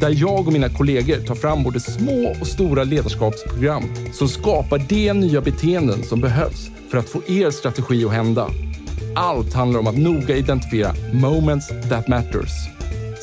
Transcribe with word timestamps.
där 0.00 0.14
jag 0.16 0.46
och 0.46 0.52
mina 0.52 0.68
kollegor 0.68 1.16
tar 1.16 1.34
fram 1.34 1.62
både 1.62 1.80
små 1.80 2.34
och 2.40 2.46
stora 2.46 2.84
ledarskapsprogram 2.84 3.82
som 4.12 4.28
skapar 4.28 4.78
de 4.78 5.12
nya 5.12 5.40
beteenden 5.40 6.02
som 6.02 6.20
behövs 6.20 6.70
för 6.90 6.98
att 6.98 7.08
få 7.08 7.22
er 7.26 7.50
strategi 7.50 8.04
att 8.04 8.12
hända. 8.12 8.50
Allt 9.14 9.54
handlar 9.54 9.80
om 9.80 9.86
att 9.86 9.98
noga 9.98 10.36
identifiera 10.36 10.94
moments 11.12 11.68
that 11.68 12.08
matters. 12.08 12.50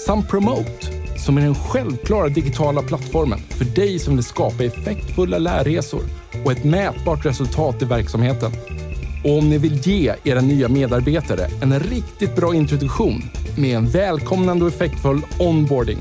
Samt 0.06 0.30
Promote, 0.30 0.88
som 1.18 1.38
är 1.38 1.42
den 1.42 1.56
självklara 1.56 2.30
digitala 2.30 2.82
plattformen 2.82 3.40
för 3.40 3.66
dig 3.66 4.00
som 4.00 4.16
vill 4.16 4.24
skapa 4.24 4.64
effektfulla 4.64 5.38
lärresor 5.38 6.04
och 6.46 6.52
ett 6.52 6.64
mätbart 6.64 7.26
resultat 7.26 7.82
i 7.82 7.86
verksamheten. 7.86 8.52
Och 9.26 9.38
om 9.38 9.50
ni 9.50 9.58
vill 9.58 9.88
ge 9.88 10.14
era 10.24 10.42
nya 10.42 10.70
medarbetare 10.70 11.48
en 11.62 11.80
riktigt 11.80 12.36
bra 12.36 12.56
introduktion 12.56 13.22
med 13.58 13.78
en 13.78 13.90
välkomnande 13.90 14.66
och 14.66 14.72
effektfull 14.72 15.22
onboarding 15.40 15.98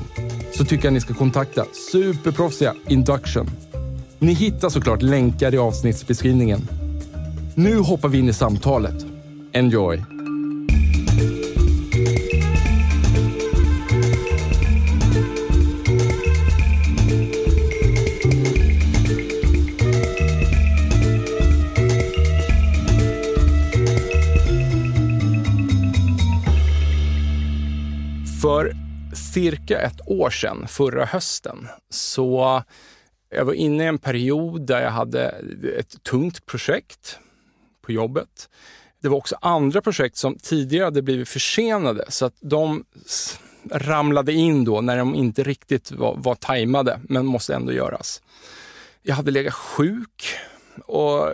så 0.51 0.65
tycker 0.65 0.85
jag 0.85 0.93
ni 0.93 0.99
ska 0.99 1.13
kontakta 1.13 1.65
superproffsiga 1.91 2.73
Induction. 2.87 3.49
Ni 4.19 4.33
hittar 4.33 4.69
såklart 4.69 5.01
länkar 5.01 5.53
i 5.53 5.57
avsnittsbeskrivningen. 5.57 6.67
Nu 7.55 7.77
hoppar 7.77 8.09
vi 8.09 8.19
in 8.19 8.29
i 8.29 8.33
samtalet. 8.33 9.05
Enjoy! 9.53 10.14
Cirka 29.35 29.79
ett 29.79 29.99
år 30.05 30.29
sedan, 30.29 30.67
förra 30.67 31.05
hösten, 31.05 31.67
så 31.89 32.63
jag 33.29 33.45
var 33.45 33.53
inne 33.53 33.83
i 33.83 33.87
en 33.87 33.97
period 33.97 34.67
där 34.67 34.81
jag 34.81 34.91
hade 34.91 35.35
ett 35.79 36.03
tungt 36.03 36.45
projekt 36.45 37.19
på 37.81 37.91
jobbet. 37.91 38.49
Det 39.01 39.09
var 39.09 39.17
också 39.17 39.37
andra 39.41 39.81
projekt 39.81 40.17
som 40.17 40.37
tidigare 40.37 40.83
hade 40.85 41.01
blivit 41.01 41.29
försenade 41.29 42.05
så 42.09 42.25
att 42.25 42.33
de 42.39 42.83
ramlade 43.71 44.33
in 44.33 44.63
då 44.63 44.81
när 44.81 44.97
de 44.97 45.15
inte 45.15 45.43
riktigt 45.43 45.91
var, 45.91 46.15
var 46.17 46.35
tajmade 46.35 46.99
men 47.03 47.25
måste 47.25 47.55
ändå 47.55 47.71
göras. 47.73 48.21
Jag 49.01 49.15
hade 49.15 49.31
legat 49.31 49.53
sjuk 49.53 50.25
och 50.85 51.29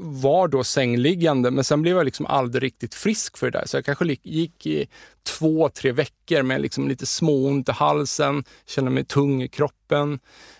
var 0.00 0.48
då 0.48 0.64
sängliggande, 0.64 1.50
men 1.50 1.64
sen 1.64 1.82
blev 1.82 1.96
jag 1.96 2.04
liksom 2.04 2.26
aldrig 2.26 2.62
riktigt 2.62 2.94
frisk 2.94 3.38
för 3.38 3.50
det 3.50 3.58
där. 3.58 3.66
Så 3.66 3.76
jag 3.76 3.84
kanske 3.84 4.16
gick 4.22 4.66
i 4.66 4.86
två, 5.22 5.68
tre 5.68 5.92
veckor 5.92 6.42
med 6.42 6.60
liksom 6.60 6.88
lite 6.88 7.06
småont 7.06 7.68
i 7.68 7.72
halsen, 7.72 8.44
kände 8.66 8.90
mig 8.90 9.04
tung 9.04 9.42
i 9.42 9.48
kroppen. 9.48 10.18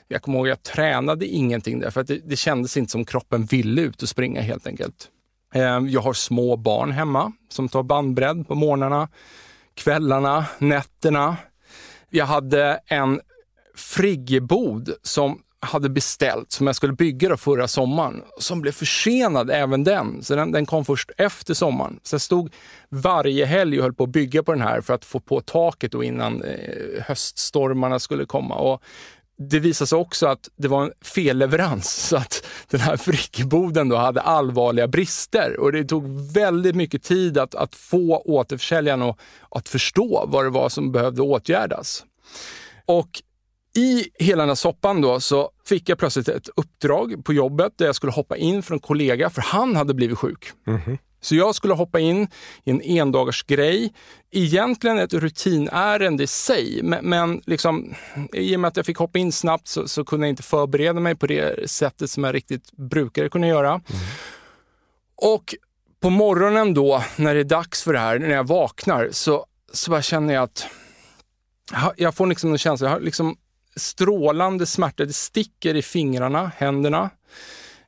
Jag 0.09 0.22
kommer 0.22 0.38
ihåg 0.38 0.47
att 0.47 0.50
jag 0.65 0.75
tränade 0.75 1.27
ingenting 1.27 1.81
där, 1.81 1.91
för 1.91 2.00
att 2.00 2.06
det, 2.06 2.21
det 2.25 2.37
kändes 2.37 2.77
inte 2.77 2.93
som 2.93 3.04
kroppen 3.04 3.44
ville 3.44 3.82
ut 3.82 4.03
och 4.03 4.09
springa 4.09 4.41
helt 4.41 4.66
enkelt. 4.66 5.09
Ehm, 5.54 5.88
jag 5.88 6.00
har 6.00 6.12
små 6.12 6.56
barn 6.56 6.93
hemma 6.93 7.32
som 7.48 7.69
tar 7.69 7.82
bandbredd 7.82 8.48
på 8.48 8.54
morgnarna, 8.54 9.09
kvällarna, 9.75 10.47
nätterna. 10.59 11.37
Jag 12.10 12.27
hade 12.27 12.81
en 12.87 13.21
friggebod 13.75 14.93
som 15.03 15.43
hade 15.61 15.89
beställt, 15.89 16.53
som 16.53 16.67
jag 16.67 16.77
skulle 16.77 16.93
bygga 16.93 17.29
då 17.29 17.37
förra 17.37 17.69
sommaren, 17.69 18.23
som 18.39 18.61
blev 18.61 18.73
försenad 18.73 19.51
även 19.51 19.85
den. 19.85 20.23
Så 20.23 20.37
den, 20.37 20.53
den 20.53 20.67
kom 20.67 20.85
först 20.85 21.11
efter 21.17 21.55
sommaren. 21.55 22.01
Så 22.03 22.15
jag 22.15 22.21
stod 22.21 22.55
varje 22.89 23.45
helg 23.45 23.79
och 23.79 23.83
höll 23.83 23.95
på 23.95 24.05
att 24.05 24.11
bygga 24.11 24.43
på 24.43 24.53
den 24.53 24.63
här 24.63 24.81
för 24.81 24.95
att 24.95 25.05
få 25.05 25.21
på 25.21 25.41
taket 25.41 25.93
då 25.93 26.03
innan 26.05 26.43
eh, 26.43 27.03
höststormarna 27.07 27.99
skulle 27.99 28.27
komma. 28.27 28.55
Och 28.55 28.83
det 29.39 29.59
visade 29.59 29.89
sig 29.89 29.99
också 29.99 30.27
att 30.27 30.49
det 30.57 30.69
var 30.69 30.83
en 30.83 30.93
felleverans, 31.01 31.95
så 32.09 32.17
att 32.17 32.47
den 32.71 32.81
här 32.81 32.97
frickeboden 32.97 33.89
då 33.89 33.97
hade 33.97 34.21
allvarliga 34.21 34.89
brister 34.89 35.61
och 35.61 35.73
det 35.73 35.85
tog 35.85 36.33
väldigt 36.33 36.77
mycket 36.77 37.03
tid 37.03 37.39
att, 37.39 37.55
att 37.55 37.75
få 37.75 38.23
återförsäljaren 38.25 39.03
att, 39.03 39.19
att 39.51 39.69
förstå 39.69 40.25
vad 40.29 40.45
det 40.45 40.51
var 40.51 40.69
som 40.69 40.93
behövde 40.93 41.23
åtgärdas. 41.23 42.05
Och 42.87 43.23
i 43.78 44.09
hela 44.19 44.43
den 44.43 44.49
här 44.49 44.55
soppan 44.55 45.00
då 45.00 45.21
så 45.21 45.50
fick 45.66 45.89
jag 45.89 45.99
plötsligt 45.99 46.28
ett 46.28 46.49
uppdrag 46.56 47.25
på 47.25 47.33
jobbet 47.33 47.72
där 47.77 47.87
jag 47.87 47.94
skulle 47.94 48.12
hoppa 48.12 48.37
in 48.37 48.62
för 48.62 48.75
en 48.75 48.81
kollega, 48.81 49.31
för 49.31 49.43
han 49.43 49.77
hade 49.77 49.94
blivit 49.94 50.19
sjuk. 50.19 50.53
Mm. 50.66 50.99
Så 51.21 51.34
jag 51.34 51.55
skulle 51.55 51.75
hoppa 51.75 52.00
in 52.00 52.28
i 52.65 52.71
en 52.71 52.83
endagars 52.84 53.43
grej. 53.43 53.93
Egentligen 54.31 54.99
ett 54.99 55.15
rutinärende 55.15 56.25
i 56.25 56.27
sig, 56.27 56.81
men, 56.83 57.05
men 57.05 57.43
liksom, 57.47 57.94
i 58.33 58.56
och 58.56 58.61
med 58.61 58.69
att 58.69 58.77
jag 58.77 58.87
fick 58.87 58.97
hoppa 58.97 59.19
in 59.19 59.33
snabbt 59.33 59.69
så, 59.69 59.89
så, 59.89 60.05
kunde 60.05 60.27
jag 60.27 60.33
inte 60.33 60.43
förbereda 60.43 61.00
mig 61.00 61.15
på 61.15 61.27
det 61.27 61.71
sättet 61.71 62.10
som 62.10 62.25
jag 62.25 62.34
riktigt 62.34 62.72
brukade 62.72 63.28
kunna 63.28 63.47
göra. 63.47 63.71
Mm. 63.71 63.83
Och 65.16 65.55
på 66.00 66.10
morgonen 66.10 66.75
då, 66.75 67.03
när 67.16 67.34
det 67.34 67.41
är 67.41 67.45
dags 67.45 67.83
för 67.83 67.93
det 67.93 67.99
här, 67.99 68.19
när 68.19 68.31
jag 68.31 68.47
vaknar, 68.47 69.09
så, 69.12 69.47
så 69.72 69.91
bara 69.91 70.03
känner 70.03 70.34
jag 70.34 70.43
att 70.43 70.66
jag 71.97 72.15
får 72.15 72.27
liksom 72.27 72.53
en 72.53 72.59
känsla, 72.59 72.87
jag 72.87 72.95
har 72.95 73.00
liksom 73.00 73.37
strålande 73.78 74.66
smärta. 74.66 75.05
Det 75.05 75.12
sticker 75.12 75.75
i 75.75 75.83
fingrarna, 75.83 76.53
händerna. 76.56 77.11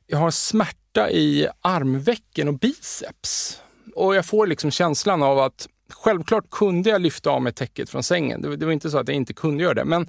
Jag 0.07 0.17
har 0.17 0.31
smärta 0.31 1.11
i 1.11 1.47
armvecken 1.61 2.47
och 2.47 2.59
biceps. 2.59 3.61
Och 3.95 4.15
jag 4.15 4.25
får 4.25 4.47
liksom 4.47 4.71
känslan 4.71 5.23
av 5.23 5.39
att 5.39 5.67
självklart 5.89 6.49
kunde 6.49 6.89
jag 6.89 7.01
lyfta 7.01 7.29
av 7.29 7.41
mig 7.41 7.53
täcket 7.53 7.89
från 7.89 8.03
sängen. 8.03 8.41
Det, 8.41 8.55
det 8.55 8.65
var 8.65 8.73
inte 8.73 8.91
så 8.91 8.97
att 8.97 9.07
jag 9.07 9.15
inte 9.17 9.33
kunde 9.33 9.63
göra 9.63 9.73
det, 9.73 9.85
men 9.85 10.07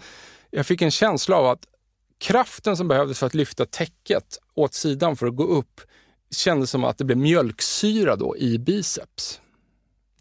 jag 0.50 0.66
fick 0.66 0.82
en 0.82 0.90
känsla 0.90 1.36
av 1.36 1.46
att 1.46 1.64
kraften 2.18 2.76
som 2.76 2.88
behövdes 2.88 3.18
för 3.18 3.26
att 3.26 3.34
lyfta 3.34 3.66
täcket 3.66 4.38
åt 4.54 4.74
sidan 4.74 5.16
för 5.16 5.26
att 5.26 5.36
gå 5.36 5.44
upp 5.44 5.80
kändes 6.30 6.70
som 6.70 6.84
att 6.84 6.98
det 6.98 7.04
blev 7.04 7.18
mjölksyra 7.18 8.16
då 8.16 8.36
i 8.36 8.58
biceps. 8.58 9.40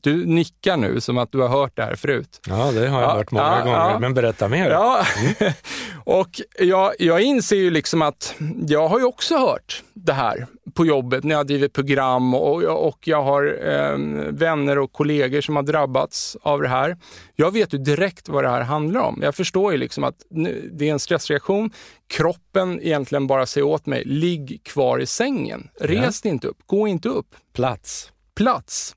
Du 0.02 0.26
nickar 0.26 0.78
nu 0.78 1.02
som 1.02 1.18
att 1.18 1.32
du 1.32 1.38
har 1.38 1.48
hört 1.48 1.76
det 1.76 1.84
här 1.84 1.96
förut. 1.96 2.40
Ja, 2.48 2.72
det 2.72 2.88
har 2.88 3.02
jag 3.02 3.10
ja, 3.10 3.14
hört 3.14 3.32
många 3.32 3.58
ja, 3.58 3.64
gånger, 3.64 3.78
ja. 3.78 4.00
men 4.00 4.14
berätta 4.14 4.48
mer. 4.48 4.70
Ja. 4.70 5.06
Mm. 5.40 5.54
och 6.04 6.42
jag, 6.60 6.94
jag 7.00 7.22
inser 7.22 7.56
ju 7.56 7.70
liksom 7.70 8.02
att 8.02 8.36
jag 8.68 8.88
har 8.88 9.00
ju 9.00 9.06
också 9.06 9.38
hört 9.38 9.84
det 9.94 10.14
här 10.14 10.48
på 10.74 10.86
jobbet 10.86 11.24
när 11.24 11.36
jag 11.36 11.48
driver 11.48 11.68
program 11.68 12.34
och, 12.34 12.64
och 12.64 13.08
jag 13.08 13.24
har 13.24 13.60
eh, 13.70 13.98
vänner 14.32 14.78
och 14.78 14.92
kollegor 14.92 15.42
som 15.42 15.56
har 15.56 15.64
drabbats 15.64 16.38
av 16.42 16.62
det 16.62 16.68
här. 16.68 16.98
Jag 17.36 17.52
vet 17.52 17.74
ju 17.74 17.78
direkt 17.78 18.30
vad 18.30 18.44
det 18.44 18.50
här 18.50 18.62
handlar 18.62 19.02
om. 19.02 19.20
Jag 19.22 19.36
förstår 19.36 19.72
ju 19.72 19.78
liksom 19.78 20.04
att 20.04 20.16
det 20.72 20.90
är 20.90 20.92
en 20.92 21.00
stressreaktion. 21.00 21.72
Kroppen 22.08 22.82
egentligen 22.82 23.28
bara 23.28 23.46
säger 23.46 23.68
åt 23.68 23.86
mig, 23.86 24.04
ligg 24.06 24.62
kvar 24.64 25.00
i 25.00 25.06
sängen. 25.06 25.68
Res 25.80 26.22
dig 26.22 26.32
inte 26.32 26.48
upp, 26.48 26.58
gå 26.66 26.88
inte 26.88 27.10
upp. 27.10 27.36
Plats. 27.54 28.12
Plats. 28.36 28.96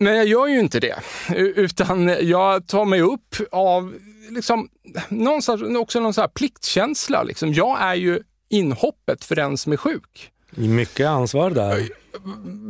Men 0.00 0.16
jag 0.16 0.26
gör 0.26 0.46
ju 0.46 0.60
inte 0.60 0.80
det, 0.80 0.96
utan 1.36 2.16
jag 2.20 2.66
tar 2.66 2.84
mig 2.84 3.00
upp 3.00 3.36
av 3.50 3.94
liksom, 4.30 4.68
någonstans, 5.08 5.62
också 5.78 6.00
någon 6.00 6.14
sån 6.14 6.28
pliktkänsla. 6.34 7.22
Liksom. 7.22 7.52
Jag 7.52 7.82
är 7.82 7.94
ju 7.94 8.20
inhoppet 8.48 9.24
för 9.24 9.36
den 9.36 9.56
som 9.56 9.72
är 9.72 9.76
sjuk. 9.76 10.30
Mycket 10.50 11.06
ansvar 11.06 11.50
där. 11.50 11.88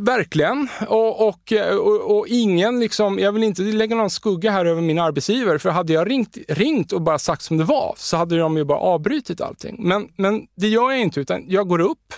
Verkligen. 0.04 0.68
Och, 0.88 1.28
och, 1.28 1.52
och, 1.72 2.16
och, 2.16 2.28
ingen, 2.28 2.80
liksom, 2.80 3.18
jag 3.18 3.32
vill 3.32 3.42
inte 3.42 3.62
lägga 3.62 3.96
någon 3.96 4.10
skugga 4.10 4.50
här 4.50 4.64
över 4.66 4.82
min 4.82 4.98
arbetsgivare, 4.98 5.58
för 5.58 5.70
hade 5.70 5.92
jag 5.92 6.10
ringt, 6.10 6.38
ringt 6.48 6.92
och 6.92 7.02
bara 7.02 7.18
sagt 7.18 7.42
som 7.42 7.56
det 7.56 7.64
var 7.64 7.94
så 7.96 8.16
hade 8.16 8.38
de 8.38 8.56
ju 8.56 8.64
bara 8.64 8.78
avbrutit 8.78 9.40
allting. 9.40 9.76
Men, 9.78 10.08
men 10.16 10.46
det 10.56 10.68
gör 10.68 10.90
jag 10.90 11.00
inte, 11.00 11.20
utan 11.20 11.44
jag 11.48 11.68
går 11.68 11.80
upp, 11.80 12.14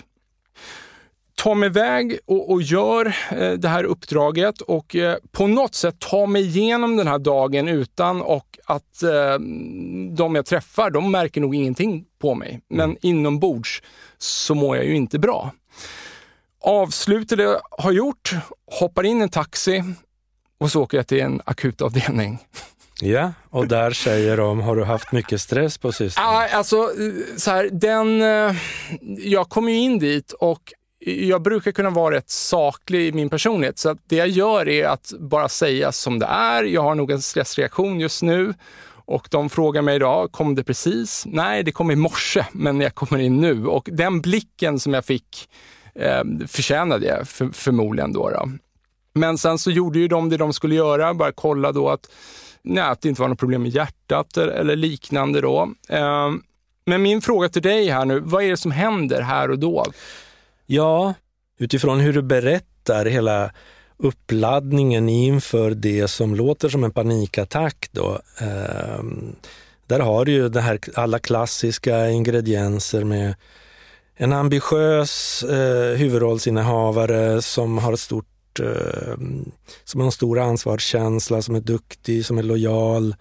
tar 1.47 1.55
mig 1.55 1.67
iväg 1.67 2.19
och, 2.27 2.51
och 2.51 2.63
gör 2.63 3.17
eh, 3.31 3.53
det 3.53 3.69
här 3.69 3.85
uppdraget 3.85 4.61
och 4.61 4.97
eh, 4.97 5.17
på 5.33 5.47
något 5.47 5.75
sätt 5.75 5.99
tar 5.99 6.27
mig 6.27 6.43
igenom 6.43 6.97
den 6.97 7.07
här 7.07 7.19
dagen 7.19 7.69
utan 7.69 8.23
och 8.23 8.59
att 8.65 9.03
eh, 9.03 9.39
de 10.17 10.35
jag 10.35 10.47
träffar, 10.47 10.91
de 10.91 11.11
märker 11.11 11.41
nog 11.41 11.55
ingenting 11.55 12.05
på 12.19 12.35
mig. 12.35 12.61
Men 12.69 12.85
mm. 12.85 12.97
inombords 13.03 13.83
så 14.19 14.55
mår 14.55 14.77
jag 14.77 14.87
ju 14.87 14.97
inte 14.97 15.19
bra. 15.19 15.51
Avslutar 16.61 17.37
det 17.37 17.61
har 17.71 17.93
gjort, 17.93 18.35
hoppar 18.81 19.05
in 19.05 19.21
i 19.21 19.23
en 19.23 19.29
taxi 19.29 19.85
och 20.59 20.71
så 20.71 20.83
åker 20.83 20.97
jag 20.97 21.07
till 21.07 21.21
en 21.21 21.41
akutavdelning. 21.45 22.39
Ja, 23.01 23.33
och 23.51 23.69
där 23.69 23.91
säger 23.91 24.37
de, 24.37 24.61
har 24.61 24.77
du 24.77 24.85
haft 24.85 25.13
mycket 25.13 25.41
stress 25.41 25.79
på 25.79 25.93
sistone? 25.93 26.27
Ah, 26.27 26.49
alltså, 26.49 26.91
så 27.37 27.51
här, 27.51 27.69
den, 27.73 28.23
eh, 28.23 28.57
jag 29.19 29.49
kom 29.49 29.69
ju 29.69 29.77
in 29.77 29.99
dit 29.99 30.33
och 30.33 30.73
jag 31.07 31.43
brukar 31.43 31.73
kunna 31.73 31.91
vara 31.91 32.15
rätt 32.15 32.31
saklig 32.31 33.09
i 33.09 33.13
min 33.13 33.31
personlighet, 33.31 33.79
så 33.79 33.89
att 33.89 33.99
det 34.07 34.17
jag 34.17 34.29
gör 34.29 34.69
är 34.69 34.87
att 34.87 35.13
bara 35.19 35.49
säga 35.49 35.93
som 35.93 36.19
det 36.19 36.27
är. 36.27 36.65
Jag 36.65 36.83
har 36.83 36.95
nog 36.95 37.11
en 37.11 37.23
stressreaktion 37.23 38.01
just 38.01 38.23
nu 38.23 38.55
och 39.07 39.29
de 39.31 39.51
frågar 39.51 39.83
mig 39.83 39.97
idag, 39.97 40.33
kom 40.33 40.55
det 40.55 40.65
precis? 40.65 41.25
Nej, 41.27 41.63
det 41.63 41.73
kom 41.73 41.91
i 41.91 41.97
morse, 41.97 42.45
men 42.53 42.81
jag 42.81 42.95
kommer 42.95 43.19
in 43.19 43.41
nu. 43.41 43.67
Och 43.67 43.89
den 43.93 44.21
blicken 44.21 44.81
som 44.81 44.95
jag 44.95 45.05
fick 45.05 45.49
eh, 45.95 46.23
förtjänade 46.47 47.07
jag 47.07 47.29
för, 47.29 47.49
förmodligen. 47.53 48.13
Då, 48.13 48.31
då, 48.31 48.49
Men 49.13 49.39
sen 49.39 49.59
så 49.59 49.71
gjorde 49.71 49.99
ju 49.99 50.09
de 50.09 50.29
det 50.29 50.37
de 50.37 50.53
skulle 50.53 50.75
göra, 50.75 51.15
bara 51.15 51.33
kolla 51.33 51.73
då 51.73 51.89
att, 51.89 52.11
nej, 52.63 52.83
att 52.83 53.01
det 53.01 53.09
inte 53.09 53.21
var 53.21 53.29
något 53.29 53.39
problem 53.39 53.63
med 53.63 53.71
hjärtat 53.71 54.37
eller 54.37 54.77
liknande. 54.77 55.41
Då. 55.41 55.71
Eh, 55.89 56.31
men 56.87 57.03
min 57.03 57.21
fråga 57.21 57.49
till 57.49 57.63
dig 57.63 57.89
här 57.89 58.05
nu, 58.05 58.21
vad 58.21 58.45
är 58.45 58.51
det 58.51 58.57
som 58.57 58.71
händer 58.71 59.21
här 59.21 59.51
och 59.51 59.59
då? 59.59 59.87
Ja, 60.67 61.15
utifrån 61.59 62.01
hur 62.01 62.13
du 62.13 62.23
berättar 62.23 63.05
hela 63.05 63.51
uppladdningen 63.97 65.09
inför 65.09 65.71
det 65.71 66.09
som 66.09 66.35
låter 66.35 66.69
som 66.69 66.85
en 66.85 66.91
panikattack 66.91 67.89
då. 67.93 68.21
Eh, 68.41 69.05
där 69.87 70.01
har 70.01 70.25
du 70.25 70.33
ju 70.33 70.49
det 70.49 70.61
här, 70.61 70.81
alla 70.95 71.19
klassiska 71.19 72.09
ingredienser 72.09 73.05
med 73.05 73.35
en 74.17 74.33
ambitiös 74.33 75.43
eh, 75.43 75.97
huvudrollsinnehavare 75.97 77.43
som 77.43 77.79
har 77.79 77.93
ett 77.93 78.01
stort 78.01 78.61
eh, 78.61 79.17
som 79.85 80.01
har 80.01 80.07
en 80.07 80.13
stor 80.13 80.39
ansvarskänsla, 80.39 81.43
som 81.43 81.55
är 81.55 81.61
duktig, 81.61 82.27
som 82.27 82.39
är 82.39 82.43
lojal, 82.43 83.15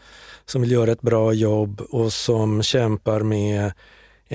som 0.45 0.61
vill 0.61 0.71
göra 0.71 0.91
ett 0.91 1.01
bra 1.01 1.33
jobb 1.33 1.81
och 1.81 2.13
som 2.13 2.63
kämpar 2.63 3.19
med 3.19 3.71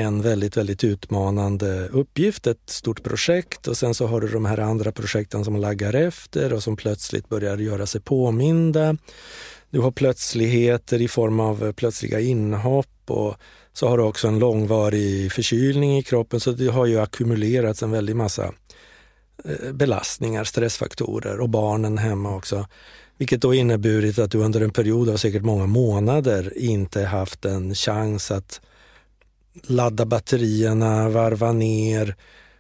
en 0.01 0.23
väldigt, 0.23 0.57
väldigt 0.57 0.85
utmanande 0.85 1.89
uppgift, 1.89 2.47
ett 2.47 2.71
stort 2.71 3.03
projekt 3.03 3.69
och 3.69 3.77
sen 3.77 3.95
så 3.95 4.07
har 4.07 4.21
du 4.21 4.29
de 4.29 4.45
här 4.45 4.59
andra 4.59 4.93
projekten 4.93 5.45
som 5.45 5.57
laggar 5.57 5.95
efter 5.95 6.53
och 6.53 6.63
som 6.63 6.77
plötsligt 6.77 7.29
börjar 7.29 7.59
göra 7.59 7.87
sig 7.87 8.01
påminda. 8.01 8.97
Du 9.71 9.81
har 9.81 9.91
plötsligheter 9.91 11.01
i 11.01 11.09
form 11.09 11.41
av 11.41 11.73
plötsliga 11.73 12.21
inhopp 12.21 13.11
och 13.11 13.37
så 13.73 13.89
har 13.89 13.99
du 13.99 14.05
också 14.05 14.29
en 14.29 14.39
långvarig 14.39 15.33
förkylning 15.33 15.99
i 15.99 16.03
kroppen 16.03 16.41
så 16.41 16.53
det 16.53 16.67
har 16.67 16.87
ju 16.87 17.01
ackumulerats 17.01 17.83
en 17.83 17.91
väldig 17.91 18.17
massa 18.17 18.53
eh, 19.45 19.73
belastningar, 19.73 20.45
stressfaktorer 20.45 21.41
och 21.41 21.49
barnen 21.49 21.99
hemma 21.99 22.37
också. 22.37 22.67
Vilket 23.19 23.43
då 23.43 23.55
inneburit 23.55 24.19
att 24.19 24.31
du 24.31 24.39
under 24.39 24.61
en 24.61 24.71
period 24.71 25.09
av 25.09 25.17
säkert 25.17 25.43
många 25.43 25.67
månader 25.67 26.59
inte 26.59 27.05
haft 27.05 27.45
en 27.45 27.75
chans 27.75 28.31
att 28.31 28.61
ladda 29.63 30.05
batterierna, 30.05 31.09
varva 31.09 31.53
ner. 31.53 32.17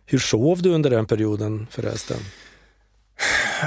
Hur 0.07 0.19
sov 0.19 0.63
du 0.63 0.71
under 0.71 0.91
den 0.91 1.07
perioden 1.07 1.67
förresten? 1.71 2.17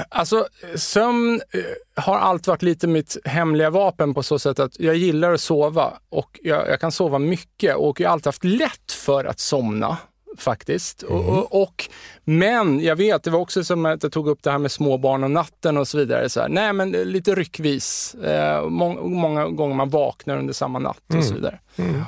Alltså 0.09 0.47
sömn 0.75 1.41
eh, 1.51 2.03
har 2.03 2.17
alltid 2.17 2.47
varit 2.47 2.61
lite 2.61 2.87
mitt 2.87 3.17
hemliga 3.25 3.69
vapen 3.69 4.13
på 4.13 4.23
så 4.23 4.39
sätt 4.39 4.59
att 4.59 4.79
jag 4.79 4.95
gillar 4.95 5.33
att 5.33 5.41
sova 5.41 5.93
och 6.09 6.39
jag, 6.43 6.69
jag 6.69 6.79
kan 6.79 6.91
sova 6.91 7.19
mycket 7.19 7.75
och 7.75 7.99
jag 7.99 8.09
har 8.09 8.13
alltid 8.13 8.25
haft 8.25 8.43
lätt 8.43 8.91
för 8.91 9.25
att 9.25 9.39
somna 9.39 9.97
faktiskt. 10.37 11.03
Mm. 11.03 11.25
Och, 11.25 11.61
och, 11.61 11.89
men 12.23 12.79
jag 12.79 12.95
vet, 12.95 13.23
det 13.23 13.29
var 13.29 13.39
också 13.39 13.63
som 13.63 13.85
att 13.85 14.03
jag 14.03 14.11
tog 14.11 14.27
upp 14.27 14.43
det 14.43 14.51
här 14.51 14.57
med 14.57 14.71
småbarn 14.71 15.23
och 15.23 15.31
natten 15.31 15.77
och 15.77 15.87
så 15.87 15.97
vidare. 15.97 16.29
Så 16.29 16.41
här, 16.41 16.49
nej, 16.49 16.73
men 16.73 16.91
lite 16.91 17.35
ryckvis. 17.35 18.15
Eh, 18.15 18.69
må, 18.69 19.07
många 19.07 19.47
gånger 19.47 19.75
man 19.75 19.89
vaknar 19.89 20.37
under 20.37 20.53
samma 20.53 20.79
natt 20.79 21.03
och 21.07 21.13
mm. 21.13 21.25
så 21.25 21.33
vidare. 21.33 21.59
Mm. 21.75 22.01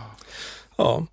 Ja. 0.75 1.07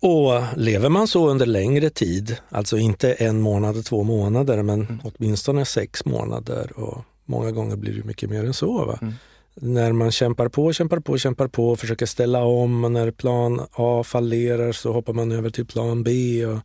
Och 0.00 0.40
lever 0.56 0.88
man 0.88 1.08
så 1.08 1.28
under 1.28 1.46
längre 1.46 1.90
tid, 1.90 2.36
alltså 2.48 2.78
inte 2.78 3.12
en 3.12 3.40
månad, 3.40 3.84
två 3.84 4.02
månader, 4.02 4.62
men 4.62 4.80
mm. 4.80 5.00
åtminstone 5.04 5.64
sex 5.64 6.04
månader 6.04 6.78
och 6.78 7.04
många 7.24 7.50
gånger 7.50 7.76
blir 7.76 7.92
det 7.94 8.04
mycket 8.04 8.30
mer 8.30 8.44
än 8.44 8.54
så. 8.54 8.84
Va? 8.84 8.98
Mm. 9.02 9.14
När 9.54 9.92
man 9.92 10.12
kämpar 10.12 10.48
på, 10.48 10.72
kämpar 10.72 11.00
på, 11.00 11.18
kämpar 11.18 11.48
på 11.48 11.70
och 11.70 11.78
försöker 11.78 12.06
ställa 12.06 12.44
om 12.44 12.84
och 12.84 12.92
när 12.92 13.10
plan 13.10 13.66
A 13.72 14.02
fallerar 14.06 14.72
så 14.72 14.92
hoppar 14.92 15.12
man 15.12 15.32
över 15.32 15.50
till 15.50 15.66
plan 15.66 16.02
B. 16.02 16.10
Och, 16.46 16.60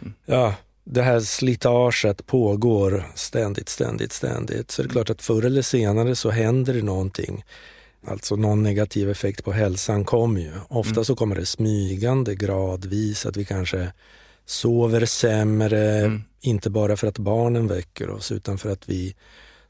mm. 0.00 0.12
ja, 0.26 0.54
det 0.84 1.02
här 1.02 1.20
slitaget 1.20 2.26
pågår 2.26 3.04
ständigt, 3.14 3.68
ständigt, 3.68 4.12
ständigt. 4.12 4.70
Så 4.70 4.82
det 4.82 4.88
är 4.88 4.90
klart 4.90 5.10
att 5.10 5.22
förr 5.22 5.44
eller 5.44 5.62
senare 5.62 6.16
så 6.16 6.30
händer 6.30 6.74
det 6.74 6.82
någonting. 6.82 7.44
Alltså 8.06 8.36
någon 8.36 8.62
negativ 8.62 9.10
effekt 9.10 9.44
på 9.44 9.52
hälsan 9.52 10.04
kommer 10.04 10.40
ju. 10.40 10.52
Ofta 10.68 10.92
mm. 10.92 11.04
så 11.04 11.16
kommer 11.16 11.36
det 11.36 11.46
smygande 11.46 12.34
gradvis, 12.34 13.26
att 13.26 13.36
vi 13.36 13.44
kanske 13.44 13.92
sover 14.46 15.04
sämre, 15.06 15.98
mm. 15.98 16.22
inte 16.40 16.70
bara 16.70 16.96
för 16.96 17.06
att 17.06 17.18
barnen 17.18 17.66
väcker 17.66 18.10
oss 18.10 18.32
utan 18.32 18.58
för 18.58 18.70
att 18.72 18.88
vi 18.88 19.14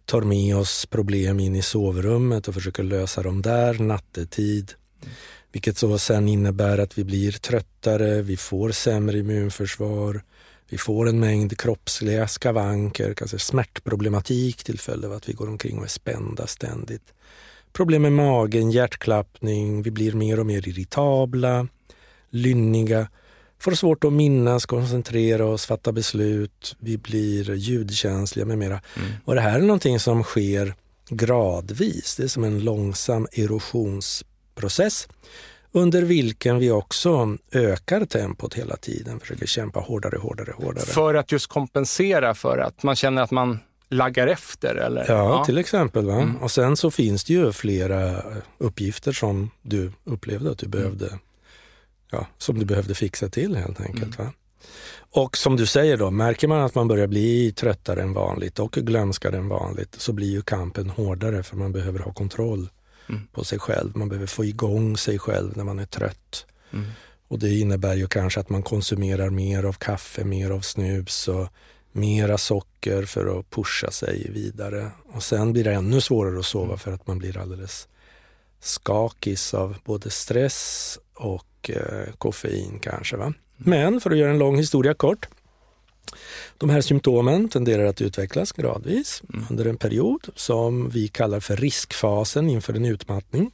tar 0.05 0.23
med 0.23 0.57
oss 0.57 0.87
problem 0.87 1.41
in 1.41 1.57
i 1.57 1.63
sovrummet 1.63 2.49
och 2.49 2.55
försöker 2.55 2.83
lösa 2.83 3.23
dem 3.23 3.43
där 3.43 3.79
nattetid. 3.79 4.73
Mm. 5.03 5.15
Vilket 5.53 5.79
så 5.79 5.99
sen 5.99 6.29
innebär 6.29 6.79
att 6.79 6.99
vi 6.99 7.05
blir 7.05 7.33
tröttare, 7.33 8.23
vi 8.23 8.37
får 8.37 8.71
sämre 8.71 9.19
immunförsvar, 9.19 10.23
vi 10.69 10.79
får 10.79 11.09
en 11.09 11.21
mängd 11.21 11.59
kroppsliga 11.59 12.29
skavanker, 12.29 13.15
kanske 13.15 13.39
smärtproblematik 13.39 14.65
till 14.65 14.79
följd 14.79 15.05
av 15.05 15.13
att 15.13 15.29
vi 15.29 15.33
går 15.33 15.49
omkring 15.49 15.79
och 15.79 15.85
är 15.85 15.89
spända 15.89 16.47
ständigt 16.47 17.13
problem 17.73 18.03
med 18.03 18.13
magen, 18.13 18.71
hjärtklappning, 18.71 19.83
vi 19.83 19.91
blir 19.91 20.13
mer 20.13 20.41
och 20.41 20.47
mer 20.47 20.69
irritabla, 20.69 21.67
lynniga, 22.31 23.09
får 23.59 23.73
svårt 23.73 24.05
att 24.05 24.13
minnas, 24.13 24.67
koncentrera 24.67 25.47
oss, 25.47 25.67
fatta 25.67 25.93
beslut, 25.93 26.77
vi 26.79 26.99
blir 26.99 27.55
ljudkänsliga 27.55 28.47
med 28.47 28.59
mera. 28.59 28.81
Mm. 28.97 29.11
Och 29.25 29.35
det 29.35 29.41
här 29.41 29.59
är 29.59 29.63
någonting 29.63 30.01
som 30.01 30.23
sker 30.23 30.75
gradvis. 31.09 32.17
Det 32.17 32.23
är 32.23 32.29
som 32.29 32.45
en 32.45 32.61
långsam 32.65 33.27
erosionsprocess 33.33 35.09
under 35.73 36.03
vilken 36.03 36.59
vi 36.59 36.71
också 36.71 37.37
ökar 37.53 38.05
tempot 38.05 38.55
hela 38.55 38.77
tiden, 38.77 39.21
försöker 39.21 39.47
kämpa 39.47 39.81
hårdare, 39.81 40.19
hårdare, 40.19 40.53
hårdare. 40.57 40.85
För 40.85 41.15
att 41.15 41.33
just 41.33 41.47
kompensera 41.47 42.35
för 42.35 42.59
att 42.59 42.83
man 42.83 42.97
känner 42.97 43.23
att 43.23 43.31
man 43.31 43.59
laggar 43.91 44.27
efter? 44.27 44.75
Eller? 44.75 45.05
Ja, 45.09 45.39
ja. 45.39 45.45
till 45.45 45.59
exempel. 45.59 46.07
Va? 46.07 46.15
Mm. 46.15 46.37
Och 46.37 46.51
sen 46.51 46.77
så 46.77 46.91
finns 46.91 47.25
det 47.25 47.33
ju 47.33 47.53
flera 47.53 48.23
uppgifter 48.59 49.13
som 49.13 49.51
du 49.63 49.93
upplevde 50.05 50.51
att 50.51 50.59
du 50.59 50.67
mm. 50.67 50.79
behövde, 50.79 51.19
ja, 52.11 52.27
som 52.39 52.59
du 52.59 52.65
behövde 52.65 52.95
fixa 52.95 53.29
till 53.29 53.57
helt 53.57 53.81
enkelt. 53.81 54.19
Mm. 54.19 54.33
Och 55.13 55.37
som 55.37 55.57
du 55.57 55.67
säger 55.67 55.97
då, 55.97 56.11
märker 56.11 56.49
man 56.49 56.61
att 56.61 56.75
man 56.75 56.89
börjar 56.89 57.07
bli 57.07 57.53
tröttare 57.53 58.03
än 58.03 58.13
vanligt 58.13 58.59
och 58.59 58.73
glömskare 58.73 59.37
än 59.37 59.49
vanligt 59.49 59.95
så 59.99 60.13
blir 60.13 60.31
ju 60.31 60.43
kampen 60.43 60.91
hårdare 60.91 61.43
för 61.43 61.57
man 61.57 61.73
behöver 61.73 61.99
ha 61.99 62.13
kontroll 62.13 62.69
mm. 63.09 63.21
på 63.33 63.45
sig 63.45 63.59
själv. 63.59 63.97
Man 63.97 64.09
behöver 64.09 64.27
få 64.27 64.45
igång 64.45 64.97
sig 64.97 65.19
själv 65.19 65.57
när 65.57 65.65
man 65.65 65.79
är 65.79 65.87
trött. 65.87 66.47
Mm. 66.73 66.91
Och 67.29 67.39
det 67.39 67.59
innebär 67.59 67.95
ju 67.95 68.07
kanske 68.07 68.41
att 68.41 68.51
man 68.51 68.63
konsumerar 68.63 69.31
mer 69.31 69.65
av 69.65 69.73
kaffe, 69.73 70.25
mer 70.25 70.51
av 70.51 70.61
snus 70.61 71.29
och 71.29 71.49
mera 71.93 72.39
socker 72.39 73.03
för 73.03 73.39
att 73.39 73.51
pusha 73.51 73.91
sig 73.91 74.31
vidare. 74.31 74.91
Och 75.13 75.23
sen 75.23 75.53
blir 75.53 75.65
det 75.65 75.73
ännu 75.73 76.01
svårare 76.01 76.39
att 76.39 76.47
sova 76.47 76.77
för 76.77 76.93
att 76.93 77.07
man 77.07 77.19
blir 77.19 77.39
alldeles 77.39 77.89
skakis 78.61 79.55
av 79.55 79.77
både 79.85 80.11
stress 80.11 80.99
och 81.15 81.71
eh, 81.71 82.15
koffein 82.19 82.79
kanske. 82.83 83.17
Va? 83.17 83.33
Men 83.57 84.01
för 84.01 84.11
att 84.11 84.19
göra 84.19 84.31
en 84.31 84.39
lång 84.39 84.57
historia 84.57 84.95
kort. 84.95 85.29
De 86.59 86.71
här 86.71 86.81
symptomen 86.81 87.49
tenderar 87.49 87.85
att 87.85 88.01
utvecklas 88.01 88.53
gradvis 88.53 89.23
mm. 89.33 89.47
under 89.51 89.65
en 89.65 89.77
period 89.77 90.29
som 90.35 90.89
vi 90.89 91.09
kallar 91.09 91.41
för 91.41 91.57
riskfasen 91.57 92.51
inför 92.51 92.75
en 92.75 92.85
utmattning. 92.85 93.51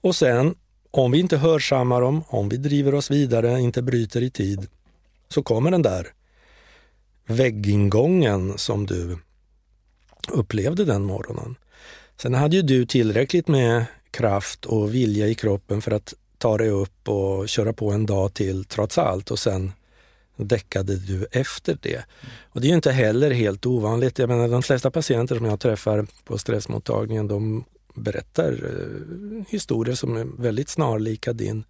Och 0.00 0.16
sen, 0.16 0.54
om 0.90 1.12
vi 1.12 1.18
inte 1.18 1.36
hörsammar 1.36 2.00
dem, 2.00 2.24
om 2.28 2.48
vi 2.48 2.56
driver 2.56 2.94
oss 2.94 3.10
vidare, 3.10 3.60
inte 3.60 3.82
bryter 3.82 4.22
i 4.22 4.30
tid, 4.30 4.66
så 5.28 5.42
kommer 5.42 5.70
den 5.70 5.82
där 5.82 6.12
väggingången 7.26 8.58
som 8.58 8.86
du 8.86 9.18
upplevde 10.28 10.84
den 10.84 11.04
morgonen. 11.04 11.56
Sen 12.16 12.34
hade 12.34 12.56
ju 12.56 12.62
du 12.62 12.86
tillräckligt 12.86 13.48
med 13.48 13.84
kraft 14.10 14.64
och 14.64 14.94
vilja 14.94 15.26
i 15.26 15.34
kroppen 15.34 15.82
för 15.82 15.90
att 15.90 16.14
ta 16.38 16.58
dig 16.58 16.68
upp 16.68 17.08
och 17.08 17.48
köra 17.48 17.72
på 17.72 17.90
en 17.90 18.06
dag 18.06 18.34
till 18.34 18.64
trots 18.64 18.98
allt 18.98 19.30
och 19.30 19.38
sen 19.38 19.72
däckade 20.36 20.96
du 20.96 21.26
efter 21.30 21.78
det. 21.82 22.04
Och 22.42 22.60
det 22.60 22.66
är 22.66 22.68
ju 22.68 22.74
inte 22.74 22.92
heller 22.92 23.30
helt 23.30 23.66
ovanligt. 23.66 24.18
Jag 24.18 24.28
menar, 24.28 24.48
de 24.48 24.62
flesta 24.62 24.90
patienter 24.90 25.36
som 25.36 25.46
jag 25.46 25.60
träffar 25.60 26.06
på 26.24 26.38
stressmottagningen 26.38 27.28
de 27.28 27.64
berättar 27.94 28.52
eh, 28.52 29.44
historier 29.48 29.94
som 29.94 30.16
är 30.16 30.26
väldigt 30.38 30.68
snarlika 30.68 31.32
din. 31.32 31.64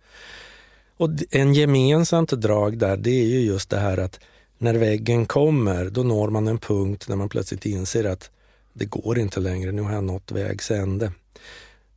Och 0.96 1.10
en 1.30 1.54
gemensamt 1.54 2.30
drag 2.30 2.78
där 2.78 2.96
det 2.96 3.10
är 3.10 3.26
ju 3.26 3.40
just 3.40 3.70
det 3.70 3.78
här 3.78 3.98
att 3.98 4.20
när 4.62 4.74
väggen 4.74 5.26
kommer, 5.26 5.90
då 5.90 6.02
når 6.02 6.30
man 6.30 6.48
en 6.48 6.58
punkt 6.58 7.04
där 7.08 7.16
man 7.16 7.28
plötsligt 7.28 7.66
inser 7.66 8.04
att 8.04 8.30
det 8.72 8.84
går 8.84 9.18
inte 9.18 9.40
längre, 9.40 9.72
nu 9.72 9.82
har 9.82 9.92
jag 9.92 10.04
nått 10.04 10.32
vägs 10.32 10.70
ände. 10.70 11.12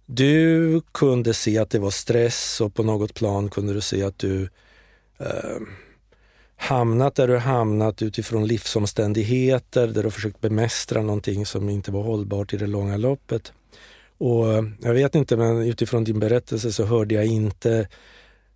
Du 0.06 0.82
kunde 0.92 1.34
se 1.34 1.58
att 1.58 1.70
det 1.70 1.80
var 1.80 1.92
stress 1.92 2.62
och 2.62 2.74
på 2.74 2.84
något 2.84 3.14
plan 3.14 3.50
kunde 3.50 3.74
du 3.74 3.82
se 3.82 4.04
att 4.04 4.20
du 4.20 4.50
eh, 5.20 5.60
hamnat 6.56 7.16
där 7.16 7.28
du 7.28 7.38
hamnat 7.38 8.02
utifrån 8.02 8.48
livsomständigheter 8.48 9.88
där 9.88 10.04
du 10.04 10.12
försökt 10.12 10.42
bemästra 10.42 11.02
någonting 11.02 11.46
som 11.46 11.70
inte 11.70 11.92
var 11.92 12.04
hållbart 12.04 12.54
i 12.54 12.58
det 12.58 12.68
långa 12.68 12.98
loppet. 12.98 13.54
Och 14.18 14.54
eh, 14.54 14.64
jag 14.82 14.94
vet 14.94 15.16
inte, 15.16 15.38
men 15.38 15.62
utifrån 15.62 16.04
din 16.04 16.20
berättelse 16.20 16.72
så 16.72 16.86
hörde 16.86 17.16
jag 17.16 17.26
inte 17.26 17.88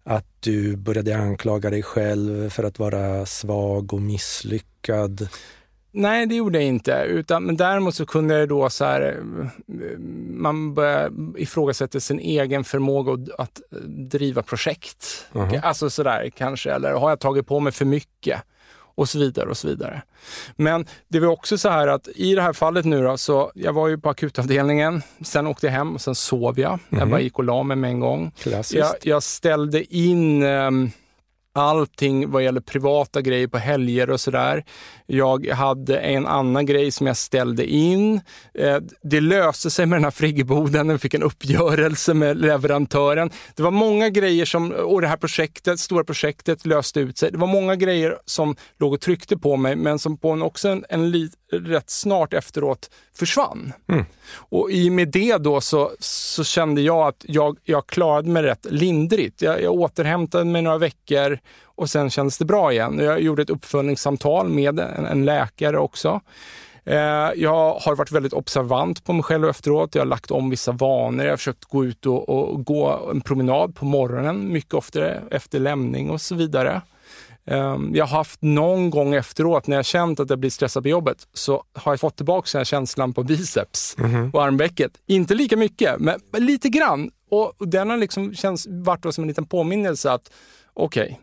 att 0.03 0.25
du 0.39 0.75
började 0.75 1.17
anklaga 1.17 1.69
dig 1.69 1.83
själv 1.83 2.49
för 2.49 2.63
att 2.63 2.79
vara 2.79 3.25
svag 3.25 3.93
och 3.93 4.01
misslyckad. 4.01 5.29
Nej, 5.91 6.25
det 6.25 6.35
gjorde 6.35 6.57
jag 6.57 6.67
inte. 6.67 7.05
Utan, 7.07 7.43
men 7.43 7.57
däremot 7.57 7.95
så 7.95 8.05
kunde 8.05 8.39
jag 8.39 8.49
då 8.49 8.69
så 8.69 8.85
här, 8.85 9.19
man 10.29 10.73
började 10.73 11.41
ifrågasätta 11.41 11.99
sin 11.99 12.19
egen 12.19 12.63
förmåga 12.63 13.33
att 13.37 13.61
driva 13.87 14.43
projekt. 14.43 15.27
Uh 15.35 15.41
-huh. 15.41 15.61
Alltså 15.63 15.89
sådär 15.89 16.29
kanske, 16.35 16.71
eller 16.71 16.93
har 16.93 17.09
jag 17.09 17.19
tagit 17.19 17.47
på 17.47 17.59
mig 17.59 17.73
för 17.73 17.85
mycket? 17.85 18.41
Och 18.99 19.09
så 19.09 19.19
vidare 19.19 19.49
och 19.49 19.57
så 19.57 19.67
vidare. 19.67 20.01
Men 20.55 20.85
det 21.07 21.19
var 21.19 21.27
också 21.27 21.57
så 21.57 21.69
här 21.69 21.87
att 21.87 22.07
i 22.15 22.35
det 22.35 22.41
här 22.41 22.53
fallet 22.53 22.85
nu 22.85 23.03
då, 23.03 23.17
så 23.17 23.51
jag 23.55 23.73
var 23.73 23.87
ju 23.87 23.97
på 23.97 24.09
akutavdelningen, 24.09 25.01
sen 25.21 25.47
åkte 25.47 25.65
jag 25.65 25.73
hem 25.73 25.95
och 25.95 26.01
sen 26.01 26.15
sov 26.15 26.59
jag. 26.59 26.71
Mm. 26.71 26.81
Jag 26.89 26.99
mhm. 26.99 27.09
bara 27.09 27.21
gick 27.21 27.37
och 27.39 27.43
la 27.43 27.63
mig 27.63 27.77
med 27.77 27.89
en 27.89 27.99
gång. 27.99 28.31
Jag, 28.71 28.85
jag 29.03 29.23
ställde 29.23 29.95
in 29.95 30.43
um, 30.43 30.91
allting 31.55 32.31
vad 32.31 32.43
gäller 32.43 32.61
privata 32.61 33.21
grejer 33.21 33.47
på 33.47 33.57
helger 33.57 34.09
och 34.09 34.19
sådär. 34.19 34.63
Jag 35.05 35.47
hade 35.47 35.99
en 35.99 36.27
annan 36.27 36.65
grej 36.65 36.91
som 36.91 37.07
jag 37.07 37.17
ställde 37.17 37.65
in. 37.65 38.21
Eh, 38.53 38.77
det 39.03 39.21
löste 39.21 39.69
sig 39.69 39.85
med 39.85 39.95
den 39.97 40.03
här 40.03 40.11
friggeboden. 40.11 40.89
Jag 40.89 41.01
fick 41.01 41.13
en 41.13 41.23
uppgörelse 41.23 42.13
med 42.13 42.37
leverantören. 42.37 43.29
Det 43.55 43.63
var 43.63 43.71
många 43.71 44.09
grejer 44.09 44.45
som, 44.45 44.71
och 44.71 45.01
det 45.01 45.07
här 45.07 45.17
projektet, 45.17 45.79
stora 45.79 46.03
projektet 46.03 46.65
löste 46.65 46.99
ut 46.99 47.17
sig. 47.17 47.31
Det 47.31 47.37
var 47.37 47.47
många 47.47 47.75
grejer 47.75 48.17
som 48.25 48.55
låg 48.79 48.93
och 48.93 49.01
tryckte 49.01 49.37
på 49.37 49.57
mig, 49.57 49.75
men 49.75 49.99
som 49.99 50.17
på 50.17 50.31
en, 50.31 50.41
också 50.41 50.69
en, 50.69 50.85
en 50.89 51.11
rätt 51.51 51.89
snart 51.89 52.33
efteråt 52.33 52.89
försvann. 53.13 53.73
Mm. 53.87 54.05
Och 54.33 54.71
i 54.71 54.89
och 54.89 54.93
med 54.93 55.07
det 55.07 55.37
då 55.37 55.61
så, 55.61 55.91
så 55.99 56.43
kände 56.43 56.81
jag 56.81 57.07
att 57.07 57.25
jag, 57.27 57.57
jag 57.63 57.87
klarade 57.87 58.29
mig 58.29 58.43
rätt 58.43 58.65
lindrigt. 58.69 59.41
Jag, 59.41 59.61
jag 59.61 59.73
återhämtade 59.73 60.45
mig 60.45 60.61
några 60.61 60.77
veckor 60.77 61.39
och 61.63 61.89
sen 61.89 62.09
kändes 62.09 62.37
det 62.37 62.45
bra 62.45 62.71
igen. 62.71 62.99
Jag 62.99 63.21
gjorde 63.21 63.41
ett 63.41 63.49
uppföljningssamtal 63.49 64.49
med 64.49 64.79
en, 64.79 65.05
en 65.05 65.25
läkare 65.25 65.77
också. 65.77 66.21
Eh, 66.85 67.31
jag 67.35 67.73
har 67.73 67.95
varit 67.95 68.11
väldigt 68.11 68.33
observant 68.33 69.03
på 69.03 69.13
mig 69.13 69.23
själv 69.23 69.49
efteråt. 69.49 69.95
Jag 69.95 70.01
har 70.01 70.07
lagt 70.07 70.31
om 70.31 70.49
vissa 70.49 70.71
vanor. 70.71 71.25
Jag 71.25 71.31
har 71.31 71.37
försökt 71.37 71.65
gå 71.65 71.85
ut 71.85 72.05
och, 72.05 72.29
och 72.29 72.65
gå 72.65 73.09
en 73.11 73.21
promenad 73.21 73.75
på 73.75 73.85
morgonen 73.85 74.53
mycket 74.53 74.73
oftare 74.73 75.21
efter 75.31 75.59
lämning 75.59 76.09
och 76.09 76.21
så 76.21 76.35
vidare. 76.35 76.81
Ehm, 77.49 77.95
jag 77.95 78.05
har 78.05 78.17
haft 78.17 78.41
någon 78.41 78.89
gång 78.89 79.13
efteråt 79.13 79.67
när 79.67 79.75
jag 79.75 79.85
känt 79.85 80.19
att 80.19 80.29
jag 80.29 80.39
blir 80.39 80.49
stressad 80.49 80.83
på 80.83 80.89
jobbet 80.89 81.27
så 81.33 81.63
har 81.73 81.91
jag 81.91 81.99
fått 81.99 82.15
tillbaka 82.15 82.49
den 82.51 82.59
här 82.59 82.65
känslan 82.65 83.13
på 83.13 83.23
biceps 83.23 83.95
mm 83.99 84.11
-hmm. 84.11 84.33
och 84.33 84.43
armvecket. 84.43 84.91
Inte 85.07 85.35
lika 85.35 85.57
mycket, 85.57 85.99
men 85.99 86.19
lite 86.33 86.69
grann. 86.69 87.11
Och 87.31 87.67
den 87.67 87.89
har 87.89 87.97
liksom 87.97 88.33
känts, 88.33 88.67
varit 88.69 89.15
som 89.15 89.23
en 89.23 89.27
liten 89.27 89.45
påminnelse 89.45 90.11
att 90.11 90.31
okej, 90.73 91.03
okay, 91.03 91.15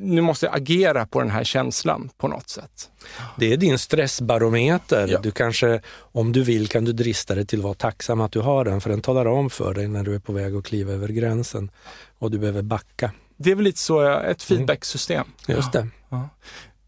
nu 0.00 0.20
måste 0.20 0.46
jag 0.46 0.56
agera 0.56 1.06
på 1.06 1.20
den 1.20 1.30
här 1.30 1.44
känslan 1.44 2.10
på 2.18 2.28
något 2.28 2.48
sätt. 2.48 2.90
Det 3.38 3.52
är 3.52 3.56
din 3.56 3.78
stressbarometer. 3.78 5.08
Ja. 5.08 5.20
Du 5.22 5.30
kanske, 5.30 5.80
om 5.96 6.32
du 6.32 6.42
vill, 6.42 6.68
kan 6.68 6.84
du 6.84 6.92
drista 6.92 7.34
dig 7.34 7.46
till 7.46 7.58
att 7.58 7.64
vara 7.64 7.74
tacksam 7.74 8.20
att 8.20 8.32
du 8.32 8.40
har 8.40 8.64
den, 8.64 8.80
för 8.80 8.90
den 8.90 9.00
talar 9.00 9.26
om 9.26 9.50
för 9.50 9.74
dig 9.74 9.88
när 9.88 10.02
du 10.02 10.14
är 10.14 10.18
på 10.18 10.32
väg 10.32 10.54
att 10.54 10.64
kliva 10.64 10.92
över 10.92 11.08
gränsen 11.08 11.70
och 12.18 12.30
du 12.30 12.38
behöver 12.38 12.62
backa. 12.62 13.10
Det 13.44 13.50
är 13.50 13.54
väl 13.54 13.64
lite 13.64 13.78
så, 13.78 14.00
ett 14.00 14.24
mm. 14.24 14.36
feedbacksystem. 14.38 15.26
Just 15.48 15.72
det. 15.72 15.88
Ja. 16.08 16.28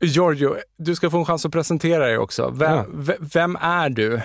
Giorgio, 0.01 0.57
du 0.77 0.95
ska 0.95 1.11
få 1.11 1.19
en 1.19 1.25
chans 1.25 1.47
att 1.47 1.53
presentera 1.53 2.07
dig 2.07 2.19
också. 2.19 2.51
Vem, 2.51 2.73
ja. 2.73 3.15
vem 3.21 3.57
är 3.61 3.91
du? 3.91 4.21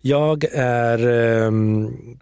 Jag 0.00 0.44
är 0.52 0.98
eh, 1.08 1.50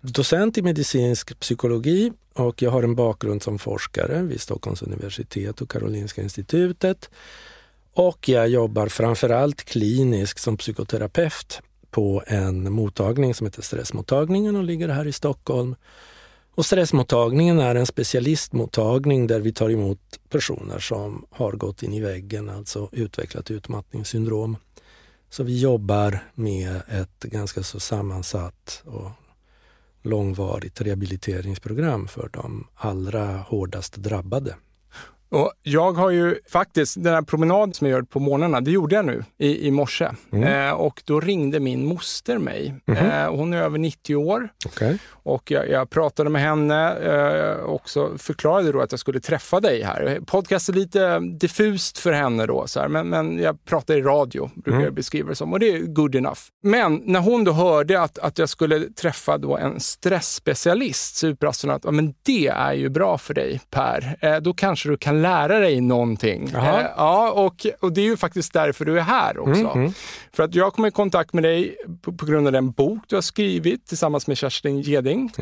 docent 0.00 0.58
i 0.58 0.62
medicinsk 0.62 1.40
psykologi 1.40 2.12
och 2.34 2.62
jag 2.62 2.70
har 2.70 2.82
en 2.82 2.94
bakgrund 2.94 3.42
som 3.42 3.58
forskare 3.58 4.22
vid 4.22 4.40
Stockholms 4.40 4.82
universitet 4.82 5.60
och 5.60 5.70
Karolinska 5.70 6.22
institutet. 6.22 7.10
Och 7.94 8.28
jag 8.28 8.48
jobbar 8.48 8.86
framförallt 8.86 9.64
kliniskt 9.64 10.40
som 10.40 10.56
psykoterapeut 10.56 11.62
på 11.90 12.22
en 12.26 12.72
mottagning 12.72 13.34
som 13.34 13.46
heter 13.46 13.62
Stressmottagningen 13.62 14.56
och 14.56 14.64
ligger 14.64 14.88
här 14.88 15.06
i 15.06 15.12
Stockholm. 15.12 15.74
Och 16.56 16.66
stressmottagningen 16.66 17.58
är 17.58 17.74
en 17.74 17.86
specialistmottagning 17.86 19.26
där 19.26 19.40
vi 19.40 19.52
tar 19.52 19.70
emot 19.70 20.00
personer 20.28 20.78
som 20.78 21.26
har 21.30 21.52
gått 21.52 21.82
in 21.82 21.94
i 21.94 22.00
väggen, 22.00 22.48
alltså 22.48 22.88
utvecklat 22.92 23.50
utmattningssyndrom. 23.50 24.56
Så 25.30 25.42
vi 25.42 25.60
jobbar 25.60 26.18
med 26.34 26.82
ett 26.88 27.20
ganska 27.20 27.62
så 27.62 27.80
sammansatt 27.80 28.82
och 28.84 29.10
långvarigt 30.02 30.80
rehabiliteringsprogram 30.80 32.08
för 32.08 32.30
de 32.32 32.66
allra 32.74 33.36
hårdast 33.36 33.96
drabbade. 33.96 34.56
Och 35.28 35.52
jag 35.62 35.92
har 35.92 36.10
ju 36.10 36.38
faktiskt, 36.48 37.04
den 37.04 37.14
här 37.14 37.22
promenaden 37.22 37.74
som 37.74 37.86
jag 37.86 37.96
gör 37.96 38.02
på 38.02 38.20
morgnarna, 38.20 38.60
det 38.60 38.70
gjorde 38.70 38.94
jag 38.94 39.04
nu 39.04 39.24
i, 39.38 39.66
i 39.66 39.70
morse. 39.70 40.08
Mm. 40.32 40.68
Eh, 40.68 40.72
och 40.72 41.02
då 41.04 41.20
ringde 41.20 41.60
min 41.60 41.86
moster 41.86 42.38
mig. 42.38 42.74
Mm. 42.86 43.06
Eh, 43.06 43.36
hon 43.36 43.52
är 43.52 43.62
över 43.62 43.78
90 43.78 44.16
år. 44.16 44.48
Okay. 44.66 44.98
Och 45.10 45.50
jag, 45.50 45.70
jag, 45.70 45.90
pratade 45.90 46.30
med 46.30 46.42
henne 46.42 46.96
eh, 46.96 47.56
och 47.56 47.90
så 47.90 48.18
förklarade 48.18 48.72
då 48.72 48.80
att 48.80 48.92
jag 48.92 49.00
skulle 49.00 49.20
träffa 49.20 49.60
dig 49.60 49.82
här. 49.82 50.20
Podcast 50.26 50.68
är 50.68 50.72
lite 50.72 51.18
diffust 51.18 51.98
för 51.98 52.12
henne 52.12 52.46
då, 52.46 52.66
så 52.66 52.80
här, 52.80 52.88
men, 52.88 53.08
men 53.08 53.38
jag 53.38 53.64
pratar 53.64 53.94
i 53.94 54.02
radio, 54.02 54.50
brukar 54.54 54.70
mm. 54.70 54.84
jag 54.84 54.94
beskriva 54.94 55.28
det 55.28 55.34
som. 55.34 55.52
Och 55.52 55.60
det 55.60 55.74
är 55.74 55.78
good 55.78 56.14
enough. 56.14 56.40
Men 56.62 57.02
när 57.04 57.20
hon 57.20 57.44
då 57.44 57.52
hörde 57.52 58.00
att, 58.00 58.18
att 58.18 58.38
jag 58.38 58.48
skulle 58.48 58.80
träffa 58.80 59.38
då 59.38 59.56
en 59.56 59.80
stressspecialist, 59.80 61.16
superastronaut, 61.16 61.82
ja, 61.84 61.90
men 61.90 62.14
det 62.22 62.46
är 62.46 62.72
ju 62.72 62.88
bra 62.88 63.18
för 63.18 63.34
dig 63.34 63.60
Per. 63.70 64.16
Eh, 64.20 64.36
då 64.36 64.54
kanske 64.54 64.88
du 64.88 64.96
kan 64.96 65.13
lära 65.22 65.58
dig 65.58 65.80
någonting. 65.80 66.48
Eh, 66.54 66.86
ja, 66.96 67.30
och, 67.30 67.66
och 67.80 67.92
det 67.92 68.00
är 68.00 68.04
ju 68.04 68.16
faktiskt 68.16 68.52
därför 68.52 68.84
du 68.84 68.98
är 68.98 69.02
här 69.02 69.38
också. 69.38 69.60
Mm, 69.60 69.78
mm. 69.78 69.92
För 70.32 70.42
att 70.42 70.54
jag 70.54 70.72
kom 70.72 70.86
i 70.86 70.90
kontakt 70.90 71.32
med 71.32 71.42
dig 71.42 71.76
på, 72.02 72.12
på, 72.12 72.26
grund 72.26 72.46
av 72.46 72.52
den 72.52 72.70
bok 72.70 72.98
du 73.06 73.14
har 73.14 73.22
skrivit 73.22 73.86
tillsammans 73.86 74.26
med 74.26 74.36
Kerstin 74.36 74.80
Geding. 74.80 75.32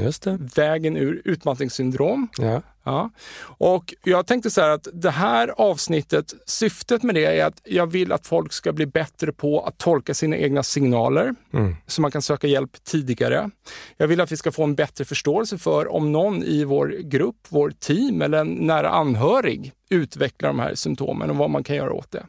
Vägen 0.54 0.96
ur 0.96 1.22
utmattningssyndrom. 1.24 2.28
Ja. 2.38 2.62
Ja. 2.84 3.10
Och 3.44 3.94
jag 4.04 4.26
tänkte 4.26 4.50
så 4.50 4.60
här 4.60 4.68
att 4.68 4.88
det 4.92 5.10
här 5.10 5.48
avsnittet, 5.48 6.34
syftet 6.46 7.02
med 7.02 7.14
det 7.14 7.24
är 7.24 7.46
att 7.46 7.60
jag 7.64 7.86
vill 7.86 8.12
att 8.12 8.26
folk 8.26 8.52
ska 8.52 8.72
bli 8.72 8.86
bättre 8.86 9.32
på 9.32 9.60
att 9.60 9.78
tolka 9.78 10.14
sina 10.14 10.36
egna 10.36 10.62
signaler 10.62 11.34
mm. 11.52 11.76
så 11.86 12.02
man 12.02 12.10
kan 12.10 12.22
söka 12.22 12.46
hjälp 12.46 12.84
tidigare. 12.84 13.50
Jag 13.96 14.08
vill 14.08 14.20
att 14.20 14.32
vi 14.32 14.36
ska 14.36 14.52
få 14.52 14.64
en 14.64 14.74
bättre 14.74 15.04
förståelse 15.04 15.58
för 15.58 15.92
om 15.92 16.12
någon 16.12 16.42
i 16.42 16.64
vår 16.64 16.88
grupp, 16.88 17.46
vår 17.48 17.70
team 17.70 18.22
eller 18.22 18.38
en 18.38 18.48
nära 18.48 18.90
anhörig 18.90 19.72
utvecklar 19.88 20.48
de 20.48 20.58
här 20.58 20.74
symptomen 20.74 21.30
och 21.30 21.36
vad 21.36 21.50
man 21.50 21.64
kan 21.64 21.76
göra 21.76 21.92
åt 21.92 22.10
det. 22.10 22.26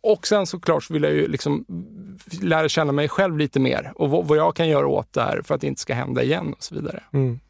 Och 0.00 0.26
sen 0.26 0.46
såklart 0.46 0.84
så 0.84 0.92
vill 0.92 1.02
jag 1.02 1.12
ju 1.12 1.28
liksom 1.28 1.64
lära 2.42 2.68
känna 2.68 2.92
mig 2.92 3.08
själv 3.08 3.38
lite 3.38 3.60
mer 3.60 3.92
och 3.94 4.10
vad 4.10 4.38
jag 4.38 4.56
kan 4.56 4.68
göra 4.68 4.86
åt 4.86 5.12
det 5.12 5.22
här 5.22 5.42
för 5.44 5.54
att 5.54 5.60
det 5.60 5.66
inte 5.66 5.80
ska 5.80 5.94
hända 5.94 6.22
igen 6.22 6.52
och 6.52 6.62
så 6.62 6.74
vidare. 6.74 7.02
Mm. 7.12 7.40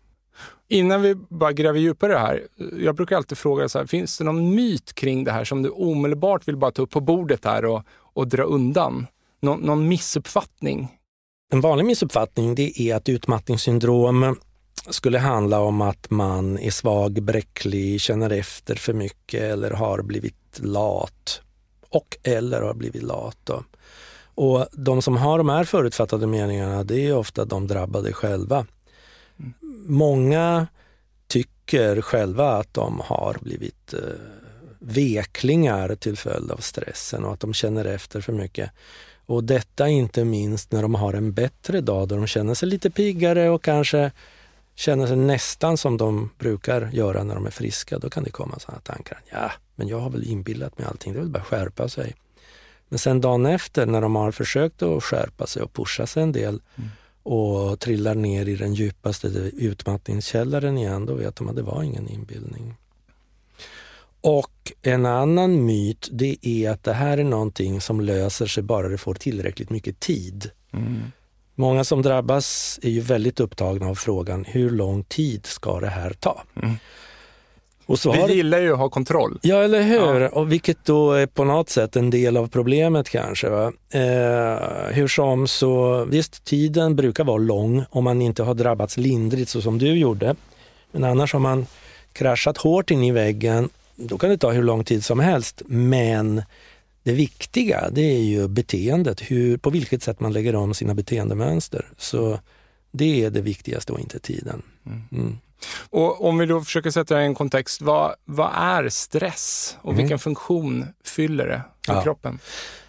Innan 0.68 1.02
vi 1.02 1.14
bara 1.14 1.52
gräver 1.52 1.80
djupare 1.80 2.12
i 2.12 2.14
det 2.14 2.20
här, 2.20 2.46
jag 2.80 2.94
brukar 2.94 3.16
alltid 3.16 3.38
fråga 3.38 3.68
så 3.68 3.78
här, 3.78 3.86
finns 3.86 4.18
det 4.18 4.24
någon 4.24 4.54
myt 4.54 4.92
kring 4.92 5.24
det 5.24 5.32
här 5.32 5.44
som 5.44 5.62
du 5.62 5.68
omedelbart 5.68 6.48
vill 6.48 6.56
bara 6.56 6.70
ta 6.70 6.82
upp 6.82 6.90
på 6.90 7.00
bordet 7.00 7.44
här 7.44 7.64
och, 7.64 7.82
och 7.90 8.28
dra 8.28 8.42
undan? 8.42 9.06
Nå, 9.40 9.56
någon 9.56 9.88
missuppfattning? 9.88 10.88
En 11.52 11.60
vanlig 11.60 11.84
missuppfattning 11.84 12.54
det 12.54 12.80
är 12.80 12.96
att 12.96 13.08
utmattningssyndrom 13.08 14.36
skulle 14.90 15.18
handla 15.18 15.60
om 15.60 15.80
att 15.80 16.10
man 16.10 16.58
är 16.58 16.70
svag, 16.70 17.22
bräcklig, 17.22 18.00
känner 18.00 18.30
efter 18.30 18.74
för 18.74 18.92
mycket 18.92 19.42
eller 19.42 19.70
har 19.70 20.02
blivit 20.02 20.60
lat. 20.62 21.40
Och 21.90 22.18
eller 22.22 22.62
har 22.62 22.74
blivit 22.74 23.02
lat. 23.02 23.36
Då. 23.44 23.64
Och 24.34 24.66
de 24.72 25.02
som 25.02 25.16
har 25.16 25.38
de 25.38 25.48
här 25.48 25.64
förutfattade 25.64 26.26
meningarna, 26.26 26.84
det 26.84 27.06
är 27.06 27.16
ofta 27.16 27.44
de 27.44 27.66
drabbade 27.66 28.12
själva. 28.12 28.66
Många 29.86 30.66
tycker 31.26 32.00
själva 32.00 32.52
att 32.52 32.74
de 32.74 33.00
har 33.04 33.36
blivit 33.40 33.94
eh, 33.94 34.00
veklingar 34.78 35.94
till 35.94 36.16
följd 36.16 36.50
av 36.50 36.56
stressen 36.56 37.24
och 37.24 37.32
att 37.32 37.40
de 37.40 37.54
känner 37.54 37.84
efter 37.84 38.20
för 38.20 38.32
mycket. 38.32 38.70
Och 39.26 39.44
detta 39.44 39.88
inte 39.88 40.24
minst 40.24 40.72
när 40.72 40.82
de 40.82 40.94
har 40.94 41.14
en 41.14 41.32
bättre 41.32 41.80
dag, 41.80 42.08
då 42.08 42.16
de 42.16 42.26
känner 42.26 42.54
sig 42.54 42.68
lite 42.68 42.90
piggare 42.90 43.50
och 43.50 43.64
kanske 43.64 44.10
känner 44.74 45.06
sig 45.06 45.16
nästan 45.16 45.76
som 45.76 45.96
de 45.96 46.30
brukar 46.38 46.90
göra 46.92 47.22
när 47.24 47.34
de 47.34 47.46
är 47.46 47.50
friska. 47.50 47.98
Då 47.98 48.10
kan 48.10 48.24
det 48.24 48.30
komma 48.30 48.58
sådana 48.58 48.80
tankar. 48.80 49.20
Ja, 49.32 49.52
men 49.74 49.88
jag 49.88 50.00
har 50.00 50.10
väl 50.10 50.24
inbillat 50.24 50.78
mig 50.78 50.86
allting. 50.86 51.12
Det 51.12 51.18
är 51.18 51.20
väl 51.20 51.30
bara 51.30 51.38
att 51.38 51.46
skärpa 51.46 51.88
sig. 51.88 52.14
Men 52.88 52.98
sen 52.98 53.20
dagen 53.20 53.46
efter 53.46 53.86
när 53.86 54.00
de 54.00 54.16
har 54.16 54.32
försökt 54.32 54.82
att 54.82 55.04
skärpa 55.04 55.46
sig 55.46 55.62
och 55.62 55.72
pusha 55.72 56.06
sig 56.06 56.22
en 56.22 56.32
del 56.32 56.62
mm 56.76 56.90
och 57.28 57.80
trillar 57.80 58.14
ner 58.14 58.48
i 58.48 58.56
den 58.56 58.74
djupaste 58.74 59.28
utmattningskällaren 59.56 60.78
igen, 60.78 61.06
då 61.06 61.14
vet 61.14 61.36
de 61.36 61.48
att 61.48 61.56
det 61.56 61.62
var 61.62 61.82
ingen 61.82 62.08
inbildning. 62.08 62.74
Och 64.20 64.72
en 64.82 65.06
annan 65.06 65.66
myt, 65.66 66.08
det 66.12 66.36
är 66.42 66.70
att 66.70 66.84
det 66.84 66.92
här 66.92 67.18
är 67.18 67.24
någonting 67.24 67.80
som 67.80 68.00
löser 68.00 68.46
sig 68.46 68.62
bara 68.62 68.88
det 68.88 68.98
får 68.98 69.14
tillräckligt 69.14 69.70
mycket 69.70 70.00
tid. 70.00 70.50
Mm. 70.72 71.02
Många 71.54 71.84
som 71.84 72.02
drabbas 72.02 72.78
är 72.82 72.90
ju 72.90 73.00
väldigt 73.00 73.40
upptagna 73.40 73.86
av 73.88 73.94
frågan, 73.94 74.44
hur 74.44 74.70
lång 74.70 75.04
tid 75.04 75.46
ska 75.46 75.80
det 75.80 75.88
här 75.88 76.12
ta? 76.12 76.42
Mm. 76.62 76.76
Och 77.88 77.98
så 77.98 78.12
Vi 78.12 78.18
har... 78.18 78.28
gillar 78.28 78.60
ju 78.60 78.72
att 78.72 78.78
ha 78.78 78.88
kontroll. 78.88 79.38
Ja, 79.42 79.62
eller 79.62 79.82
hur? 79.82 80.20
Ja. 80.20 80.28
Och 80.28 80.52
vilket 80.52 80.84
då 80.84 81.12
är 81.12 81.26
på 81.26 81.44
något 81.44 81.68
sätt 81.70 81.96
en 81.96 82.10
del 82.10 82.36
av 82.36 82.48
problemet 82.48 83.08
kanske. 83.08 83.48
Va? 83.48 83.72
Eh, 83.90 84.94
hur 84.94 85.08
som 85.08 85.46
så, 85.46 86.04
visst, 86.04 86.44
tiden 86.44 86.96
brukar 86.96 87.24
vara 87.24 87.38
lång 87.38 87.84
om 87.90 88.04
man 88.04 88.22
inte 88.22 88.42
har 88.42 88.54
drabbats 88.54 88.96
lindrigt 88.96 89.50
så 89.50 89.62
som 89.62 89.78
du 89.78 89.98
gjorde. 89.98 90.36
Men 90.92 91.04
annars 91.04 91.32
har 91.32 91.40
man 91.40 91.66
kraschat 92.12 92.58
hårt 92.58 92.90
in 92.90 93.04
i 93.04 93.12
väggen, 93.12 93.68
då 93.96 94.18
kan 94.18 94.30
det 94.30 94.38
ta 94.38 94.50
hur 94.50 94.62
lång 94.62 94.84
tid 94.84 95.04
som 95.04 95.20
helst. 95.20 95.62
Men 95.66 96.42
det 97.02 97.12
viktiga, 97.12 97.88
det 97.92 98.16
är 98.16 98.22
ju 98.22 98.48
beteendet, 98.48 99.20
hur, 99.20 99.56
på 99.56 99.70
vilket 99.70 100.02
sätt 100.02 100.20
man 100.20 100.32
lägger 100.32 100.54
om 100.54 100.74
sina 100.74 100.94
beteendemönster. 100.94 101.86
Så 101.98 102.38
det 102.90 103.24
är 103.24 103.30
det 103.30 103.40
viktigaste 103.40 103.92
och 103.92 104.00
inte 104.00 104.18
tiden. 104.18 104.62
Mm. 105.12 105.38
Och 105.90 106.24
om 106.24 106.38
vi 106.38 106.46
då 106.46 106.60
försöker 106.60 106.90
sätta 106.90 107.14
det 107.14 107.22
i 107.22 107.24
en 107.24 107.34
kontext, 107.34 107.82
vad, 107.82 108.14
vad 108.24 108.50
är 108.54 108.88
stress 108.88 109.76
och 109.82 109.92
mm. 109.92 110.02
vilken 110.02 110.18
funktion 110.18 110.86
fyller 111.04 111.46
det 111.46 111.62
för 111.86 111.94
ja. 111.94 112.02
kroppen? 112.02 112.38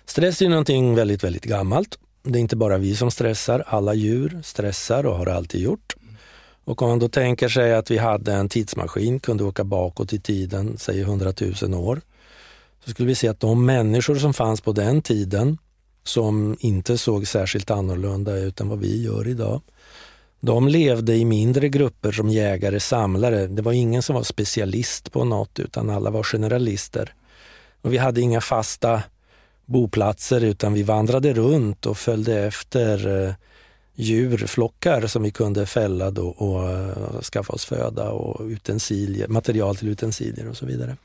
Stress 0.06 0.42
är 0.42 0.50
någonting 0.50 0.96
väldigt, 0.96 1.24
väldigt 1.24 1.46
gammalt. 1.46 2.00
Det 2.24 2.40
är 2.40 2.42
inte 2.42 2.56
bara 2.56 2.78
vi 2.78 2.96
som 2.96 3.12
stressar, 3.12 3.64
alla 3.68 3.94
djur 3.94 4.42
stressar 4.44 5.06
och 5.06 5.16
har 5.16 5.26
alltid 5.26 5.62
gjort. 5.62 5.96
Och 6.64 6.82
om 6.82 6.90
man 6.90 7.00
då 7.00 7.10
tänker 7.10 7.50
sig 7.50 7.74
att 7.74 7.92
vi 7.92 7.98
hade 7.98 8.34
en 8.34 8.50
tidsmaskin, 8.50 9.20
kunde 9.20 9.44
åka 9.44 9.64
bakåt 9.64 10.14
i 10.14 10.20
tiden, 10.20 10.78
säg 10.78 11.02
100 11.02 11.34
000 11.62 11.74
år, 11.74 12.02
så 12.86 12.92
skulle 12.92 13.08
vi 13.08 13.16
se 13.16 13.28
att 13.28 13.40
de 13.40 13.66
människor 13.66 14.16
som 14.16 14.34
fanns 14.34 14.62
på 14.62 14.72
den 14.72 15.02
tiden, 15.02 15.58
som 16.04 16.58
inte 16.60 16.98
såg 16.98 17.28
särskilt 17.28 17.72
annorlunda 17.72 18.38
ut 18.38 18.62
än 18.62 18.70
vad 18.70 18.80
vi 18.80 19.04
gör 19.04 19.28
idag, 19.28 19.62
de 20.40 20.68
levde 20.68 21.16
i 21.16 21.26
mindre 21.26 21.70
grupper 21.70 22.12
som 22.12 22.30
jägare, 22.30 22.80
samlare. 22.80 23.48
Det 23.48 23.62
var 23.62 23.72
ingen 23.72 24.02
som 24.02 24.16
var 24.16 24.24
specialist 24.24 25.12
på 25.12 25.24
något 25.24 25.60
utan 25.60 25.90
alla 25.90 26.10
var 26.10 26.24
generalister. 26.24 27.14
Och 27.82 27.94
vi 27.94 27.98
hade 27.98 28.22
inga 28.22 28.42
fasta 28.42 29.04
boplatser 29.66 30.44
utan 30.44 30.74
vi 30.74 30.84
vandrade 30.84 31.34
runt 31.34 31.86
och 31.86 31.98
följde 31.98 32.46
efter 32.46 33.26
eh, 33.28 33.34
djurflockar 33.96 35.08
som 35.08 35.24
vi 35.24 35.32
kunde 35.32 35.66
fälla 35.66 36.12
då 36.12 36.28
och 36.28 36.70
eh, 36.70 37.22
skaffa 37.22 37.54
oss 37.54 37.66
föda 37.66 38.10
och 38.10 38.46
utensilier, 38.46 39.28
material 39.28 39.76
till 39.76 39.88
utensilier 39.88 40.50
och 40.50 40.58
så 40.58 40.66
vidare. 40.66 40.98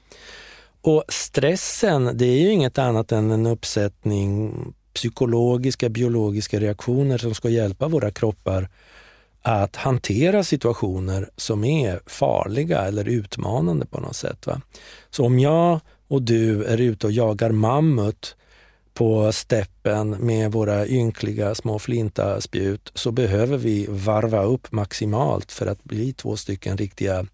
Och 0.81 1.05
stressen, 1.09 2.11
det 2.15 2.27
är 2.27 2.41
ju 2.41 2.53
inget 2.53 2.79
annat 2.79 3.13
än 3.13 3.31
en 3.31 3.47
uppsättning 3.47 4.55
psykologiska, 4.95 5.89
biologiska 5.89 6.61
reaktioner 6.61 7.19
som 7.19 7.35
ska 7.35 7.49
hjälpa 7.49 7.89
våra 7.89 8.11
kroppar 8.11 8.69
att 9.47 9.77
hantera 9.77 10.45
situationer 10.45 11.31
som 11.37 11.65
är 11.65 12.01
farliga 12.07 12.81
eller 12.81 13.09
utmanande 13.09 13.87
på 13.87 14.01
något 14.01 14.17
sätt. 14.17 14.47
Va? 14.47 14.61
Så 15.11 15.27
om 15.27 15.39
jag 15.39 15.81
och 16.09 16.23
du 16.23 16.65
är 16.65 16.81
ute 16.81 17.07
och 17.07 17.13
jagar 17.13 17.51
mammut 17.51 18.37
på 18.95 19.33
steppen 19.33 20.11
med 20.11 20.53
våra 20.53 20.87
ynkliga 20.87 21.55
små 21.55 21.79
flintaspjut 21.79 22.91
så 22.95 23.13
behöver 23.13 23.57
vi 23.57 23.87
varva 23.89 24.43
upp 24.43 24.73
maximalt 24.73 25.53
för 25.53 25.67
att 25.67 25.85
bli 25.85 26.13
två 26.13 26.37
stycken 26.37 26.77
riktiga 26.77 27.27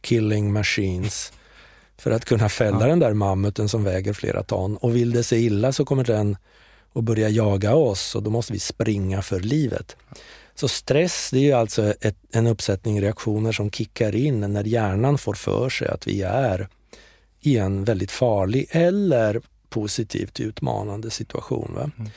killing 0.00 0.52
machines 0.52 1.32
för 1.98 2.10
att 2.10 2.24
kunna 2.24 2.48
fälla 2.48 2.80
ja. 2.80 2.86
den 2.86 2.98
där 2.98 3.14
mammuten 3.14 3.68
som 3.68 3.84
väger 3.84 4.12
flera 4.12 4.42
ton. 4.42 4.76
Och 4.76 4.96
vill 4.96 5.12
det 5.12 5.22
sig 5.22 5.44
illa 5.44 5.72
så 5.72 5.84
kommer 5.84 6.04
den 6.04 6.36
att 6.92 7.04
börja 7.04 7.28
jaga 7.28 7.74
oss 7.74 8.14
och 8.14 8.22
då 8.22 8.30
måste 8.30 8.52
vi 8.52 8.58
springa 8.58 9.22
för 9.22 9.40
livet. 9.40 9.96
Så 10.56 10.68
stress 10.68 11.30
det 11.32 11.50
är 11.50 11.56
alltså 11.56 11.94
ett, 12.00 12.16
en 12.32 12.46
uppsättning 12.46 13.02
reaktioner 13.02 13.52
som 13.52 13.70
kickar 13.70 14.14
in 14.14 14.40
när 14.40 14.64
hjärnan 14.64 15.18
får 15.18 15.34
för 15.34 15.68
sig 15.68 15.88
att 15.88 16.06
vi 16.06 16.22
är 16.22 16.68
i 17.40 17.56
en 17.56 17.84
väldigt 17.84 18.10
farlig 18.10 18.66
eller 18.70 19.40
positivt 19.68 20.40
utmanande 20.40 21.10
situation. 21.10 21.76
Mm. 21.76 22.10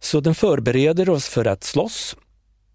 Så 0.00 0.20
den 0.20 0.34
förbereder 0.34 1.08
oss 1.08 1.28
för 1.28 1.44
att 1.44 1.64
slåss 1.64 2.16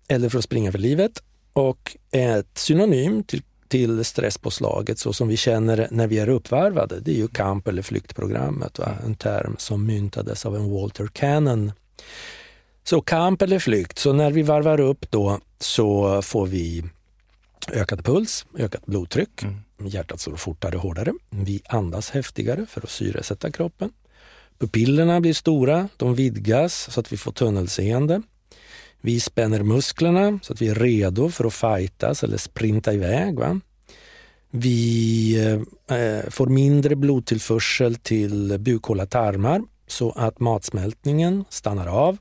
eller 0.08 0.30
för 0.30 0.38
att 0.38 0.44
springa 0.44 0.72
för 0.72 0.80
livet 0.80 1.24
och 1.54 1.98
ett 2.12 2.58
synonym 2.58 3.24
till, 3.24 3.44
till 3.68 4.06
stresspåslaget 4.06 5.00
så 5.00 5.14
som 5.14 5.28
vi 5.28 5.38
känner 5.38 5.88
när 5.92 6.08
vi 6.08 6.20
är 6.20 6.30
uppvarvade, 6.30 7.00
det 7.00 7.12
är 7.12 7.16
ju 7.16 7.28
kamp 7.28 7.68
eller 7.68 7.82
flyktprogrammet. 7.82 8.80
Va? 8.80 8.92
En 9.06 9.16
term 9.16 9.56
som 9.60 9.86
myntades 9.86 10.46
av 10.46 10.56
en 10.56 10.72
Walter 10.72 11.08
Cannon. 11.08 11.72
Så 12.84 13.02
kamp 13.02 13.42
eller 13.42 13.60
flykt, 13.60 14.00
så 14.00 14.14
när 14.14 14.32
vi 14.32 14.42
varvar 14.42 14.80
upp 14.80 15.12
då 15.12 15.40
så 15.60 16.22
får 16.22 16.46
vi 16.46 16.84
ökad 17.72 18.06
puls, 18.06 18.46
ökat 18.58 18.86
blodtryck. 18.86 19.44
Mm. 19.44 19.62
Hjärtat 19.88 20.20
slår 20.20 20.36
fortare 20.36 20.76
och 20.76 20.82
hårdare. 20.82 21.14
Vi 21.30 21.62
andas 21.70 22.10
häftigare 22.10 22.66
för 22.66 22.82
att 22.82 22.90
syresätta 22.90 23.52
kroppen. 23.52 23.92
Pupillerna 24.60 25.22
blir 25.22 25.34
stora, 25.34 25.90
de 25.98 26.16
vidgas 26.16 26.90
så 26.92 27.00
att 27.00 27.14
vi 27.14 27.18
får 27.18 27.32
tunnelseende. 27.32 28.22
Vi 29.02 29.20
spänner 29.20 29.64
musklerna 29.64 30.40
så 30.44 30.54
att 30.54 30.62
vi 30.62 30.68
är 30.68 30.76
redo 30.76 31.30
för 31.30 31.46
att 31.46 31.54
fightas 31.54 32.24
eller 32.24 32.38
sprinta 32.38 32.94
iväg. 32.94 33.40
Va? 33.40 33.60
Vi 34.52 35.64
eh, 35.88 36.30
får 36.30 36.48
mindre 36.48 36.96
blodtillförsel 36.96 37.96
till 37.96 38.58
bukhåla 38.60 39.06
tarmar 39.06 39.62
så 39.88 40.12
att 40.12 40.40
matsmältningen 40.40 41.46
stannar 41.50 41.88
av 41.88 42.18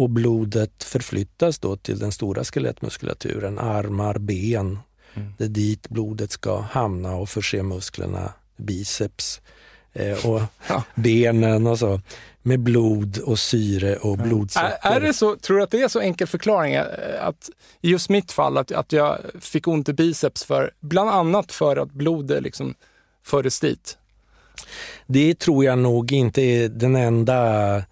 och 0.00 0.10
blodet 0.10 0.84
förflyttas 0.84 1.58
då 1.58 1.76
till 1.76 1.98
den 1.98 2.12
stora 2.12 2.44
skelettmuskulaturen, 2.44 3.58
armar, 3.58 4.18
ben. 4.18 4.78
Mm. 5.14 5.32
Det 5.38 5.44
är 5.44 5.48
dit 5.48 5.88
blodet 5.88 6.32
ska 6.32 6.60
hamna 6.60 7.14
och 7.14 7.28
förse 7.28 7.62
musklerna, 7.62 8.32
biceps 8.56 9.40
eh, 9.92 10.26
och 10.26 10.42
ja. 10.68 10.82
benen 10.94 11.66
och 11.66 11.78
så 11.78 12.00
med 12.42 12.60
blod 12.60 13.18
och 13.18 13.38
syre 13.38 13.96
och 13.96 14.18
ja. 14.18 14.22
blodsocker. 14.22 14.78
Är, 14.82 14.96
är, 14.96 15.00
det 15.00 15.14
så, 15.14 15.36
tror 15.36 15.56
du 15.56 15.62
att 15.62 15.70
det 15.70 15.82
är 15.82 15.88
så 15.88 16.00
enkel 16.00 16.26
förklaring 16.26 16.74
eh, 16.74 16.86
att 17.20 17.50
i 17.80 17.90
just 17.90 18.08
mitt 18.08 18.32
fall 18.32 18.58
att, 18.58 18.72
att 18.72 18.92
jag 18.92 19.18
fick 19.40 19.68
ont 19.68 19.88
i 19.88 19.92
biceps 19.92 20.44
för 20.44 20.70
bland 20.80 21.10
annat 21.10 21.52
för 21.52 21.76
att 21.76 21.92
blodet 21.92 22.42
liksom 22.42 22.74
fördes 23.24 23.60
dit? 23.60 23.98
Det 25.06 25.38
tror 25.38 25.64
jag 25.64 25.78
nog 25.78 26.12
inte 26.12 26.42
är 26.42 26.68
den 26.68 26.96
enda 26.96 27.82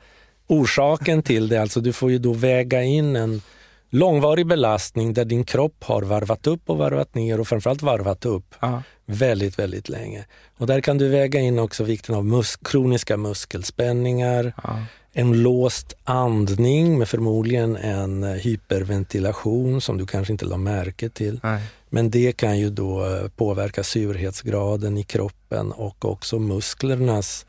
orsaken 0.49 1.23
till 1.23 1.49
det. 1.49 1.57
Alltså 1.57 1.81
du 1.81 1.93
får 1.93 2.11
ju 2.11 2.19
då 2.19 2.33
väga 2.33 2.83
in 2.83 3.17
en 3.17 3.43
långvarig 3.91 4.47
belastning 4.47 5.15
där 5.15 5.25
din 5.25 5.45
kropp 5.45 5.85
har 5.85 6.03
varvat 6.03 6.47
upp 6.47 6.71
och 6.71 6.79
varvat 6.79 7.15
ner 7.15 7.41
och 7.41 7.49
framförallt 7.49 7.83
varvat 7.83 8.27
upp 8.27 8.55
Aha. 8.61 8.83
väldigt, 9.07 9.59
väldigt 9.59 9.89
länge. 9.89 10.25
Och 10.57 10.67
där 10.67 10.81
kan 10.81 10.99
du 10.99 11.09
väga 11.09 11.41
in 11.41 11.59
också 11.59 11.85
vikten 11.85 12.15
av 12.15 12.25
mus 12.25 12.57
kroniska 12.57 13.17
muskelspänningar, 13.17 14.53
Aha. 14.65 14.79
en 15.13 15.43
låst 15.43 15.95
andning 16.05 16.99
med 16.99 17.09
förmodligen 17.09 17.77
en 17.77 18.25
hyperventilation 18.25 19.81
som 19.81 19.99
du 19.99 20.07
kanske 20.07 20.33
inte 20.33 20.45
lade 20.45 20.63
märke 20.63 21.09
till. 21.09 21.41
Nej. 21.43 21.63
Men 21.91 22.11
det 22.11 22.33
kan 22.33 22.59
ju 22.59 22.71
då 22.71 23.05
eh, 23.05 23.29
påverka 23.29 23.85
surhetsgraden 23.85 24.99
i 24.99 25.03
kroppen 25.05 25.73
och 25.73 26.05
också 26.05 26.39
musklernas 26.39 27.47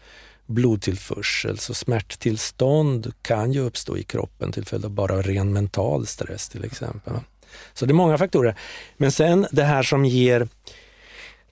blodtillförsel. 0.49 1.57
Så 1.57 1.73
smärttillstånd 1.73 3.13
kan 3.21 3.51
ju 3.51 3.59
uppstå 3.59 3.97
i 3.97 4.03
kroppen 4.03 4.51
till 4.51 4.65
följd 4.65 4.85
av 4.85 4.91
bara 4.91 5.21
ren 5.21 5.53
mental 5.53 6.07
stress 6.07 6.49
till 6.49 6.63
exempel. 6.63 7.13
Så 7.73 7.85
det 7.85 7.91
är 7.91 7.95
många 7.95 8.17
faktorer. 8.17 8.55
Men 8.97 9.11
sen 9.11 9.47
det 9.51 9.63
här 9.63 9.83
som 9.83 10.05
ger 10.05 10.47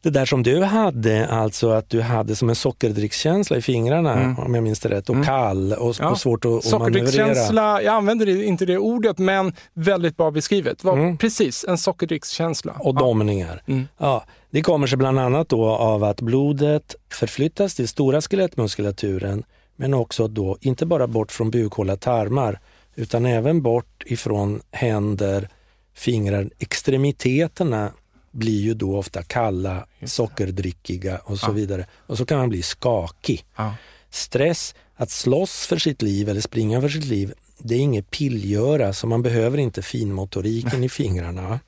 det 0.01 0.09
där 0.09 0.25
som 0.25 0.43
du 0.43 0.63
hade, 0.63 1.27
alltså 1.27 1.69
att 1.69 1.89
du 1.89 2.01
hade 2.01 2.35
som 2.35 2.49
en 2.49 2.55
sockerdrickskänsla 2.55 3.57
i 3.57 3.61
fingrarna, 3.61 4.13
mm. 4.13 4.39
om 4.39 4.55
jag 4.55 4.63
minns 4.63 4.79
det 4.79 4.89
rätt, 4.89 5.09
och 5.09 5.15
mm. 5.15 5.25
kall 5.25 5.73
och, 5.73 5.95
ja. 5.99 6.09
och 6.09 6.19
svårt 6.19 6.45
att, 6.45 6.73
att 6.73 6.79
manövrera. 6.79 7.81
jag 7.81 7.95
använder 7.95 8.43
inte 8.43 8.65
det 8.65 8.77
ordet, 8.77 9.17
men 9.17 9.53
väldigt 9.73 10.17
bra 10.17 10.31
beskrivet. 10.31 10.83
Var 10.83 10.93
mm. 10.93 11.17
Precis, 11.17 11.65
en 11.67 11.77
sockerdrickskänsla. 11.77 12.71
Och 12.79 12.95
ja. 12.95 12.99
domningar. 12.99 13.61
Mm. 13.67 13.87
Ja, 13.97 14.23
det 14.49 14.61
kommer 14.61 14.87
sig 14.87 14.97
bland 14.97 15.19
annat 15.19 15.49
då 15.49 15.65
av 15.65 16.03
att 16.03 16.21
blodet 16.21 16.95
förflyttas 17.11 17.75
till 17.75 17.87
stora 17.87 18.21
skelettmuskulaturen, 18.21 19.43
men 19.75 19.93
också 19.93 20.27
då 20.27 20.57
inte 20.61 20.85
bara 20.85 21.07
bort 21.07 21.31
från 21.31 21.51
bukhåla 21.51 21.95
tarmar, 21.95 22.59
utan 22.95 23.25
även 23.25 23.61
bort 23.61 24.03
ifrån 24.05 24.61
händer, 24.71 25.49
fingrar, 25.93 26.49
extremiteterna 26.59 27.91
blir 28.37 28.61
ju 28.61 28.73
då 28.73 28.97
ofta 28.97 29.23
kalla, 29.23 29.85
sockerdrickiga 30.05 31.17
och 31.17 31.39
så 31.39 31.47
ja. 31.47 31.51
vidare. 31.51 31.85
Och 32.07 32.17
så 32.17 32.25
kan 32.25 32.37
man 32.37 32.49
bli 32.49 32.61
skakig. 32.61 33.45
Ja. 33.55 33.75
stress, 34.09 34.75
att 34.95 35.09
slåss 35.09 35.65
för 35.65 35.77
sitt 35.77 36.01
liv 36.01 36.29
eller 36.29 36.41
springa 36.41 36.81
för 36.81 36.89
sitt 36.89 37.05
liv, 37.05 37.33
det 37.57 37.75
är 37.75 37.79
inget 37.79 38.11
pillgöra 38.11 38.93
så 38.93 39.07
man 39.07 39.21
behöver 39.21 39.57
inte 39.57 39.81
finmotoriken 39.81 40.83
i 40.83 40.89
fingrarna. 40.89 41.59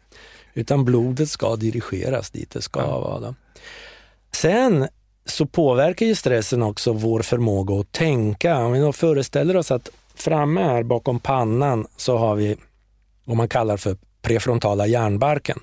Utan 0.53 0.85
blodet 0.85 1.29
ska 1.29 1.55
dirigeras 1.55 2.31
dit 2.31 2.49
det 2.49 2.61
ska 2.61 2.79
ja. 2.79 2.99
vara. 2.99 3.35
Sen 4.31 4.87
så 5.25 5.45
påverkar 5.45 6.05
ju 6.05 6.15
stressen 6.15 6.63
också 6.63 6.93
vår 6.93 7.21
förmåga 7.21 7.75
att 7.75 7.91
tänka. 7.91 8.57
Om 8.57 8.71
vi 8.71 8.79
då 8.79 8.93
föreställer 8.93 9.57
oss 9.57 9.71
att 9.71 9.89
framme 10.15 10.61
här 10.61 10.83
bakom 10.83 11.19
pannan 11.19 11.87
så 11.97 12.17
har 12.17 12.35
vi 12.35 12.57
vad 13.25 13.37
man 13.37 13.49
kallar 13.49 13.77
för 13.77 13.97
prefrontala 14.21 14.87
hjärnbarken. 14.87 15.59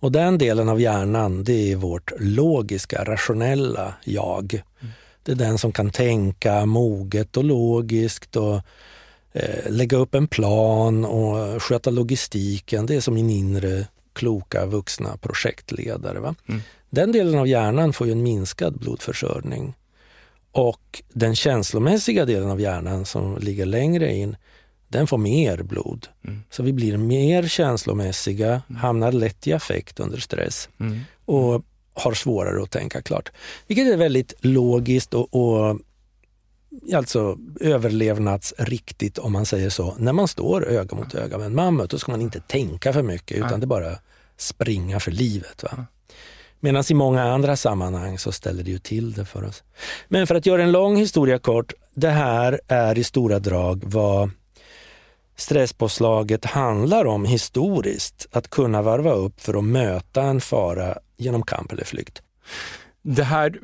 Och 0.00 0.12
den 0.12 0.38
delen 0.38 0.68
av 0.68 0.80
hjärnan, 0.80 1.44
det 1.44 1.72
är 1.72 1.76
vårt 1.76 2.12
logiska, 2.18 3.04
rationella 3.04 3.94
jag. 4.04 4.54
Mm. 4.54 4.92
Det 5.22 5.32
är 5.32 5.36
den 5.36 5.58
som 5.58 5.72
kan 5.72 5.90
tänka 5.90 6.66
moget 6.66 7.36
och 7.36 7.44
logiskt 7.44 8.36
och 8.36 8.60
eh, 9.32 9.70
lägga 9.70 9.96
upp 9.96 10.14
en 10.14 10.28
plan 10.28 11.04
och 11.04 11.62
sköta 11.62 11.90
logistiken. 11.90 12.86
Det 12.86 12.94
är 12.94 13.00
som 13.00 13.14
min 13.14 13.30
inre 13.30 13.86
kloka 14.12 14.66
vuxna 14.66 15.16
projektledare. 15.16 16.20
Va? 16.20 16.34
Mm. 16.48 16.60
Den 16.90 17.12
delen 17.12 17.38
av 17.38 17.48
hjärnan 17.48 17.92
får 17.92 18.06
ju 18.06 18.12
en 18.12 18.22
minskad 18.22 18.78
blodförsörjning. 18.78 19.74
Och 20.52 21.02
den 21.12 21.36
känslomässiga 21.36 22.24
delen 22.24 22.50
av 22.50 22.60
hjärnan 22.60 23.04
som 23.04 23.38
ligger 23.38 23.66
längre 23.66 24.14
in, 24.14 24.36
den 24.90 25.06
får 25.06 25.18
mer 25.18 25.62
blod. 25.62 26.08
Mm. 26.24 26.42
Så 26.50 26.62
vi 26.62 26.72
blir 26.72 26.96
mer 26.96 27.48
känslomässiga, 27.48 28.62
mm. 28.68 28.80
hamnar 28.80 29.12
lätt 29.12 29.46
i 29.46 29.52
affekt 29.52 30.00
under 30.00 30.18
stress 30.18 30.68
mm. 30.80 31.00
och 31.24 31.64
har 31.94 32.14
svårare 32.14 32.62
att 32.62 32.70
tänka 32.70 33.02
klart. 33.02 33.32
Vilket 33.66 33.92
är 33.92 33.96
väldigt 33.96 34.34
logiskt 34.40 35.14
och, 35.14 35.34
och 35.34 35.80
alltså 36.94 37.38
överlevnadsriktigt 37.60 39.18
om 39.18 39.32
man 39.32 39.46
säger 39.46 39.70
så. 39.70 39.94
När 39.98 40.12
man 40.12 40.28
står 40.28 40.68
öga 40.68 40.96
mot 40.96 41.14
öga 41.14 41.38
med 41.38 41.46
en 41.46 41.54
mammut, 41.54 41.90
då 41.90 41.98
ska 41.98 42.12
man 42.12 42.20
inte 42.20 42.40
tänka 42.40 42.92
för 42.92 43.02
mycket 43.02 43.36
utan 43.36 43.60
det 43.60 43.64
är 43.64 43.68
bara 43.68 43.96
springa 44.36 45.00
för 45.00 45.10
livet. 45.10 45.62
Va? 45.62 45.86
Medan 46.60 46.84
i 46.90 46.94
många 46.94 47.22
andra 47.22 47.56
sammanhang 47.56 48.18
så 48.18 48.32
ställer 48.32 48.62
det 48.62 48.70
ju 48.70 48.78
till 48.78 49.12
det 49.12 49.24
för 49.24 49.44
oss. 49.44 49.62
Men 50.08 50.26
för 50.26 50.34
att 50.34 50.46
göra 50.46 50.62
en 50.62 50.72
lång 50.72 50.96
historia 50.96 51.38
kort, 51.38 51.72
det 51.94 52.10
här 52.10 52.60
är 52.68 52.98
i 52.98 53.04
stora 53.04 53.38
drag 53.38 53.82
vad 53.84 54.30
stresspåslaget 55.40 56.44
handlar 56.44 57.04
om 57.04 57.24
historiskt. 57.24 58.26
Att 58.32 58.50
kunna 58.50 58.82
varva 58.82 59.12
upp 59.12 59.40
för 59.40 59.58
att 59.58 59.64
möta 59.64 60.22
en 60.22 60.40
fara 60.40 60.98
genom 61.16 61.42
kamp 61.42 61.72
eller 61.72 61.84
flykt. 61.84 62.22
Det 63.02 63.22
här, 63.22 63.58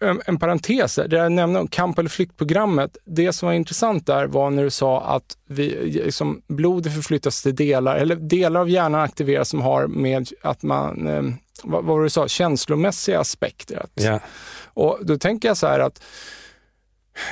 en, 0.00 0.20
en 0.26 0.38
parentes, 0.38 0.94
det 0.94 1.16
jag 1.16 1.32
nämnde 1.32 1.60
om 1.60 1.68
kamp 1.68 1.98
eller 1.98 2.08
flyktprogrammet. 2.08 2.96
Det 3.04 3.32
som 3.32 3.46
var 3.46 3.54
intressant 3.54 4.06
där 4.06 4.26
var 4.26 4.50
när 4.50 4.64
du 4.64 4.70
sa 4.70 5.00
att 5.00 5.36
vi, 5.46 5.92
liksom, 6.04 6.42
blodet 6.46 6.94
förflyttas 6.94 7.42
till 7.42 7.54
delar, 7.54 7.96
eller 7.96 8.16
delar 8.16 8.60
av 8.60 8.68
hjärnan 8.68 9.00
aktiveras 9.00 9.48
som 9.48 9.60
har 9.60 9.86
med 9.86 10.28
att 10.42 10.62
man, 10.62 11.06
eh, 11.06 11.22
vad, 11.62 11.84
vad 11.84 11.84
var 11.84 11.98
det 11.98 12.06
du 12.06 12.10
sa, 12.10 12.28
känslomässiga 12.28 13.20
aspekter. 13.20 13.86
Ja. 13.94 14.20
Och 14.74 14.98
då 15.02 15.18
tänker 15.18 15.48
jag 15.48 15.56
så 15.56 15.66
här 15.66 15.80
att 15.80 16.02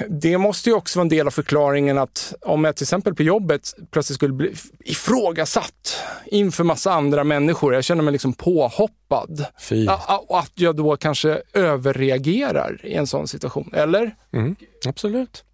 det 0.08 0.38
måste 0.38 0.70
ju 0.70 0.76
också 0.76 0.98
vara 0.98 1.04
en 1.04 1.08
del 1.08 1.26
av 1.26 1.30
förklaringen 1.30 1.98
att 1.98 2.34
om 2.40 2.64
jag 2.64 2.76
till 2.76 2.84
exempel 2.84 3.14
på 3.14 3.22
jobbet 3.22 3.74
plötsligt 3.90 4.16
skulle 4.16 4.32
bli 4.32 4.54
ifrågasatt 4.84 5.96
inför 6.26 6.64
massa 6.64 6.92
andra 6.92 7.24
människor, 7.24 7.74
jag 7.74 7.84
känner 7.84 8.02
mig 8.02 8.12
liksom 8.12 8.32
påhoppad. 8.32 9.44
Fy. 9.60 9.86
Att 10.28 10.52
jag 10.54 10.76
då 10.76 10.96
kanske 10.96 11.42
överreagerar 11.52 12.80
i 12.84 12.94
en 12.94 13.06
sån 13.06 13.28
situation, 13.28 13.70
eller? 13.74 14.14
Mm, 14.32 14.56
absolut. 14.86 15.44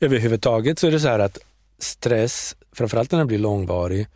Överhuvudtaget 0.00 0.78
så 0.78 0.86
är 0.86 0.90
det 0.90 1.00
så 1.00 1.08
här 1.08 1.18
att 1.18 1.38
stress, 1.78 2.56
framförallt 2.72 3.12
när 3.12 3.18
den 3.18 3.28
blir 3.28 3.38
långvarig, 3.38 4.06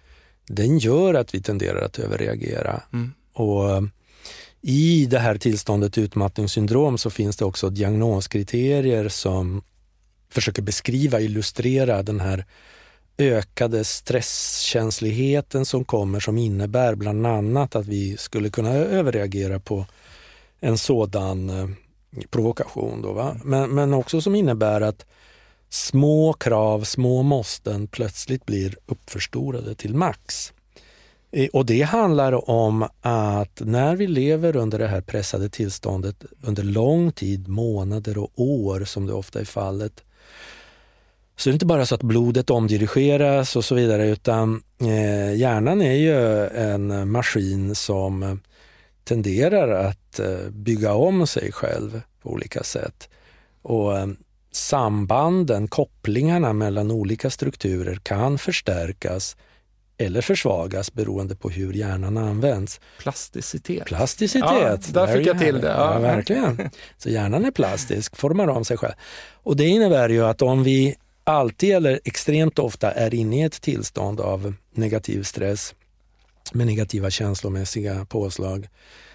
den 0.46 0.78
gör 0.78 1.14
att 1.14 1.34
vi 1.34 1.42
tenderar 1.42 1.82
att 1.84 1.98
överreagera. 1.98 2.82
Mm. 2.92 3.12
Och 3.32 3.82
i 4.68 5.06
det 5.06 5.18
här 5.18 5.36
tillståndet 5.36 5.98
utmattningssyndrom 5.98 6.98
så 6.98 7.10
finns 7.10 7.36
det 7.36 7.44
också 7.44 7.70
diagnoskriterier 7.70 9.08
som 9.08 9.62
försöker 10.30 10.62
beskriva, 10.62 11.20
illustrera 11.20 12.02
den 12.02 12.20
här 12.20 12.44
ökade 13.18 13.84
stresskänsligheten 13.84 15.64
som 15.64 15.84
kommer 15.84 16.20
som 16.20 16.38
innebär 16.38 16.94
bland 16.94 17.26
annat 17.26 17.76
att 17.76 17.86
vi 17.86 18.16
skulle 18.16 18.50
kunna 18.50 18.70
överreagera 18.70 19.60
på 19.60 19.86
en 20.60 20.78
sådan 20.78 21.50
eh, 21.50 21.68
provokation. 22.30 23.02
Då, 23.02 23.12
va? 23.12 23.36
Men, 23.44 23.70
men 23.70 23.94
också 23.94 24.20
som 24.20 24.34
innebär 24.34 24.80
att 24.80 25.06
små 25.68 26.32
krav, 26.32 26.84
små 26.84 27.22
måsten 27.22 27.86
plötsligt 27.86 28.46
blir 28.46 28.76
uppförstorade 28.86 29.74
till 29.74 29.94
max. 29.94 30.52
Och 31.52 31.66
det 31.66 31.82
handlar 31.82 32.50
om 32.50 32.88
att 33.00 33.60
när 33.64 33.96
vi 33.96 34.06
lever 34.06 34.56
under 34.56 34.78
det 34.78 34.86
här 34.86 35.00
pressade 35.00 35.48
tillståndet 35.48 36.24
under 36.42 36.62
lång 36.62 37.12
tid, 37.12 37.48
månader 37.48 38.18
och 38.18 38.32
år 38.36 38.84
som 38.84 39.06
det 39.06 39.12
ofta 39.12 39.40
är 39.40 39.44
fallet, 39.44 40.04
så 41.36 41.48
är 41.48 41.52
det 41.52 41.54
inte 41.54 41.66
bara 41.66 41.86
så 41.86 41.94
att 41.94 42.02
blodet 42.02 42.50
omdirigeras 42.50 43.56
och 43.56 43.64
så 43.64 43.74
vidare 43.74 44.08
utan 44.08 44.62
eh, 44.80 45.34
hjärnan 45.34 45.82
är 45.82 45.94
ju 45.94 46.46
en 46.46 47.10
maskin 47.10 47.74
som 47.74 48.40
tenderar 49.04 49.68
att 49.68 50.18
eh, 50.18 50.50
bygga 50.50 50.94
om 50.94 51.26
sig 51.26 51.52
själv 51.52 52.00
på 52.22 52.30
olika 52.30 52.62
sätt. 52.62 53.08
Och 53.62 53.98
eh, 53.98 54.06
sambanden, 54.52 55.68
kopplingarna 55.68 56.52
mellan 56.52 56.90
olika 56.90 57.30
strukturer 57.30 57.96
kan 58.02 58.38
förstärkas 58.38 59.36
eller 59.98 60.20
försvagas 60.20 60.92
beroende 60.92 61.36
på 61.36 61.50
hur 61.50 61.72
hjärnan 61.72 62.16
används. 62.16 62.80
Plasticitet. 62.98 63.84
Plasticitet. 63.84 64.42
Ja, 64.42 64.78
där 64.92 65.06
fick 65.06 65.26
jag 65.26 65.38
till 65.38 65.60
det. 65.60 65.68
Ja. 65.68 65.92
ja. 65.92 65.98
verkligen. 65.98 66.70
Så 66.98 67.08
hjärnan 67.08 67.44
är 67.44 67.50
plastisk, 67.50 68.16
formar 68.16 68.48
om 68.48 68.64
sig 68.64 68.76
själv. 68.76 68.94
Och 69.42 69.56
det 69.56 69.64
innebär 69.64 70.08
ju 70.08 70.24
att 70.24 70.42
om 70.42 70.62
vi 70.62 70.96
alltid 71.24 71.74
eller 71.74 72.00
extremt 72.04 72.58
ofta 72.58 72.92
är 72.92 73.14
inne 73.14 73.40
i 73.40 73.42
ett 73.42 73.60
tillstånd 73.60 74.20
av 74.20 74.54
negativ 74.74 75.22
stress 75.22 75.74
med 76.52 76.66
negativa 76.66 77.10
känslomässiga 77.10 78.04
påslag 78.04 78.68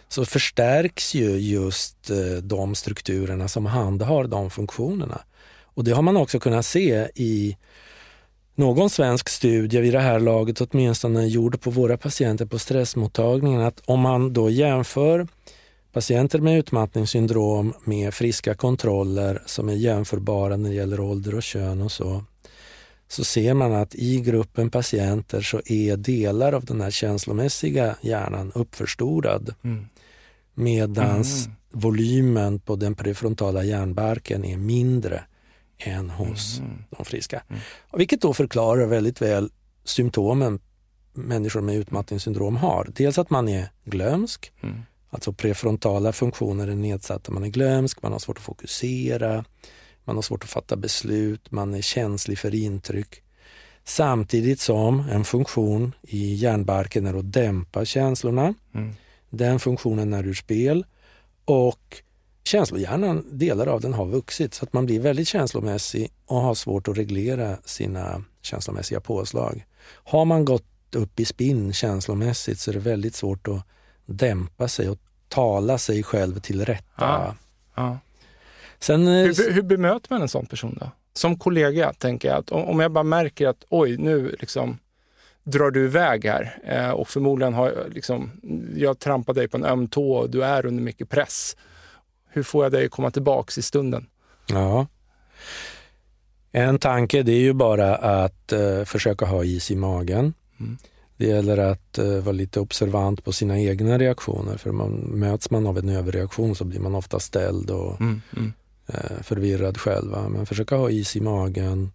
så 0.07 0.25
förstärks 0.25 1.13
ju 1.13 1.29
just 1.29 2.09
eh, 2.09 2.17
de 2.43 2.75
strukturerna 2.75 3.47
som 3.47 3.65
handhar 3.65 4.23
de 4.23 4.49
funktionerna. 4.49 5.21
Och 5.73 5.83
det 5.83 5.91
har 5.91 6.01
man 6.01 6.17
också 6.17 6.39
kunnat 6.39 6.65
se 6.65 7.09
i 7.15 7.57
någon 8.61 8.89
svensk 8.89 9.29
studie 9.29 9.81
vid 9.81 9.93
det 9.93 9.99
här 9.99 10.19
laget 10.19 10.61
åtminstone 10.61 11.27
gjord 11.27 11.61
på 11.61 11.69
våra 11.69 11.97
patienter 11.97 12.45
på 12.45 12.59
stressmottagningen 12.59 13.61
att 13.61 13.81
om 13.85 13.99
man 13.99 14.33
då 14.33 14.49
jämför 14.49 15.27
patienter 15.93 16.39
med 16.39 16.57
utmattningssyndrom 16.57 17.73
med 17.83 18.13
friska 18.13 18.53
kontroller 18.53 19.41
som 19.45 19.69
är 19.69 19.73
jämförbara 19.73 20.57
när 20.57 20.69
det 20.69 20.75
gäller 20.75 20.99
ålder 20.99 21.35
och 21.35 21.43
kön 21.43 21.81
och 21.81 21.91
så, 21.91 22.23
så 23.07 23.23
ser 23.23 23.53
man 23.53 23.73
att 23.73 23.95
i 23.95 24.21
gruppen 24.21 24.69
patienter 24.69 25.41
så 25.41 25.61
är 25.65 25.97
delar 25.97 26.53
av 26.53 26.65
den 26.65 26.81
här 26.81 26.91
känslomässiga 26.91 27.95
hjärnan 28.01 28.51
uppförstorad. 28.55 29.53
Mm. 29.63 29.85
Medans 30.53 31.45
mm. 31.45 31.57
volymen 31.71 32.59
på 32.59 32.75
den 32.75 32.95
prefrontala 32.95 33.63
hjärnbarken 33.63 34.45
är 34.45 34.57
mindre 34.57 35.23
än 35.83 36.09
hos 36.09 36.59
mm. 36.59 36.83
de 36.89 37.05
friska. 37.05 37.43
Mm. 37.49 37.61
Vilket 37.93 38.21
då 38.21 38.33
förklarar 38.33 38.85
väldigt 38.85 39.21
väl 39.21 39.49
symptomen 39.83 40.59
människor 41.13 41.61
med 41.61 41.75
utmattningssyndrom 41.75 42.57
har. 42.57 42.87
Dels 42.95 43.17
att 43.17 43.29
man 43.29 43.49
är 43.49 43.69
glömsk, 43.85 44.51
mm. 44.61 44.81
alltså 45.09 45.33
prefrontala 45.33 46.13
funktioner 46.13 46.67
är 46.67 46.75
nedsatta. 46.75 47.31
Man 47.31 47.43
är 47.43 47.47
glömsk, 47.47 48.01
man 48.01 48.11
har 48.11 48.19
svårt 48.19 48.37
att 48.37 48.43
fokusera, 48.43 49.45
man 50.03 50.15
har 50.15 50.21
svårt 50.21 50.43
att 50.43 50.49
fatta 50.49 50.75
beslut, 50.75 51.51
man 51.51 51.73
är 51.73 51.81
känslig 51.81 52.39
för 52.39 52.55
intryck. 52.55 53.23
Samtidigt 53.83 54.59
som 54.59 54.99
en 54.99 55.23
funktion 55.23 55.95
i 56.01 56.33
hjärnbarken 56.33 57.05
är 57.05 57.13
att 57.13 57.33
dämpa 57.33 57.85
känslorna. 57.85 58.53
Mm. 58.73 58.93
Den 59.29 59.59
funktionen 59.59 60.13
är 60.13 60.27
ur 60.27 60.33
spel 60.33 60.85
och 61.45 62.01
känslohjärnan, 62.43 63.25
delar 63.31 63.67
av 63.67 63.81
den 63.81 63.93
har 63.93 64.05
vuxit 64.05 64.53
så 64.53 64.65
att 64.65 64.73
man 64.73 64.85
blir 64.85 64.99
väldigt 64.99 65.27
känslomässig 65.27 66.11
och 66.25 66.41
har 66.41 66.55
svårt 66.55 66.87
att 66.87 66.97
reglera 66.97 67.57
sina 67.65 68.23
känslomässiga 68.41 68.99
påslag. 68.99 69.65
Har 69.83 70.25
man 70.25 70.45
gått 70.45 70.95
upp 70.95 71.19
i 71.19 71.25
spinn 71.25 71.73
känslomässigt 71.73 72.59
så 72.59 72.71
är 72.71 72.73
det 72.73 72.79
väldigt 72.79 73.15
svårt 73.15 73.47
att 73.47 73.63
dämpa 74.05 74.67
sig 74.67 74.89
och 74.89 74.99
tala 75.27 75.77
sig 75.77 76.03
själv 76.03 76.39
till 76.39 76.65
rätta. 76.65 76.83
Ja, 76.97 77.35
ja. 77.75 77.97
Sen, 78.79 79.07
eh, 79.07 79.13
hur, 79.13 79.51
hur 79.51 79.61
bemöter 79.61 80.07
man 80.09 80.21
en 80.21 80.29
sån 80.29 80.45
person 80.45 80.77
då? 80.79 80.91
Som 81.13 81.39
kollega 81.39 81.93
tänker 81.93 82.27
jag 82.27 82.37
att 82.37 82.51
om 82.51 82.79
jag 82.79 82.91
bara 82.91 83.03
märker 83.03 83.47
att 83.47 83.63
oj, 83.69 83.97
nu 83.97 84.35
liksom 84.39 84.77
drar 85.43 85.71
du 85.71 85.85
iväg 85.85 86.25
här 86.25 86.57
eh, 86.63 86.89
och 86.89 87.07
förmodligen 87.07 87.53
har 87.53 87.87
liksom, 87.91 88.31
jag 88.75 88.99
trampat 88.99 89.35
dig 89.35 89.47
på 89.47 89.57
en 89.57 89.65
öm 89.65 89.87
tå 89.87 90.13
och 90.13 90.29
du 90.29 90.43
är 90.43 90.65
under 90.65 90.83
mycket 90.83 91.09
press 91.09 91.55
hur 92.33 92.43
får 92.43 92.65
jag 92.65 92.71
dig 92.71 92.85
att 92.85 92.91
komma 92.91 93.11
tillbaks 93.11 93.57
i 93.57 93.61
stunden? 93.61 94.05
Ja, 94.47 94.87
En 96.51 96.79
tanke 96.79 97.23
det 97.23 97.31
är 97.31 97.39
ju 97.39 97.53
bara 97.53 97.95
att 97.95 98.53
uh, 98.53 98.83
försöka 98.83 99.25
ha 99.25 99.43
is 99.43 99.71
i 99.71 99.75
magen. 99.75 100.33
Mm. 100.59 100.77
Det 101.17 101.27
gäller 101.27 101.57
att 101.57 101.99
uh, 101.99 102.19
vara 102.19 102.33
lite 102.33 102.59
observant 102.59 103.23
på 103.23 103.31
sina 103.31 103.59
egna 103.59 103.97
reaktioner 103.97 104.57
för 104.57 104.71
man, 104.71 104.91
möts 104.91 105.51
man 105.51 105.67
av 105.67 105.77
en 105.77 105.89
överreaktion 105.89 106.55
så 106.55 106.63
blir 106.63 106.79
man 106.79 106.95
ofta 106.95 107.19
ställd 107.19 107.69
och 107.69 108.01
mm. 108.01 108.21
Mm. 108.37 108.53
Uh, 108.89 109.21
förvirrad 109.21 109.77
själv. 109.77 110.11
Men 110.29 110.45
försöka 110.45 110.75
ha 110.75 110.89
is 110.89 111.15
i 111.15 111.21
magen, 111.21 111.91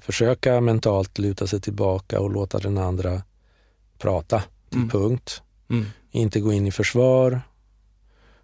försöka 0.00 0.60
mentalt 0.60 1.18
luta 1.18 1.46
sig 1.46 1.60
tillbaka 1.60 2.20
och 2.20 2.30
låta 2.30 2.58
den 2.58 2.78
andra 2.78 3.22
prata 3.98 4.42
till 4.68 4.78
mm. 4.78 4.90
punkt. 4.90 5.42
Mm. 5.70 5.86
Inte 6.10 6.40
gå 6.40 6.52
in 6.52 6.66
i 6.66 6.72
försvar, 6.72 7.40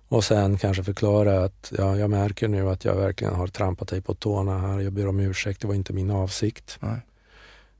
och 0.09 0.25
sen 0.25 0.59
kanske 0.59 0.85
förklara 0.85 1.45
att 1.45 1.73
ja, 1.79 1.97
jag 1.97 2.11
märker 2.11 2.49
nu 2.49 2.71
att 2.71 2.85
jag 2.85 2.95
verkligen 2.95 3.35
har 3.35 3.47
trampat 3.47 3.89
dig 3.89 4.01
på 4.01 4.15
tårna 4.15 4.59
här. 4.59 4.81
Jag 4.81 4.93
ber 4.93 5.09
om 5.09 5.21
ursäkt, 5.21 5.61
det 5.61 5.67
var 5.67 5.75
inte 5.75 5.93
min 5.93 6.11
avsikt. 6.11 6.79
Nej. 6.81 7.01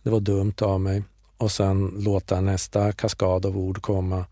Det 0.03 0.11
var 0.11 0.21
dumt 0.21 0.55
av 0.61 0.81
mig. 0.81 1.03
Och 1.37 1.53
sen 1.53 1.95
låta 1.99 2.41
nästa 2.41 2.93
kaskad 2.93 3.47
av 3.47 3.59
ord 3.59 3.83
komma 3.83 4.25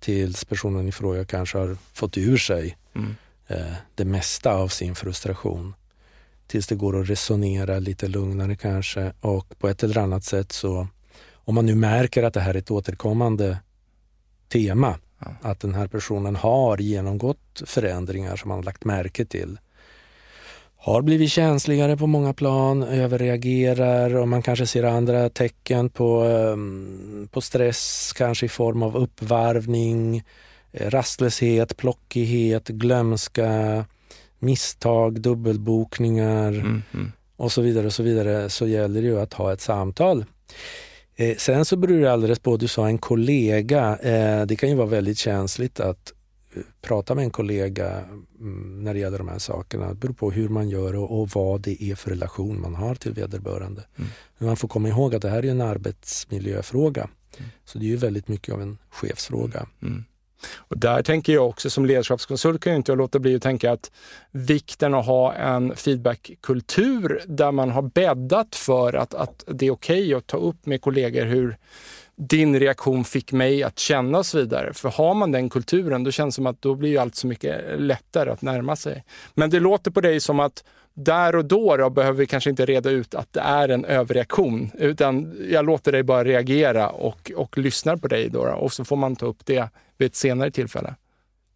tills 0.00 0.44
personen 0.44 0.88
i 0.88 0.92
fråga 0.92 1.24
kanske 1.24 1.58
har 1.58 1.76
fått 1.92 2.18
ur 2.18 2.36
sig 2.36 2.76
mm. 2.94 3.14
eh, 3.46 3.74
det 3.94 4.04
mesta 4.04 4.54
av 4.54 4.68
sin 4.68 4.94
frustration. 4.94 5.74
Tills 6.46 6.66
det 6.66 6.74
går 6.74 7.00
att 7.00 7.10
resonera 7.10 7.78
lite 7.78 8.08
lugnare 8.08 8.56
kanske 8.56 9.12
och 9.20 9.58
på 9.58 9.68
ett 9.68 9.82
eller 9.82 9.98
annat 9.98 10.24
sätt 10.24 10.52
så, 10.52 10.88
om 11.32 11.54
man 11.54 11.66
nu 11.66 11.74
märker 11.74 12.22
att 12.22 12.34
det 12.34 12.40
här 12.40 12.54
är 12.54 12.58
ett 12.58 12.70
återkommande 12.70 13.58
tema, 14.48 14.98
att 15.40 15.60
den 15.60 15.74
här 15.74 15.86
personen 15.86 16.36
har 16.36 16.78
genomgått 16.78 17.62
förändringar 17.66 18.36
som 18.36 18.48
man 18.48 18.62
lagt 18.62 18.84
märke 18.84 19.24
till. 19.24 19.58
Har 20.76 21.02
blivit 21.02 21.30
känsligare 21.30 21.96
på 21.96 22.06
många 22.06 22.34
plan, 22.34 22.82
överreagerar 22.82 24.16
och 24.16 24.28
man 24.28 24.42
kanske 24.42 24.66
ser 24.66 24.84
andra 24.84 25.28
tecken 25.28 25.90
på, 25.90 26.24
um, 26.24 27.28
på 27.32 27.40
stress, 27.40 28.12
kanske 28.16 28.46
i 28.46 28.48
form 28.48 28.82
av 28.82 28.96
uppvarvning, 28.96 30.22
eh, 30.72 30.90
rastlöshet, 30.90 31.76
plockighet, 31.76 32.68
glömska, 32.68 33.84
misstag, 34.38 35.20
dubbelbokningar 35.20 36.48
mm, 36.48 36.82
mm. 36.94 37.12
och 37.36 37.52
så 37.52 37.62
vidare 37.62 37.86
och 37.86 37.92
så 37.92 38.02
vidare 38.02 38.48
så 38.48 38.66
gäller 38.66 39.02
det 39.02 39.08
ju 39.08 39.20
att 39.20 39.34
ha 39.34 39.52
ett 39.52 39.60
samtal. 39.60 40.24
Eh, 41.20 41.36
sen 41.36 41.64
så 41.64 41.76
beror 41.76 42.00
det 42.00 42.12
alldeles 42.12 42.38
på, 42.38 42.56
du 42.56 42.68
sa 42.68 42.86
en 42.86 42.98
kollega. 42.98 43.96
Eh, 43.96 44.46
det 44.46 44.56
kan 44.56 44.68
ju 44.68 44.74
vara 44.74 44.86
väldigt 44.86 45.18
känsligt 45.18 45.80
att 45.80 46.12
eh, 46.54 46.62
prata 46.82 47.14
med 47.14 47.24
en 47.24 47.30
kollega 47.30 48.04
mm, 48.40 48.84
när 48.84 48.94
det 48.94 49.00
gäller 49.00 49.18
de 49.18 49.28
här 49.28 49.38
sakerna. 49.38 49.88
Det 49.88 49.94
beror 49.94 50.14
på 50.14 50.30
hur 50.30 50.48
man 50.48 50.68
gör 50.68 50.96
och, 50.96 51.20
och 51.20 51.28
vad 51.28 51.60
det 51.60 51.82
är 51.82 51.94
för 51.94 52.10
relation 52.10 52.60
man 52.60 52.74
har 52.74 52.94
till 52.94 53.12
vederbörande. 53.12 53.84
Mm. 53.96 54.10
Men 54.38 54.46
man 54.46 54.56
får 54.56 54.68
komma 54.68 54.88
ihåg 54.88 55.14
att 55.14 55.22
det 55.22 55.30
här 55.30 55.44
är 55.44 55.50
en 55.50 55.60
arbetsmiljöfråga. 55.60 57.08
Mm. 57.38 57.50
Så 57.64 57.78
det 57.78 57.84
är 57.84 57.88
ju 57.88 57.96
väldigt 57.96 58.28
mycket 58.28 58.54
av 58.54 58.62
en 58.62 58.78
chefsfråga. 58.90 59.66
Mm. 59.82 60.04
Och 60.56 60.78
där 60.78 61.02
tänker 61.02 61.32
jag 61.32 61.48
också 61.48 61.70
som 61.70 61.86
ledarskapskonsult 61.86 62.60
kan 62.60 62.72
jag 62.72 62.78
inte 62.78 62.94
låta 62.94 63.18
bli 63.18 63.36
att 63.36 63.42
tänka 63.42 63.72
att 63.72 63.90
vikten 64.30 64.94
att 64.94 65.06
ha 65.06 65.34
en 65.34 65.76
feedbackkultur 65.76 67.22
där 67.26 67.52
man 67.52 67.70
har 67.70 67.82
bäddat 67.82 68.56
för 68.56 68.92
att, 68.92 69.14
att 69.14 69.44
det 69.46 69.66
är 69.66 69.70
okej 69.70 70.00
okay 70.00 70.14
att 70.14 70.26
ta 70.26 70.36
upp 70.36 70.66
med 70.66 70.80
kollegor 70.80 71.24
hur 71.24 71.56
din 72.16 72.60
reaktion 72.60 73.04
fick 73.04 73.32
mig 73.32 73.62
att 73.62 73.78
känna 73.78 74.18
och 74.18 74.26
så 74.26 74.38
vidare. 74.38 74.72
För 74.74 74.88
har 74.88 75.14
man 75.14 75.32
den 75.32 75.50
kulturen, 75.50 76.04
då 76.04 76.10
känns 76.10 76.34
det 76.34 76.36
som 76.36 76.46
att 76.46 76.62
då 76.62 76.74
blir 76.74 77.00
allt 77.00 77.14
så 77.14 77.26
mycket 77.26 77.80
lättare 77.80 78.30
att 78.30 78.42
närma 78.42 78.76
sig. 78.76 79.04
Men 79.34 79.50
det 79.50 79.60
låter 79.60 79.90
på 79.90 80.00
dig 80.00 80.20
som 80.20 80.40
att 80.40 80.64
där 80.94 81.36
och 81.36 81.44
då, 81.44 81.76
då 81.76 81.90
behöver 81.90 82.18
vi 82.18 82.26
kanske 82.26 82.50
inte 82.50 82.66
reda 82.66 82.90
ut 82.90 83.14
att 83.14 83.32
det 83.32 83.40
är 83.40 83.68
en 83.68 83.84
överreaktion, 83.84 84.70
utan 84.78 85.36
jag 85.50 85.64
låter 85.64 85.92
dig 85.92 86.02
bara 86.02 86.24
reagera 86.24 86.88
och, 86.88 87.32
och 87.36 87.58
lyssnar 87.58 87.96
på 87.96 88.08
dig 88.08 88.28
då, 88.28 88.44
då 88.44 88.52
och 88.52 88.72
så 88.72 88.84
får 88.84 88.96
man 88.96 89.16
ta 89.16 89.26
upp 89.26 89.46
det 89.46 89.68
vid 89.98 90.06
ett 90.06 90.16
senare 90.16 90.50
tillfälle. 90.50 90.94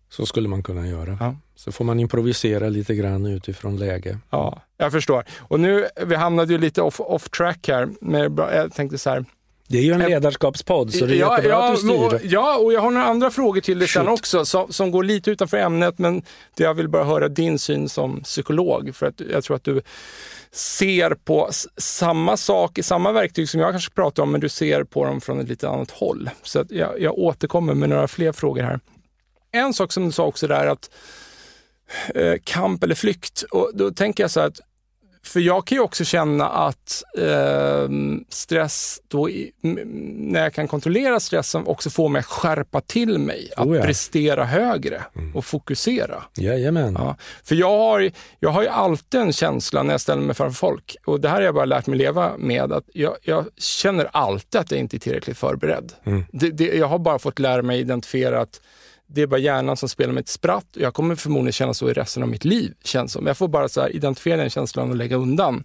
Så 0.09 0.27
skulle 0.27 0.49
man 0.49 0.63
kunna 0.63 0.89
göra. 0.89 1.17
Ja. 1.21 1.37
Så 1.55 1.73
får 1.73 1.85
man 1.85 2.01
improvisera 2.01 2.69
lite 2.69 2.95
grann 2.95 3.27
utifrån 3.27 3.77
läge. 3.77 4.19
Ja, 4.31 4.63
jag 4.77 4.93
förstår. 4.93 5.25
Och 5.39 5.61
nu, 5.61 5.87
vi 6.07 6.15
hamnade 6.15 6.53
ju 6.53 6.59
lite 6.59 6.83
off, 6.83 7.01
off 7.01 7.29
track 7.29 7.69
här, 7.69 7.89
men 8.01 8.37
jag 8.37 8.73
tänkte 8.73 8.99
så 8.99 9.11
här, 9.11 9.25
det 9.69 9.79
är 9.79 9.83
ju 9.83 9.93
en 9.93 10.01
ledarskapspodd 10.01 10.95
så 10.95 11.07
det 11.07 11.15
är 11.15 11.17
ja, 11.17 11.37
jättebra 11.37 11.53
ja, 11.53 11.73
att 11.73 11.81
du 11.81 12.19
styr. 12.19 12.33
Ja, 12.33 12.57
och 12.57 12.73
jag 12.73 12.81
har 12.81 12.91
några 12.91 13.07
andra 13.07 13.31
frågor 13.31 13.61
till 13.61 13.79
dig 13.79 13.89
sen 13.89 14.09
också 14.09 14.45
som, 14.45 14.73
som 14.73 14.91
går 14.91 15.05
lite 15.05 15.31
utanför 15.31 15.57
ämnet 15.57 15.99
men 15.99 16.23
jag 16.57 16.75
vill 16.75 16.89
bara 16.89 17.05
höra 17.05 17.29
din 17.29 17.59
syn 17.59 17.89
som 17.89 18.21
psykolog 18.21 18.95
för 18.95 19.07
att 19.07 19.21
jag 19.31 19.45
tror 19.45 19.57
att 19.57 19.65
du 19.65 19.83
ser 20.53 21.15
på 21.15 21.51
samma 21.77 22.37
sak, 22.37 22.79
samma 22.83 23.13
verktyg 23.13 23.49
som 23.49 23.61
jag 23.61 23.73
kanske 23.73 23.91
pratar 23.91 24.23
om 24.23 24.33
men 24.33 24.41
du 24.41 24.49
ser 24.49 24.85
på 24.85 25.05
dem 25.05 25.21
från 25.21 25.41
ett 25.41 25.49
lite 25.49 25.69
annat 25.69 25.91
håll. 25.91 26.31
Så 26.43 26.65
jag, 26.69 27.01
jag 27.01 27.19
återkommer 27.19 27.75
med 27.75 27.89
några 27.89 28.09
fler 28.09 28.33
frågor 28.33 28.63
här. 28.63 28.81
En 29.53 29.75
sak 29.75 29.93
som 29.93 30.07
du 30.07 30.13
sa 30.13 30.25
också 30.25 30.47
där 30.47 30.67
att 30.67 30.91
eh, 32.15 32.35
kamp 32.45 32.83
eller 32.83 32.95
flykt 32.95 33.43
och 33.43 33.71
då 33.75 33.91
tänker 33.91 34.25
jag 34.25 34.31
så 34.31 34.41
här 34.41 34.47
att 34.47 34.61
för 35.25 35.41
jag 35.41 35.67
kan 35.67 35.77
ju 35.77 35.83
också 35.83 36.05
känna 36.05 36.49
att 36.49 37.03
eh, 37.19 37.89
stress, 38.29 39.01
då, 39.09 39.29
när 39.61 40.43
jag 40.43 40.55
kan 40.55 40.69
kontrollera 40.69 41.21
stressen, 41.21 41.67
också 41.67 41.91
får 41.91 42.09
mig 42.09 42.21
att 42.21 42.27
skärpa 42.27 42.81
till 42.81 43.19
mig, 43.19 43.51
att 43.57 43.67
oh 43.67 43.77
ja. 43.77 43.83
prestera 43.83 44.45
högre 44.45 45.03
mm. 45.17 45.37
och 45.37 45.45
fokusera. 45.45 46.23
Jajamän. 46.37 46.97
Ja, 46.99 47.17
för 47.45 47.55
jag 47.55 47.79
har, 47.79 48.11
jag 48.41 48.51
har 48.51 48.63
ju 48.63 48.69
alltid 48.69 49.21
en 49.21 49.33
känsla 49.33 49.83
när 49.83 49.95
jag 49.95 50.01
ställer 50.01 50.23
mig 50.23 50.35
framför 50.35 50.57
folk, 50.57 50.97
och 51.07 51.21
det 51.21 51.29
här 51.29 51.37
har 51.37 51.43
jag 51.43 51.55
bara 51.55 51.65
lärt 51.65 51.87
mig 51.87 51.99
leva 51.99 52.33
med, 52.39 52.73
att 52.73 52.85
jag, 52.93 53.17
jag 53.23 53.45
känner 53.57 54.09
alltid 54.13 54.61
att 54.61 54.71
jag 54.71 54.81
inte 54.81 54.97
är 54.97 54.99
tillräckligt 54.99 55.39
förberedd. 55.39 55.93
Mm. 56.05 56.25
Det, 56.33 56.51
det, 56.51 56.65
jag 56.65 56.87
har 56.87 56.99
bara 56.99 57.19
fått 57.19 57.39
lära 57.39 57.63
mig 57.63 57.81
identifiera 57.81 58.41
att 58.41 58.61
det 59.07 59.23
är 59.23 59.27
bara 59.27 59.41
hjärnan 59.41 59.77
som 59.77 59.89
spelar 59.89 60.13
mig 60.13 60.21
ett 60.21 60.29
spratt. 60.29 60.67
Jag 60.73 60.95
kommer 60.95 61.15
förmodligen 61.15 61.53
känna 61.53 61.75
så 61.75 61.91
i 61.91 61.93
resten 61.93 62.23
av 62.23 62.29
mitt 62.29 62.45
liv. 62.45 62.75
Känns 62.85 63.13
som. 63.13 63.27
Jag 63.27 63.37
får 63.37 63.49
bara 63.49 63.69
så 63.69 63.89
identifiera 63.89 64.37
den 64.37 64.51
känslan 64.51 64.91
och 64.91 64.97
lägga 64.97 65.17
undan. 65.17 65.65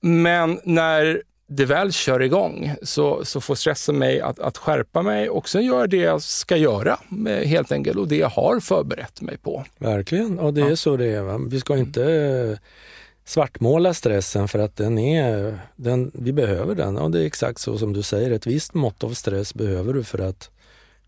Men 0.00 0.60
när 0.64 1.22
det 1.46 1.64
väl 1.64 1.92
kör 1.92 2.22
igång 2.22 2.74
så, 2.82 3.24
så 3.24 3.40
får 3.40 3.54
stressen 3.54 3.98
mig 3.98 4.20
att, 4.20 4.38
att 4.38 4.56
skärpa 4.56 5.02
mig 5.02 5.30
och 5.30 5.48
sen 5.48 5.64
gör 5.64 5.86
det 5.86 5.96
jag 5.96 6.22
ska 6.22 6.56
göra 6.56 6.98
helt 7.44 7.72
enkelt 7.72 7.98
och 7.98 8.08
det 8.08 8.16
jag 8.16 8.28
har 8.28 8.60
förberett 8.60 9.20
mig 9.20 9.38
på. 9.38 9.64
Verkligen, 9.78 10.38
och 10.38 10.54
det 10.54 10.60
ja. 10.60 10.70
är 10.70 10.74
så 10.74 10.96
det 10.96 11.06
är. 11.06 11.22
Va? 11.22 11.40
Vi 11.48 11.60
ska 11.60 11.76
inte 11.76 12.58
svartmåla 13.24 13.94
stressen 13.94 14.48
för 14.48 14.58
att 14.58 14.76
den 14.76 14.98
är, 14.98 15.58
den, 15.76 16.10
vi 16.14 16.32
behöver 16.32 16.74
den. 16.74 16.96
Och 16.98 17.10
det 17.10 17.20
är 17.20 17.26
exakt 17.26 17.60
så 17.60 17.78
som 17.78 17.92
du 17.92 18.02
säger, 18.02 18.30
ett 18.30 18.46
visst 18.46 18.74
mått 18.74 19.04
av 19.04 19.14
stress 19.14 19.54
behöver 19.54 19.92
du 19.92 20.04
för 20.04 20.18
att 20.18 20.50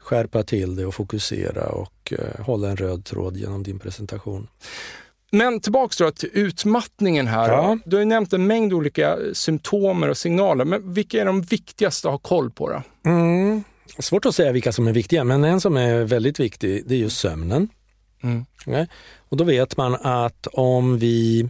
skärpa 0.03 0.43
till 0.43 0.77
det 0.77 0.87
och 0.87 0.95
fokusera 0.95 1.69
och 1.69 2.13
eh, 2.13 2.45
hålla 2.45 2.69
en 2.69 2.77
röd 2.77 3.05
tråd 3.05 3.37
genom 3.37 3.63
din 3.63 3.79
presentation. 3.79 4.49
Men 5.31 5.61
tillbaks 5.61 5.97
då 5.97 6.11
till 6.11 6.31
utmattningen 6.33 7.27
här. 7.27 7.49
Ja. 7.49 7.79
Du 7.85 7.97
har 7.97 8.01
ju 8.01 8.07
nämnt 8.07 8.33
en 8.33 8.47
mängd 8.47 8.73
olika 8.73 9.19
symptomer 9.33 10.09
och 10.09 10.17
signaler, 10.17 10.65
men 10.65 10.93
vilka 10.93 11.21
är 11.21 11.25
de 11.25 11.43
viktigaste 11.43 12.09
att 12.09 12.13
ha 12.13 12.19
koll 12.19 12.51
på? 12.51 12.69
Då? 12.69 12.83
Mm. 13.11 13.65
Svårt 13.99 14.27
att 14.27 14.35
säga 14.35 14.53
vilka 14.53 14.73
som 14.73 14.89
är 14.89 14.93
viktiga, 14.93 15.25
men 15.25 15.45
en 15.45 15.61
som 15.61 15.77
är 15.77 16.05
väldigt 16.05 16.41
viktig 16.41 16.83
det 16.87 16.95
är 16.95 16.99
ju 16.99 17.11
sömnen. 17.11 17.69
Mm. 18.23 18.45
Ja. 18.67 18.87
Och 19.29 19.37
då 19.37 19.45
vet 19.45 19.77
man 19.77 19.95
att 19.95 20.47
om 20.47 20.99
vi 20.99 21.49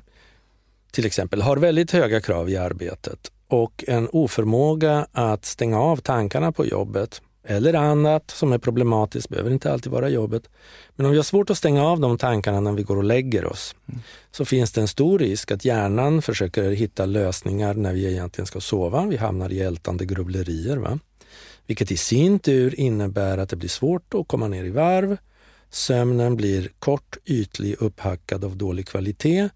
till 0.92 1.06
exempel 1.06 1.42
har 1.42 1.56
väldigt 1.56 1.90
höga 1.90 2.20
krav 2.20 2.50
i 2.50 2.56
arbetet 2.56 3.32
och 3.48 3.84
en 3.86 4.08
oförmåga 4.08 5.06
att 5.12 5.44
stänga 5.44 5.80
av 5.80 5.96
tankarna 5.96 6.52
på 6.52 6.66
jobbet 6.66 7.22
eller 7.44 7.74
annat 7.74 8.30
som 8.30 8.52
är 8.52 8.58
problematiskt, 8.58 9.28
behöver 9.28 9.50
inte 9.50 9.72
alltid 9.72 9.92
vara 9.92 10.08
jobbet. 10.08 10.48
Men 10.96 11.06
om 11.06 11.12
vi 11.12 11.18
har 11.18 11.24
svårt 11.24 11.50
att 11.50 11.58
stänga 11.58 11.84
av 11.84 12.00
de 12.00 12.18
tankarna 12.18 12.60
när 12.60 12.72
vi 12.72 12.82
går 12.82 12.96
och 12.96 13.04
lägger 13.04 13.46
oss, 13.46 13.74
mm. 13.88 14.00
så 14.30 14.44
finns 14.44 14.72
det 14.72 14.80
en 14.80 14.88
stor 14.88 15.18
risk 15.18 15.50
att 15.50 15.64
hjärnan 15.64 16.22
försöker 16.22 16.70
hitta 16.70 17.06
lösningar 17.06 17.74
när 17.74 17.92
vi 17.92 18.12
egentligen 18.12 18.46
ska 18.46 18.60
sova. 18.60 19.06
Vi 19.06 19.16
hamnar 19.16 19.52
i 19.52 19.60
ältande 19.60 20.04
grubblerier. 20.04 20.76
Va? 20.76 20.98
Vilket 21.66 21.90
i 21.90 21.96
sin 21.96 22.38
tur 22.38 22.80
innebär 22.80 23.38
att 23.38 23.48
det 23.48 23.56
blir 23.56 23.68
svårt 23.68 24.14
att 24.14 24.28
komma 24.28 24.48
ner 24.48 24.64
i 24.64 24.70
varv. 24.70 25.16
Sömnen 25.70 26.36
blir 26.36 26.70
kort, 26.78 27.16
ytlig, 27.24 27.76
upphackad 27.78 28.44
av 28.44 28.56
dålig 28.56 28.88
kvalitet. 28.88 29.48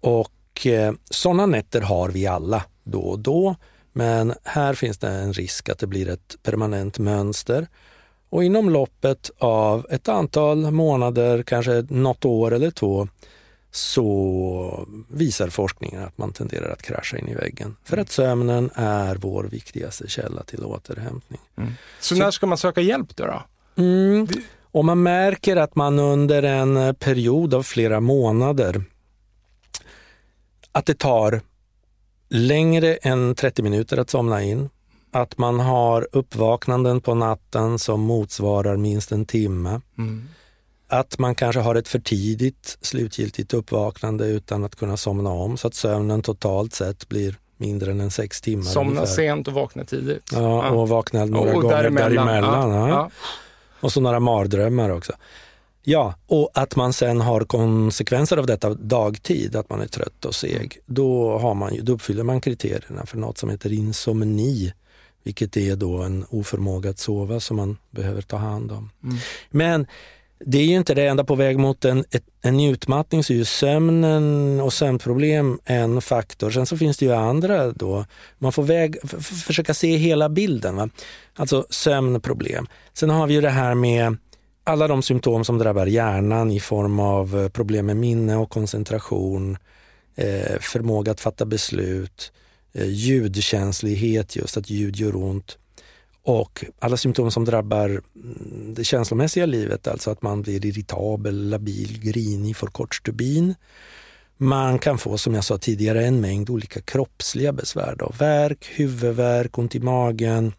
Och 0.00 0.66
eh, 0.66 0.92
sådana 1.10 1.46
nätter 1.46 1.80
har 1.80 2.08
vi 2.08 2.26
alla 2.26 2.64
då 2.84 3.00
och 3.00 3.18
då. 3.18 3.56
Men 3.98 4.34
här 4.44 4.74
finns 4.74 4.98
det 4.98 5.08
en 5.08 5.32
risk 5.32 5.68
att 5.68 5.78
det 5.78 5.86
blir 5.86 6.08
ett 6.08 6.36
permanent 6.42 6.98
mönster. 6.98 7.68
Och 8.28 8.44
inom 8.44 8.70
loppet 8.70 9.30
av 9.38 9.86
ett 9.90 10.08
antal 10.08 10.70
månader, 10.70 11.42
kanske 11.42 11.86
något 11.88 12.24
år 12.24 12.54
eller 12.54 12.70
två, 12.70 13.08
så 13.70 14.88
visar 15.08 15.48
forskningen 15.48 16.04
att 16.04 16.18
man 16.18 16.32
tenderar 16.32 16.72
att 16.72 16.82
krascha 16.82 17.18
in 17.18 17.28
i 17.28 17.34
väggen. 17.34 17.76
För 17.84 17.96
att 17.96 18.10
sömnen 18.10 18.70
är 18.74 19.16
vår 19.16 19.44
viktigaste 19.44 20.08
källa 20.08 20.42
till 20.42 20.64
återhämtning. 20.64 21.40
Mm. 21.56 21.72
Så, 22.00 22.14
så, 22.14 22.22
när 22.22 22.30
ska 22.30 22.46
man 22.46 22.58
söka 22.58 22.80
hjälp 22.80 23.16
då? 23.16 23.24
då? 23.26 23.42
Mm, 23.82 24.26
om 24.62 24.86
man 24.86 25.02
märker 25.02 25.56
att 25.56 25.76
man 25.76 25.98
under 25.98 26.42
en 26.42 26.94
period 26.94 27.54
av 27.54 27.62
flera 27.62 28.00
månader 28.00 28.82
att 30.72 30.86
det 30.86 30.98
tar 30.98 31.40
längre 32.28 32.94
än 32.94 33.34
30 33.34 33.62
minuter 33.62 33.96
att 33.98 34.10
somna 34.10 34.42
in. 34.42 34.70
Att 35.12 35.38
man 35.38 35.60
har 35.60 36.08
uppvaknanden 36.12 37.00
på 37.00 37.14
natten 37.14 37.78
som 37.78 38.00
motsvarar 38.00 38.76
minst 38.76 39.12
en 39.12 39.26
timme. 39.26 39.80
Mm. 39.98 40.28
Att 40.88 41.18
man 41.18 41.34
kanske 41.34 41.60
har 41.60 41.74
ett 41.74 41.88
för 41.88 41.98
tidigt 41.98 42.78
slutgiltigt 42.80 43.54
uppvaknande 43.54 44.26
utan 44.26 44.64
att 44.64 44.76
kunna 44.76 44.96
somna 44.96 45.30
om 45.30 45.56
så 45.56 45.68
att 45.68 45.74
sömnen 45.74 46.22
totalt 46.22 46.74
sett 46.74 47.08
blir 47.08 47.36
mindre 47.56 47.90
än 47.90 48.00
en 48.00 48.10
sex 48.10 48.40
timmar. 48.40 48.64
Somna 48.64 48.90
ungefär. 48.90 49.14
sent 49.14 49.48
och 49.48 49.54
vakna 49.54 49.84
tidigt. 49.84 50.30
Ja, 50.32 50.70
och 50.70 50.88
vakna 50.88 51.24
några 51.24 51.54
Och 51.54 51.62
gånger 51.62 51.76
däremellan. 51.76 52.26
däremellan. 52.26 52.70
Ja, 52.70 52.88
ja. 52.88 52.94
ja. 52.94 53.10
Och 53.80 53.92
så 53.92 54.00
några 54.00 54.20
mardrömmar 54.20 54.90
också. 54.90 55.12
Ja, 55.90 56.14
och 56.26 56.50
att 56.54 56.76
man 56.76 56.92
sen 56.92 57.20
har 57.20 57.40
konsekvenser 57.40 58.36
av 58.36 58.46
detta 58.46 58.74
dagtid, 58.74 59.56
att 59.56 59.70
man 59.70 59.80
är 59.80 59.86
trött 59.86 60.24
och 60.24 60.34
seg. 60.34 60.78
Då, 60.86 61.38
har 61.38 61.54
man, 61.54 61.78
då 61.82 61.92
uppfyller 61.92 62.22
man 62.22 62.40
kriterierna 62.40 63.06
för 63.06 63.18
något 63.18 63.38
som 63.38 63.50
heter 63.50 63.72
insomni, 63.72 64.72
vilket 65.24 65.56
är 65.56 65.76
då 65.76 65.96
en 65.96 66.24
oförmåga 66.30 66.90
att 66.90 66.98
sova 66.98 67.40
som 67.40 67.56
man 67.56 67.76
behöver 67.90 68.22
ta 68.22 68.36
hand 68.36 68.72
om. 68.72 68.90
Mm. 69.04 69.16
Men 69.50 69.86
det 70.44 70.58
är 70.58 70.64
ju 70.64 70.76
inte 70.76 70.94
det 70.94 71.06
enda 71.06 71.24
på 71.24 71.34
väg 71.34 71.58
mot 71.58 71.84
en, 71.84 72.04
en 72.42 72.60
utmattning 72.60 73.24
så 73.24 73.32
är 73.32 73.36
ju 73.36 73.44
sömnen 73.44 74.60
och 74.60 74.72
sömnproblem 74.72 75.58
en 75.64 76.00
faktor. 76.00 76.50
Sen 76.50 76.66
så 76.66 76.76
finns 76.76 76.98
det 76.98 77.04
ju 77.04 77.12
andra 77.12 77.72
då. 77.72 78.04
Man 78.38 78.52
får 78.52 78.62
väg, 78.62 78.96
försöka 79.20 79.74
se 79.74 79.96
hela 79.96 80.28
bilden. 80.28 80.76
Va? 80.76 80.88
Alltså 81.34 81.66
sömnproblem. 81.70 82.66
Sen 82.92 83.10
har 83.10 83.26
vi 83.26 83.34
ju 83.34 83.40
det 83.40 83.50
här 83.50 83.74
med 83.74 84.16
alla 84.68 84.88
de 84.88 85.02
symptom 85.02 85.44
som 85.44 85.58
drabbar 85.58 85.86
hjärnan 85.86 86.50
i 86.50 86.60
form 86.60 87.00
av 87.00 87.38
eh, 87.38 87.48
problem 87.48 87.86
med 87.86 87.96
minne 87.96 88.36
och 88.36 88.50
koncentration, 88.50 89.56
eh, 90.16 90.58
förmåga 90.60 91.12
att 91.12 91.20
fatta 91.20 91.46
beslut, 91.46 92.32
eh, 92.72 92.86
ljudkänslighet, 92.86 94.36
just 94.36 94.56
att 94.56 94.70
ljud 94.70 94.96
gör 94.96 95.16
ont 95.16 95.58
och 96.22 96.64
alla 96.78 96.96
symptom 96.96 97.30
som 97.30 97.44
drabbar 97.44 97.88
mm, 97.88 98.74
det 98.74 98.84
känslomässiga 98.84 99.46
livet, 99.46 99.88
alltså 99.88 100.10
att 100.10 100.22
man 100.22 100.42
blir 100.42 100.66
irritabel, 100.66 101.48
labil, 101.48 102.00
grinig, 102.00 102.56
får 102.56 102.66
kort 102.66 102.94
stubin. 102.94 103.54
Man 104.36 104.78
kan 104.78 104.98
få, 104.98 105.18
som 105.18 105.34
jag 105.34 105.44
sa 105.44 105.58
tidigare, 105.58 106.06
en 106.06 106.20
mängd 106.20 106.50
olika 106.50 106.80
kroppsliga 106.80 107.52
besvär. 107.52 107.94
Då. 107.98 108.12
Värk, 108.18 108.70
huvudvärk, 108.74 109.58
ont 109.58 109.74
i 109.74 109.80
magen, 109.80 110.52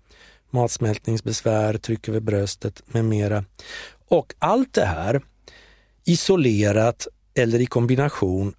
matsmältningsbesvär, 0.50 1.78
tryck 1.78 2.10
över 2.10 2.19
bröstet 2.19 2.84
med 2.86 3.06
mera. 3.06 3.43
Och 4.10 4.34
allt 4.39 4.74
det 4.74 4.86
här 4.86 5.22
isolerat 6.06 7.08
eller 7.34 7.62
i 7.62 7.65
kombination 7.65 8.54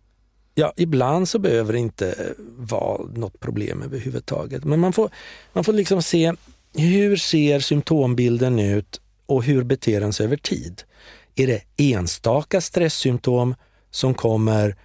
Ja, 0.54 0.72
ibland 0.76 1.28
så 1.28 1.38
behöver 1.38 1.72
det 1.72 1.78
inte 1.78 2.34
vara 2.56 3.02
något 3.14 3.40
problem 3.40 3.82
överhuvudtaget. 3.82 4.64
Men 4.64 4.80
man 4.80 4.92
får, 4.92 5.10
man 5.52 5.64
får 5.64 5.72
liksom 5.72 6.02
se 6.02 6.32
hur 6.74 7.16
ser 7.16 7.60
symptombilden 7.60 8.58
ut 8.58 9.00
och 9.26 9.44
hur 9.44 9.62
beter 9.64 10.00
den 10.00 10.12
sig 10.12 10.26
över 10.26 10.36
tid? 10.36 10.82
Är 11.34 11.46
det 11.46 11.62
enstaka 11.76 12.60
stresssymptom 12.60 13.54
som 13.90 14.14
kommer 14.14 14.76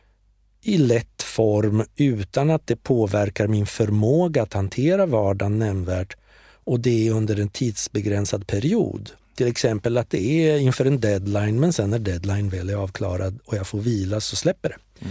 i 0.62 0.78
lätt 0.78 1.21
form 1.21 1.84
utan 1.95 2.49
att 2.49 2.67
det 2.67 2.75
påverkar 2.75 3.47
min 3.47 3.65
förmåga 3.65 4.43
att 4.43 4.54
hantera 4.54 5.06
vardagen 5.06 5.60
nämnvärt 5.60 6.17
och 6.63 6.80
det 6.80 7.08
är 7.08 7.12
under 7.12 7.39
en 7.39 7.49
tidsbegränsad 7.49 8.47
period? 8.47 9.12
Till 9.36 9.48
exempel 9.48 9.98
att 9.98 10.10
det 10.10 10.24
är 10.24 10.58
inför 10.58 10.86
en 10.86 11.00
deadline 11.00 11.60
men 11.60 11.74
sen 11.74 11.89
när 11.89 12.00
deadline 12.00 12.50
väl 12.50 12.69
är 12.69 12.76
avklarad 12.76 13.39
och 13.45 13.56
jag 13.56 13.67
får 13.67 13.80
vila 13.80 14.19
så 14.19 14.36
släpper 14.36 14.69
det. 14.69 15.08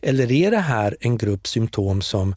Eller 0.00 0.32
är 0.32 0.50
det 0.50 0.58
här 0.58 0.96
en 1.00 1.18
grupp 1.18 1.46
symptom 1.46 2.02
som 2.02 2.34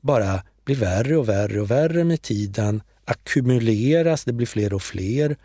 bara 0.00 0.42
blir 0.64 0.76
värre 0.76 1.16
och 1.16 1.28
värre 1.28 1.60
och 1.60 1.70
värre 1.70 2.04
med 2.04 2.22
tiden, 2.22 2.82
ackumuleras, 3.04 4.24
det 4.24 4.32
blir 4.32 4.46
fler 4.46 4.72
och 4.72 4.82
fler 4.82 5.36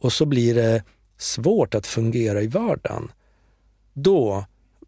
och 0.00 0.12
så 0.12 0.26
blir 0.26 0.54
det 0.54 0.82
svårt 1.18 1.74
att 1.74 1.86
fungera 1.86 2.42
i 2.42 2.46
vardagen. 2.46 3.12
Då 3.92 4.44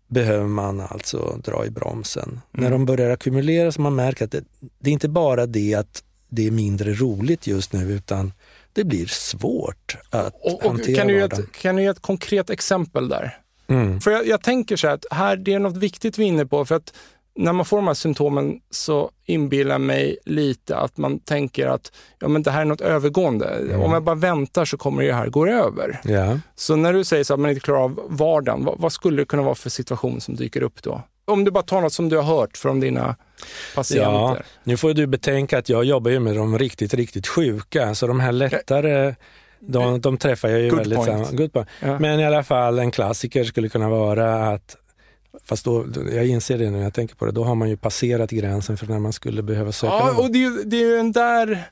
behöver 0.09 0.47
man 0.47 0.81
alltså 0.81 1.41
dra 1.45 1.67
i 1.67 1.71
bromsen. 1.71 2.41
När 2.53 2.71
de 2.71 2.87
börjar 2.87 3.11
ackumulera 3.11 3.73
så 3.73 3.81
man 3.81 3.95
märker 3.95 4.25
att 4.25 4.33
det, 4.33 4.45
det 4.79 4.91
är 4.91 4.93
inte 4.93 5.09
bara 5.09 5.47
det 5.47 5.75
att 5.75 6.03
det 6.29 6.47
är 6.47 6.51
mindre 6.51 6.93
roligt 6.93 7.47
just 7.47 7.73
nu 7.73 7.93
utan 7.93 8.33
det 8.77 8.85
blir 8.85 9.07
svårt 9.07 9.97
att 10.11 10.35
Och, 10.43 10.65
och 10.65 10.71
hantera 10.71 10.97
kan, 10.97 11.07
du 11.07 11.15
ge 11.15 11.21
ett, 11.21 11.53
kan 11.53 11.77
du 11.77 11.83
ge 11.83 11.89
ett 11.89 12.03
konkret 12.03 12.51
exempel 12.51 13.09
där? 13.09 13.39
Mm. 13.69 14.01
För 14.01 14.11
jag, 14.11 14.27
jag 14.27 14.43
tänker 14.43 14.77
så 14.77 14.87
här 14.87 14.95
att 14.95 15.05
här, 15.11 15.37
det 15.37 15.53
är 15.53 15.59
något 15.59 15.77
viktigt 15.77 16.19
vi 16.19 16.25
är 16.25 16.29
inne 16.29 16.47
på. 16.47 16.65
För 16.65 16.75
att 16.75 16.93
när 17.37 17.53
man 17.53 17.65
får 17.65 17.77
de 17.77 17.87
här 17.87 17.95
symptomen 17.95 18.61
så 18.71 19.11
inbillar 19.25 19.79
mig 19.79 20.19
lite 20.25 20.77
att 20.77 20.97
man 20.97 21.19
tänker 21.19 21.67
att 21.67 21.93
ja, 22.19 22.29
men 22.29 22.43
det 22.43 22.51
här 22.51 22.61
är 22.61 22.65
något 22.65 22.81
övergående. 22.81 23.47
Mm. 23.49 23.83
Om 23.83 23.93
jag 23.93 24.03
bara 24.03 24.15
väntar 24.15 24.65
så 24.65 24.77
kommer 24.77 25.03
det 25.03 25.13
här 25.13 25.29
gå 25.29 25.47
över. 25.47 26.01
Ja. 26.05 26.39
Så 26.55 26.77
när 26.77 26.93
du 26.93 27.05
säger 27.05 27.25
så 27.25 27.35
att 27.35 27.41
man 27.41 27.51
inte 27.51 27.61
klarar 27.61 27.83
av 27.83 28.01
vardagen, 28.09 28.65
vad, 28.65 28.79
vad 28.79 28.93
skulle 28.93 29.23
det 29.23 29.27
kunna 29.27 29.43
vara 29.43 29.55
för 29.55 29.71
situation 29.71 30.21
som 30.21 30.35
dyker 30.35 30.63
upp 30.63 30.83
då? 30.83 31.03
Om 31.25 31.45
du 31.45 31.51
bara 31.51 31.65
tar 31.65 31.81
något 31.81 31.93
som 31.93 32.09
du 32.09 32.17
har 32.17 32.39
hört 32.39 32.57
från 32.57 32.81
dina 32.81 33.17
patienter. 33.75 34.11
Ja, 34.11 34.37
nu 34.65 34.77
får 34.77 34.95
du 34.95 35.07
betänka 35.07 35.59
att 35.59 35.69
jag 35.69 35.85
jobbar 35.85 36.11
ju 36.11 36.21
med 36.21 36.37
de 36.37 36.59
riktigt, 36.59 36.95
riktigt 36.95 37.27
sjuka, 37.27 37.95
så 37.95 38.07
de 38.07 38.21
här 38.21 38.33
lättare, 38.33 39.15
de, 39.61 40.01
de 40.01 40.17
träffar 40.19 40.49
jag 40.49 40.61
ju 40.61 40.71
Good 40.71 40.79
väldigt 40.79 40.99
point. 40.99 41.31
Good 41.31 41.53
point. 41.53 41.69
Ja. 41.81 41.99
Men 41.99 42.21
i 42.21 42.25
alla 42.27 42.43
fall 42.45 42.79
en 42.79 42.91
klassiker 42.91 43.45
skulle 43.45 43.69
kunna 43.69 43.89
vara 43.89 44.49
att, 44.49 44.77
fast 45.45 45.65
då, 45.65 45.87
jag 46.15 46.27
inser 46.27 46.59
det 46.59 46.65
nu 46.65 46.71
när 46.71 46.83
jag 46.85 46.95
tänker 46.95 47.15
på 47.15 47.27
det, 47.27 47.33
då 47.33 47.45
har 47.45 47.55
man 47.55 47.69
ju 47.69 47.77
passerat 47.77 48.31
gränsen 48.31 48.77
för 48.77 48.87
när 48.87 48.99
man 48.99 49.13
skulle 49.13 49.43
behöva 49.43 49.73
söka 49.73 49.93
Ja, 49.95 50.07
någon. 50.07 50.25
och 50.25 50.31
det 50.31 50.77
är 50.77 50.81
ju 50.81 50.97
den 50.97 51.13
där 51.13 51.63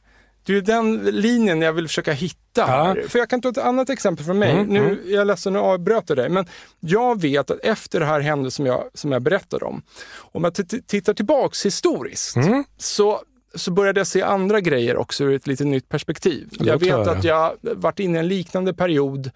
det 0.46 0.56
är 0.56 0.60
den 0.62 1.04
linjen 1.04 1.62
jag 1.62 1.72
vill 1.72 1.88
försöka 1.88 2.12
hitta. 2.12 2.64
Här. 2.66 3.04
För 3.08 3.18
jag 3.18 3.30
kan 3.30 3.40
ta 3.40 3.48
ett 3.48 3.58
annat 3.58 3.90
exempel 3.90 4.24
från 4.26 4.38
mig. 4.38 4.50
Mm, 4.52 4.66
nu, 4.66 4.78
mm. 4.78 4.98
Jag 5.06 5.20
är 5.20 5.24
ledsen, 5.24 5.52
nu 5.52 5.58
avbröt 5.58 6.04
jag 6.06 6.18
dig. 6.18 6.28
Men 6.28 6.46
jag 6.80 7.20
vet 7.20 7.50
att 7.50 7.58
efter 7.60 8.00
det 8.00 8.06
här 8.06 8.20
hände 8.20 8.50
som 8.50 8.66
jag, 8.66 8.84
som 8.94 9.12
jag 9.12 9.22
berättade 9.22 9.64
om, 9.64 9.82
om 10.16 10.44
jag 10.44 10.54
tittar 10.86 11.14
tillbaks 11.14 11.66
historiskt, 11.66 12.36
Mm. 12.36 12.64
så, 12.78 13.20
så 13.54 13.70
började 13.70 14.00
jag 14.00 14.06
se 14.06 14.22
andra 14.22 14.60
grejer 14.60 14.96
också 14.96 15.24
ur 15.24 15.34
ett 15.34 15.46
lite 15.46 15.64
nytt 15.64 15.88
perspektiv. 15.88 16.48
Jag 16.60 16.78
vet 16.80 16.94
att 16.94 17.24
jag 17.24 17.52
varit 17.62 17.98
inne 18.00 18.16
i 18.16 18.20
en 18.20 18.28
liknande 18.28 18.74
period 18.74 19.30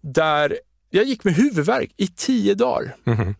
där 0.00 0.58
jag 0.90 1.04
gick 1.04 1.24
med 1.24 1.34
huvudvärk 1.34 1.90
i 1.96 2.06
tio 2.08 2.54
dagar. 2.54 2.96
Mhm. 3.04 3.34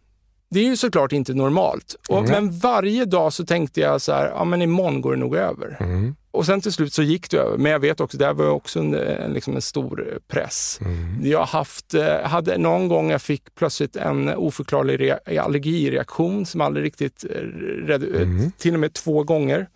Det 0.50 0.60
är 0.60 0.64
ju 0.64 0.76
såklart 0.76 1.12
inte 1.12 1.34
normalt. 1.34 1.96
Och, 2.08 2.22
Nej. 2.22 2.30
Men 2.32 2.58
varje 2.58 3.04
dag 3.04 3.32
så 3.32 3.44
tänkte 3.46 3.80
jag 3.80 4.00
så 4.02 4.12
här, 4.12 4.26
ja 4.26 4.44
men 4.44 4.62
imorgon 4.62 5.00
går 5.00 5.10
det 5.12 5.18
nog 5.18 5.36
över. 5.36 5.76
Mm. 5.80 6.16
Och 6.38 6.46
sen 6.46 6.60
till 6.60 6.72
slut 6.72 6.92
så 6.92 7.02
gick 7.02 7.30
det 7.30 7.36
över. 7.38 7.58
Men 7.58 7.72
jag 7.72 7.78
vet 7.80 8.00
också, 8.00 8.18
det 8.18 8.32
var 8.32 8.48
också 8.48 8.78
en, 8.80 8.90
liksom 9.34 9.54
en 9.56 9.62
stor 9.62 10.18
press. 10.28 10.78
Mm. 10.82 11.20
Jag 11.30 11.44
haft, 11.44 11.94
eh, 11.94 12.20
hade 12.22 12.58
någon 12.58 12.88
gång 12.88 13.10
jag 13.10 13.22
fick 13.22 13.54
plötsligt 13.54 13.96
en 13.96 14.28
oförklarlig 14.28 15.00
rea- 15.00 15.40
allergireaktion 15.42 16.46
som 16.46 16.60
aldrig 16.60 16.84
riktigt, 16.86 17.24
eh, 17.24 17.40
red, 17.86 18.02
eh, 18.14 18.22
Mm. 18.22 18.52
till 18.58 18.74
och 18.74 18.80
med 18.80 18.92
två 18.92 19.22
gånger. 19.22 19.66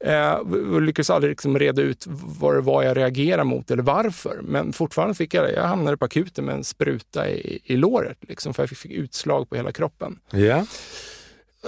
Eh, 0.00 0.38
lyckades 0.80 1.10
aldrig 1.10 1.30
liksom 1.30 1.58
reda 1.58 1.82
ut 1.82 2.04
vad 2.40 2.54
det 2.54 2.60
var 2.60 2.82
jag 2.82 2.96
reagerade 2.96 3.44
mot 3.44 3.70
eller 3.70 3.82
varför. 3.82 4.40
Men 4.42 4.72
fortfarande 4.72 5.14
fick 5.14 5.34
jag 5.34 5.44
det. 5.44 5.52
Jag 5.52 5.64
hamnade 5.66 5.96
på 5.96 6.04
akuten 6.04 6.44
med 6.44 6.54
en 6.54 6.64
spruta 6.64 7.30
i, 7.30 7.60
i 7.64 7.76
låret, 7.76 8.18
liksom, 8.20 8.54
för 8.54 8.62
jag 8.62 8.68
fick, 8.70 8.78
fick 8.78 8.92
utslag 8.92 9.48
på 9.50 9.56
hela 9.56 9.72
kroppen. 9.72 10.18
Ja. 10.30 10.66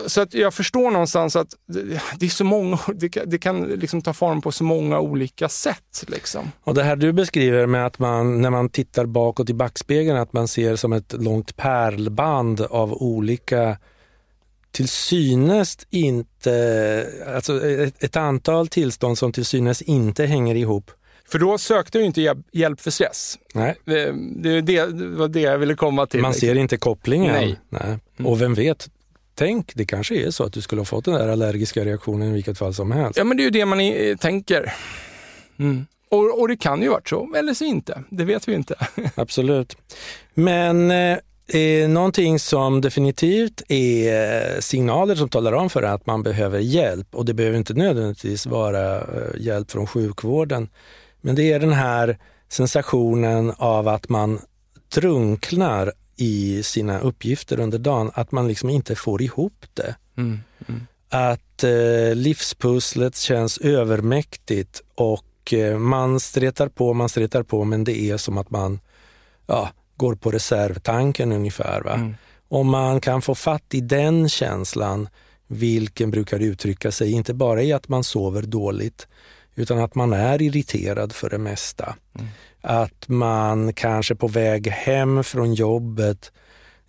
Så 0.07 0.21
att 0.21 0.35
jag 0.35 0.55
förstår 0.55 0.91
någonstans 0.91 1.37
att 1.37 1.55
det, 2.19 2.27
är 2.27 2.31
så 2.31 2.45
många, 2.45 2.79
det 2.95 3.09
kan, 3.09 3.31
det 3.31 3.39
kan 3.39 3.63
liksom 3.63 4.03
ta 4.03 4.13
form 4.13 4.43
på 4.43 4.53
så 4.53 4.65
många 4.65 5.01
olika 5.01 5.49
sätt. 5.49 6.05
Liksom. 6.09 6.53
Och 6.65 6.75
det 6.75 6.83
här 6.83 6.97
du 6.97 7.13
beskriver 7.13 7.67
med 7.67 7.87
att 7.87 7.99
man 7.99 8.41
när 8.43 8.51
man 8.51 8.69
tittar 8.69 9.07
bakåt 9.07 9.51
i 9.51 9.55
backspegeln 9.55 10.19
att 10.19 10.33
man 10.33 10.49
ser 10.49 10.77
som 10.77 10.93
ett 10.93 11.13
långt 11.13 11.57
pärlband 11.57 12.61
av 12.61 12.93
olika 13.03 13.79
till 14.73 14.89
synes 14.89 15.79
inte, 15.91 17.07
alltså 17.35 17.67
ett, 17.71 18.05
ett 18.05 18.17
antal 18.17 18.69
tillstånd 18.69 19.19
som 19.19 19.33
till 19.33 19.45
synes 19.45 19.83
inte 19.83 20.27
hänger 20.27 20.55
ihop. 20.55 20.91
För 21.29 21.39
då 21.39 21.59
sökte 21.59 21.99
jag 21.99 22.07
inte 22.07 22.21
hjälp- 22.23 22.47
hjälp 22.53 22.81
för 22.81 22.91
stress. 22.91 23.39
Nej, 23.55 23.77
Det, 23.85 24.13
det, 24.43 24.61
det 24.61 24.87
var 25.07 25.29
det 25.29 25.41
jag 25.41 25.59
ville 25.59 25.75
komma 25.75 26.07
till. 26.07 26.21
man 26.21 26.35
ser 26.35 26.55
inte 26.55 26.77
kopplingen. 26.77 27.33
Nej. 27.33 27.59
Nej. 27.69 27.99
Och 28.31 28.41
vem 28.41 28.55
vet, 28.55 28.89
tänk 29.41 29.75
det 29.75 29.85
kanske 29.85 30.15
är 30.15 30.31
så 30.31 30.45
att 30.45 30.53
du 30.53 30.61
skulle 30.61 30.81
ha 30.81 30.85
fått 30.85 31.05
den 31.05 31.15
där 31.15 31.29
allergiska 31.29 31.85
reaktionen 31.85 32.29
i 32.29 32.33
vilket 32.33 32.59
fall 32.59 32.75
som 32.75 32.91
helst. 32.93 33.19
Ja, 33.19 33.25
men 33.25 33.37
det 33.37 33.43
är 33.43 33.45
ju 33.45 33.51
det 33.51 33.67
man 33.67 33.81
eh, 33.81 34.17
tänker. 34.17 34.73
Mm. 35.59 35.87
Och, 36.09 36.41
och 36.41 36.49
det 36.49 36.57
kan 36.57 36.83
ju 36.83 36.89
varit 36.89 37.09
så, 37.09 37.35
eller 37.37 37.55
så 37.55 37.65
inte. 37.65 38.03
Det 38.11 38.25
vet 38.25 38.49
vi 38.49 38.55
inte. 38.55 38.75
Absolut. 39.15 39.77
Men 40.35 40.91
eh, 40.91 41.19
eh, 41.49 41.89
någonting 41.89 42.39
som 42.39 42.81
definitivt 42.81 43.63
är 43.69 44.55
eh, 44.55 44.61
signaler 44.61 45.15
som 45.15 45.29
talar 45.29 45.53
om 45.53 45.71
för 45.71 45.83
att 45.83 46.07
man 46.07 46.23
behöver 46.23 46.59
hjälp 46.59 47.15
och 47.15 47.25
det 47.25 47.35
behöver 47.35 47.59
inte 47.59 47.75
nödvändigtvis 47.75 48.47
vara 48.47 49.03
hjälp 49.39 49.71
från 49.71 49.87
sjukvården. 49.87 50.69
Men 51.21 51.35
det 51.35 51.53
är 51.53 51.61
den 51.61 51.73
här 51.73 52.19
sensationen 52.49 53.53
av 53.57 53.89
att 53.89 54.09
man 54.09 54.41
drunknar 54.95 55.93
i 56.21 56.63
sina 56.63 56.99
uppgifter 56.99 57.61
under 57.61 57.79
dagen, 57.79 58.11
att 58.15 58.33
man 58.33 58.49
liksom 58.49 58.71
inte 58.71 58.95
får 58.95 59.23
ihop 59.23 59.65
det. 59.75 59.97
Mm. 60.17 60.41
Mm. 60.69 60.87
Att 61.09 61.65
eh, 61.65 62.15
livspusslet 62.15 63.17
känns 63.17 63.59
övermäktigt 63.59 64.83
och 64.95 65.53
eh, 65.53 65.79
man 65.79 66.21
stretar 66.21 66.69
på, 66.69 66.95
man 66.95 67.09
stretar 67.09 67.43
på 67.43 67.65
men 67.65 67.85
det 67.85 68.01
är 68.01 68.17
som 68.17 68.39
att 68.39 68.51
man 68.51 68.81
ja, 69.47 69.71
går 69.97 70.15
på 70.15 70.31
reservtanken 70.31 71.33
ungefär. 71.33 71.81
Va? 71.81 71.95
Mm. 71.95 72.15
Om 72.49 72.69
man 72.69 73.01
kan 73.01 73.23
få 73.23 73.35
fatt 73.35 73.75
i 73.75 73.81
den 73.81 74.29
känslan, 74.29 75.09
vilken 75.47 76.11
brukar 76.11 76.41
uttrycka 76.41 76.93
sig 76.93 77.13
inte 77.13 77.35
bara 77.35 77.63
i 77.63 77.73
att 77.73 77.89
man 77.89 78.05
sover 78.05 78.43
dåligt, 78.43 79.09
utan 79.55 79.79
att 79.79 79.95
man 79.95 80.13
är 80.13 80.43
irriterad 80.43 81.13
för 81.13 81.31
det 81.31 81.39
mesta. 81.39 81.97
Mm. 82.15 82.29
Att 82.61 83.09
man 83.09 83.73
kanske 83.73 84.15
på 84.15 84.29
väg 84.29 84.67
hem 84.69 85.25
från 85.25 85.55
jobbet 85.55 86.33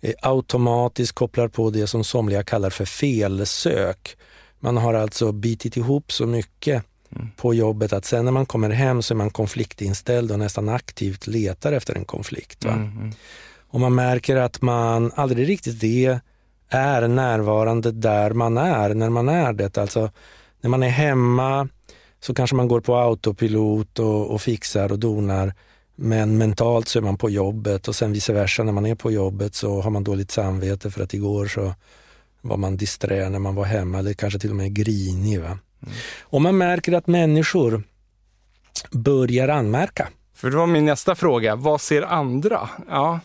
eh, 0.00 0.14
automatiskt 0.22 1.12
kopplar 1.12 1.48
på 1.48 1.70
det 1.70 1.86
som 1.86 2.04
somliga 2.04 2.42
kallar 2.42 2.70
för 2.70 2.84
felsök. 2.84 4.16
Man 4.60 4.76
har 4.76 4.94
alltså 4.94 5.32
bitit 5.32 5.76
ihop 5.76 6.12
så 6.12 6.26
mycket 6.26 6.84
mm. 7.16 7.30
på 7.36 7.54
jobbet 7.54 7.92
att 7.92 8.04
sen 8.04 8.24
när 8.24 8.32
man 8.32 8.46
kommer 8.46 8.70
hem 8.70 9.02
så 9.02 9.14
är 9.14 9.16
man 9.16 9.30
konfliktinställd 9.30 10.32
och 10.32 10.38
nästan 10.38 10.68
aktivt 10.68 11.26
letar 11.26 11.72
efter 11.72 11.94
en 11.94 12.04
konflikt. 12.04 12.64
Mm. 12.64 12.78
mm. 12.78 13.12
Och 13.72 13.80
man 13.80 13.94
märker 13.94 14.36
att 14.36 14.62
man 14.62 15.12
aldrig 15.14 15.48
riktigt 15.48 15.84
är, 15.84 16.20
är 16.68 17.08
närvarande 17.08 17.92
där 17.92 18.30
man 18.32 18.58
är 18.58 18.94
när 18.94 19.10
man 19.10 19.28
är 19.28 19.52
det. 19.52 19.78
Alltså 19.78 20.10
när 20.60 20.70
man 20.70 20.82
är 20.82 20.88
hemma 20.88 21.68
så 22.24 22.34
kanske 22.34 22.56
man 22.56 22.68
går 22.68 22.80
på 22.80 22.96
autopilot 22.96 23.98
och, 23.98 24.30
och 24.30 24.42
fixar 24.42 24.92
och 24.92 24.98
donar. 24.98 25.54
Men 25.96 26.38
mentalt 26.38 26.88
så 26.88 26.98
är 26.98 27.02
man 27.02 27.16
på 27.16 27.30
jobbet 27.30 27.88
och 27.88 27.96
sen 27.96 28.12
vice 28.12 28.32
versa 28.32 28.62
när 28.62 28.72
man 28.72 28.86
är 28.86 28.94
på 28.94 29.10
jobbet 29.10 29.54
så 29.54 29.80
har 29.80 29.90
man 29.90 30.04
dåligt 30.04 30.30
samvete 30.30 30.90
för 30.90 31.02
att 31.02 31.14
igår 31.14 31.46
så 31.46 31.74
var 32.40 32.56
man 32.56 32.76
disträ 32.76 33.28
när 33.28 33.38
man 33.38 33.54
var 33.54 33.64
hemma 33.64 33.98
eller 33.98 34.12
kanske 34.12 34.38
till 34.38 34.50
och 34.50 34.56
med 34.56 34.74
grinig. 34.74 35.40
Va? 35.40 35.46
Mm. 35.46 35.94
Och 36.22 36.42
man 36.42 36.58
märker 36.58 36.92
att 36.92 37.06
människor 37.06 37.82
börjar 38.90 39.48
anmärka. 39.48 40.08
För 40.34 40.50
det 40.50 40.56
var 40.56 40.66
min 40.66 40.84
nästa 40.84 41.14
fråga, 41.14 41.56
vad 41.56 41.80
ser 41.80 42.02
andra? 42.02 42.68
Ja. 42.88 43.20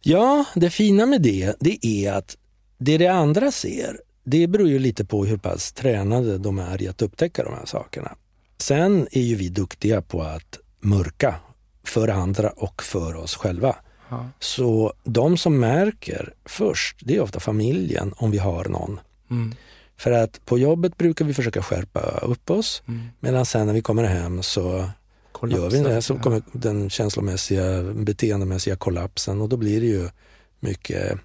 ja, 0.00 0.44
det 0.54 0.70
fina 0.70 1.06
med 1.06 1.22
det, 1.22 1.56
det 1.60 1.86
är 1.86 2.12
att 2.12 2.36
det 2.78 2.98
det 2.98 3.06
andra 3.06 3.50
ser, 3.50 4.00
det 4.24 4.46
beror 4.46 4.68
ju 4.68 4.78
lite 4.78 5.04
på 5.04 5.24
hur 5.24 5.36
pass 5.36 5.72
tränade 5.72 6.38
de 6.38 6.58
är 6.58 6.82
i 6.82 6.88
att 6.88 7.02
upptäcka 7.02 7.44
de 7.44 7.54
här 7.54 7.66
sakerna. 7.66 8.16
Sen 8.58 9.08
är 9.12 9.20
ju 9.20 9.34
vi 9.34 9.48
duktiga 9.48 10.02
på 10.02 10.22
att 10.22 10.58
mörka 10.80 11.34
för 11.84 12.08
andra 12.08 12.50
och 12.50 12.82
för 12.82 13.14
oss 13.14 13.34
själva. 13.36 13.76
Ja. 14.08 14.28
Så 14.38 14.92
de 15.04 15.36
som 15.36 15.58
märker 15.60 16.34
först, 16.44 16.96
det 17.00 17.16
är 17.16 17.20
ofta 17.20 17.40
familjen 17.40 18.14
om 18.16 18.30
vi 18.30 18.38
har 18.38 18.64
någon. 18.64 19.00
Mm. 19.30 19.54
För 19.96 20.12
att 20.12 20.44
på 20.44 20.58
jobbet 20.58 20.96
brukar 20.98 21.24
vi 21.24 21.34
försöka 21.34 21.62
skärpa 21.62 22.00
upp 22.00 22.50
oss 22.50 22.82
mm. 22.88 23.00
medan 23.20 23.46
sen 23.46 23.66
när 23.66 23.74
vi 23.74 23.82
kommer 23.82 24.04
hem 24.04 24.42
så 24.42 24.90
Kollapsen. 25.32 25.62
gör 25.62 25.88
vi 25.88 25.94
det. 25.94 26.02
Så 26.02 26.18
kommer 26.18 26.42
den 26.52 26.90
känslomässiga, 26.90 27.82
beteendemässiga 27.82 28.76
kollapsen 28.76 29.40
och 29.40 29.48
då 29.48 29.56
blir 29.56 29.80
det 29.80 29.86
ju 29.86 30.08
mycket 30.60 31.18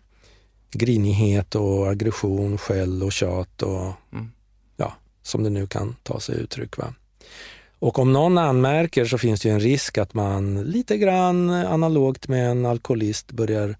grinighet 0.75 1.55
och 1.55 1.87
aggression, 1.87 2.57
skäll 2.57 3.03
och 3.03 3.11
tjat 3.11 3.61
och 3.61 3.93
mm. 4.13 4.31
ja, 4.77 4.93
som 5.21 5.43
det 5.43 5.49
nu 5.49 5.67
kan 5.67 5.95
ta 6.03 6.19
sig 6.19 6.35
uttryck. 6.35 6.77
Va? 6.77 6.93
Och 7.79 7.99
om 7.99 8.13
någon 8.13 8.37
anmärker 8.37 9.05
så 9.05 9.17
finns 9.17 9.41
det 9.41 9.49
en 9.49 9.59
risk 9.59 9.97
att 9.97 10.13
man 10.13 10.63
lite 10.63 10.97
grann 10.97 11.49
analogt 11.49 12.27
med 12.27 12.51
en 12.51 12.65
alkoholist 12.65 13.31
börjar 13.31 13.75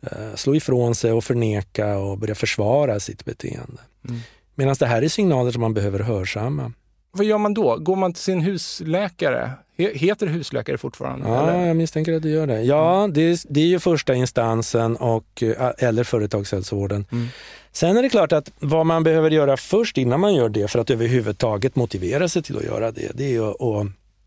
eh, 0.00 0.34
slå 0.34 0.54
ifrån 0.54 0.94
sig 0.94 1.12
och 1.12 1.24
förneka 1.24 1.98
och 1.98 2.18
börja 2.18 2.34
försvara 2.34 3.00
sitt 3.00 3.24
beteende. 3.24 3.82
Mm. 4.08 4.20
Medan 4.54 4.76
det 4.78 4.86
här 4.86 5.02
är 5.02 5.08
signaler 5.08 5.50
som 5.50 5.60
man 5.60 5.74
behöver 5.74 6.00
hörsamma. 6.00 6.72
Vad 7.16 7.26
gör 7.26 7.38
man 7.38 7.54
då? 7.54 7.76
Går 7.76 7.96
man 7.96 8.12
till 8.12 8.22
sin 8.22 8.40
husläkare? 8.40 9.50
Heter 9.76 10.26
det 10.26 10.32
husläkare 10.32 10.78
fortfarande? 10.78 11.28
Ja, 11.28 11.50
eller? 11.50 11.66
jag 11.66 11.76
misstänker 11.76 12.12
att 12.12 12.22
det 12.22 12.28
gör 12.28 12.46
det. 12.46 12.62
Ja, 12.62 12.98
mm. 12.98 13.12
det, 13.12 13.20
är, 13.20 13.38
det 13.48 13.60
är 13.60 13.66
ju 13.66 13.78
första 13.78 14.14
instansen 14.14 14.96
och, 14.96 15.42
eh, 15.42 15.70
eller 15.78 16.04
företagshälsovården. 16.04 17.06
Mm. 17.12 17.28
Sen 17.72 17.96
är 17.96 18.02
det 18.02 18.08
klart 18.08 18.32
att 18.32 18.50
vad 18.58 18.86
man 18.86 19.04
behöver 19.04 19.30
göra 19.30 19.56
först 19.56 19.98
innan 19.98 20.20
man 20.20 20.34
gör 20.34 20.48
det 20.48 20.68
för 20.68 20.78
att 20.78 20.90
överhuvudtaget 20.90 21.76
motivera 21.76 22.28
sig 22.28 22.42
till 22.42 22.56
att 22.56 22.64
göra 22.64 22.90
det, 22.90 23.10
det 23.14 23.36
är 23.36 23.80
att 23.80 23.86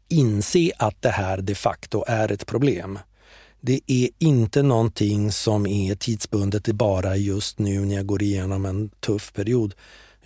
inse 0.09 0.71
att 0.77 1.01
det 1.01 1.09
här 1.09 1.37
de 1.41 1.55
facto 1.55 2.03
är 2.07 2.31
ett 2.31 2.45
problem. 2.45 2.99
Det 3.61 3.79
är 3.87 4.09
inte 4.19 4.63
någonting 4.63 5.31
som 5.31 5.67
är 5.67 5.95
tidsbundet 5.95 6.67
bara 6.67 7.15
just 7.15 7.59
nu 7.59 7.79
när 7.79 7.95
jag 7.95 8.05
går 8.05 8.23
igenom 8.23 8.65
en 8.65 8.89
tuff 8.89 9.33
period. 9.33 9.73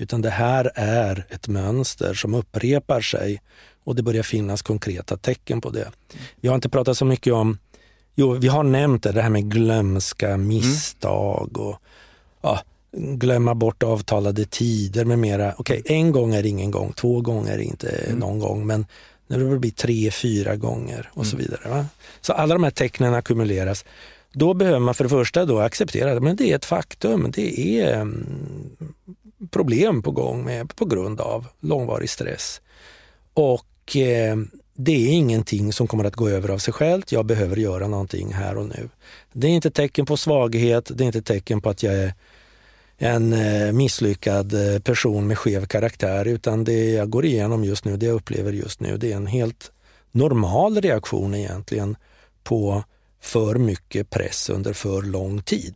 Utan 0.01 0.21
det 0.21 0.29
här 0.29 0.71
är 0.75 1.25
ett 1.29 1.47
mönster 1.47 2.13
som 2.13 2.33
upprepar 2.33 3.01
sig 3.01 3.41
och 3.83 3.95
det 3.95 4.03
börjar 4.03 4.23
finnas 4.23 4.61
konkreta 4.61 5.17
tecken 5.17 5.61
på 5.61 5.69
det. 5.69 5.91
Vi 6.41 6.47
har 6.47 6.55
inte 6.55 6.69
pratat 6.69 6.97
så 6.97 7.05
mycket 7.05 7.33
om, 7.33 7.57
jo 8.15 8.33
vi 8.33 8.47
har 8.47 8.63
nämnt 8.63 9.03
det, 9.03 9.11
det 9.11 9.21
här 9.21 9.29
med 9.29 9.51
glömska, 9.51 10.37
misstag 10.37 11.57
och 11.57 11.75
ja, 12.41 12.59
glömma 12.97 13.55
bort 13.55 13.83
avtalade 13.83 14.45
tider 14.45 15.05
med 15.05 15.19
mera. 15.19 15.53
Okej, 15.57 15.79
okay, 15.79 15.95
en 15.95 16.11
gång 16.11 16.35
är 16.35 16.45
ingen 16.45 16.71
gång, 16.71 16.93
två 16.93 17.21
gånger 17.21 17.53
är 17.53 17.61
inte 17.61 17.89
mm. 17.89 18.19
någon 18.19 18.39
gång, 18.39 18.67
men 18.67 18.85
när 19.27 19.39
det 19.39 19.59
blir 19.59 19.71
tre, 19.71 20.11
fyra 20.11 20.55
gånger 20.55 21.09
och 21.13 21.25
så 21.25 21.35
mm. 21.35 21.45
vidare. 21.45 21.69
Va? 21.69 21.85
Så 22.21 22.33
alla 22.33 22.55
de 22.55 22.63
här 22.63 22.71
tecknen 22.71 23.13
ackumuleras. 23.13 23.85
Då 24.33 24.53
behöver 24.53 24.79
man 24.79 24.95
för 24.95 25.03
det 25.03 25.09
första 25.09 25.45
då 25.45 25.59
acceptera 25.59 26.11
att 26.31 26.37
det 26.37 26.51
är 26.51 26.55
ett 26.55 26.65
faktum. 26.65 27.31
Det 27.31 27.79
är 27.79 27.93
mm, 27.93 28.25
problem 29.49 30.01
på 30.03 30.11
gång 30.11 30.43
med, 30.43 30.75
på 30.75 30.85
grund 30.85 31.21
av 31.21 31.47
långvarig 31.59 32.09
stress. 32.09 32.61
Och 33.33 33.95
eh, 33.95 34.37
det 34.73 34.91
är 34.91 35.11
ingenting 35.11 35.73
som 35.73 35.87
kommer 35.87 36.03
att 36.03 36.15
gå 36.15 36.29
över 36.29 36.49
av 36.49 36.57
sig 36.57 36.73
självt. 36.73 37.11
Jag 37.11 37.25
behöver 37.25 37.57
göra 37.57 37.87
någonting 37.87 38.33
här 38.33 38.57
och 38.57 38.65
nu. 38.65 38.89
Det 39.33 39.47
är 39.47 39.51
inte 39.51 39.71
tecken 39.71 40.05
på 40.05 40.17
svaghet, 40.17 40.91
det 40.95 41.03
är 41.03 41.05
inte 41.05 41.21
tecken 41.21 41.61
på 41.61 41.69
att 41.69 41.83
jag 41.83 41.93
är 41.93 42.13
en 42.97 43.33
eh, 43.33 43.71
misslyckad 43.71 44.73
eh, 44.73 44.79
person 44.79 45.27
med 45.27 45.37
skev 45.37 45.65
karaktär, 45.65 46.25
utan 46.25 46.63
det 46.63 46.89
jag 46.89 47.09
går 47.09 47.25
igenom 47.25 47.63
just 47.63 47.85
nu, 47.85 47.97
det 47.97 48.05
jag 48.05 48.15
upplever 48.15 48.51
just 48.51 48.79
nu, 48.79 48.97
det 48.97 49.11
är 49.11 49.15
en 49.15 49.27
helt 49.27 49.71
normal 50.11 50.81
reaktion 50.81 51.35
egentligen 51.35 51.95
på 52.43 52.83
för 53.21 53.55
mycket 53.55 54.09
press 54.09 54.49
under 54.49 54.73
för 54.73 55.01
lång 55.01 55.41
tid. 55.41 55.75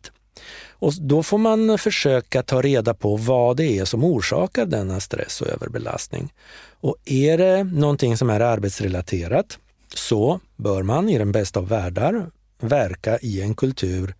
Och 0.78 0.92
då 1.00 1.22
får 1.22 1.38
man 1.38 1.78
försöka 1.78 2.42
ta 2.42 2.62
reda 2.62 2.94
på 2.94 3.16
vad 3.16 3.56
det 3.56 3.78
är 3.78 3.84
som 3.84 4.04
orsakar 4.04 4.66
denna 4.66 5.00
stress 5.00 5.40
och 5.40 5.48
överbelastning. 5.48 6.32
Och 6.80 6.96
är 7.04 7.38
det 7.38 7.64
någonting 7.64 8.16
som 8.16 8.30
är 8.30 8.40
arbetsrelaterat 8.40 9.58
så 9.94 10.40
bör 10.56 10.82
man 10.82 11.08
i 11.08 11.18
den 11.18 11.32
bästa 11.32 11.60
av 11.60 11.68
världar 11.68 12.30
verka 12.60 13.18
i 13.18 13.42
en 13.42 13.54
kultur 13.54 14.14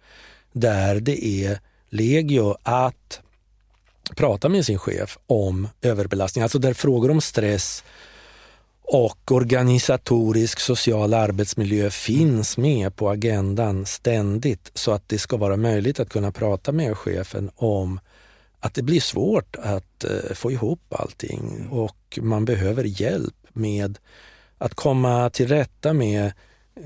där 0.53 1.01
det 1.01 1.25
är 1.25 1.61
legio 1.91 2.57
att 2.63 3.21
prata 4.17 4.49
med 4.49 4.67
sin 4.67 4.79
chef 4.79 5.19
om 5.27 5.69
överbelastning, 5.83 6.43
alltså 6.43 6.59
där 6.59 6.75
frågor 6.75 7.11
om 7.11 7.21
stress 7.21 7.85
och 8.89 9.33
organisatorisk 9.33 10.61
social 10.61 11.15
arbetsmiljö 11.15 11.91
finns 11.91 12.59
med 12.59 12.97
på 12.97 13.11
agendan 13.11 13.87
ständigt 13.87 14.71
så 14.75 14.93
att 14.93 15.09
det 15.09 15.19
ska 15.19 15.37
vara 15.37 15.57
möjligt 15.57 16.01
att 16.01 16.09
kunna 16.09 16.33
prata 16.33 16.73
med 16.73 16.97
chefen 16.97 17.51
om 17.57 18.01
att 18.61 18.75
det 18.75 18.83
blir 18.83 19.01
svårt 19.01 19.57
att 19.57 20.05
uh, 20.05 20.35
få 20.35 20.53
ihop 20.53 20.81
allting. 20.89 21.69
Och 21.71 22.19
man 22.23 22.45
behöver 22.45 22.85
hjälp 22.85 23.35
med 23.53 23.99
att 24.59 24.75
komma 24.75 25.31
till 25.31 25.49
rätta 25.49 25.93
med 25.93 26.33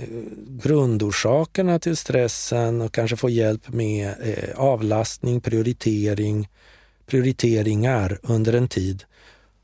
uh, 0.00 0.22
grundorsakerna 0.48 1.78
till 1.78 1.96
stressen 1.96 2.80
och 2.80 2.94
kanske 2.94 3.16
få 3.16 3.30
hjälp 3.30 3.68
med 3.68 4.14
uh, 4.26 4.60
avlastning, 4.60 5.40
prioritering, 5.40 6.48
prioriteringar 7.06 8.18
under 8.22 8.52
en 8.52 8.68
tid 8.68 9.04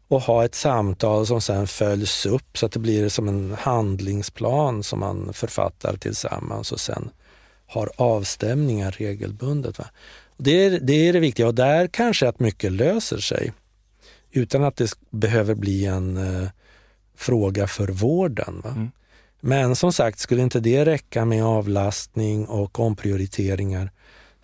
och 0.09 0.20
ha 0.20 0.44
ett 0.44 0.54
samtal 0.54 1.26
som 1.26 1.40
sen 1.40 1.66
följs 1.66 2.26
upp 2.26 2.59
så 2.59 2.66
att 2.66 2.72
det 2.72 2.78
blir 2.78 3.09
som 3.09 3.28
en 3.28 3.57
handlingsplan 3.59 4.82
som 4.82 5.00
man 5.00 5.32
författar 5.32 5.96
tillsammans 5.96 6.72
och 6.72 6.80
sen 6.80 7.11
har 7.66 7.90
avstämningar 7.96 8.90
regelbundet. 8.90 9.78
Va? 9.78 9.84
Det, 10.36 10.64
är, 10.64 10.80
det 10.80 11.09
är 11.09 11.12
det 11.12 11.20
viktiga 11.20 11.46
och 11.46 11.54
där 11.54 11.86
kanske 11.86 12.28
att 12.28 12.40
mycket 12.40 12.72
löser 12.72 13.18
sig 13.18 13.52
utan 14.30 14.64
att 14.64 14.76
det 14.76 14.92
behöver 15.11 15.54
bli 15.54 15.84
en 15.86 16.16
eh, 16.16 16.48
fråga 17.16 17.66
för 17.66 17.88
vården. 17.88 18.62
Mm. 18.64 18.90
Men 19.40 19.76
som 19.76 19.92
sagt, 19.92 20.18
skulle 20.18 20.42
inte 20.42 20.61
det 20.61 20.84
räcka 20.84 21.24
med 21.24 21.44
avlastning 21.44 22.46
och 22.46 22.80
omprioriteringar 22.80 23.90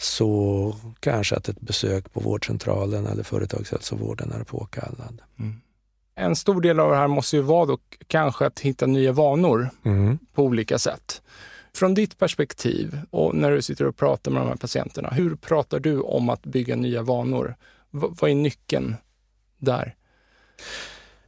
så 0.02 0.76
kanske 1.00 1.36
att 1.36 1.48
ett 1.48 1.60
besök 1.60 2.12
på 2.12 2.20
vårdcentralen 2.20 3.06
eller 3.06 3.22
företagshälsovården 3.22 4.32
är 4.32 4.44
påkallad. 4.44 5.22
Mm. 5.38 5.60
En 6.14 6.36
stor 6.36 6.60
del 6.60 6.80
av 6.80 6.90
det 6.90 6.96
här 6.96 7.08
måste 7.08 7.36
ju 7.36 7.42
vara 7.42 7.66
då 7.66 7.78
kanske 8.06 8.46
att 8.46 8.60
hitta 8.60 8.86
nya 8.86 9.12
vanor 9.12 9.70
mm. 9.84 10.18
på 10.34 10.42
olika 10.42 10.78
sätt. 10.78 11.22
Från 11.74 11.94
ditt 11.94 12.18
perspektiv 12.18 12.98
och 13.10 13.34
när 13.34 13.50
du 13.50 13.62
sitter 13.62 13.86
och 13.86 13.96
pratar 13.96 14.30
med 14.30 14.42
de 14.42 14.48
här 14.48 14.56
patienterna, 14.56 15.10
hur 15.10 15.36
pratar 15.36 15.80
du 15.80 16.00
om 16.00 16.28
att 16.28 16.42
bygga 16.42 16.76
nya 16.76 17.02
vanor? 17.02 17.54
V 17.90 18.06
vad 18.20 18.30
är 18.30 18.34
nyckeln 18.34 18.96
där? 19.58 19.94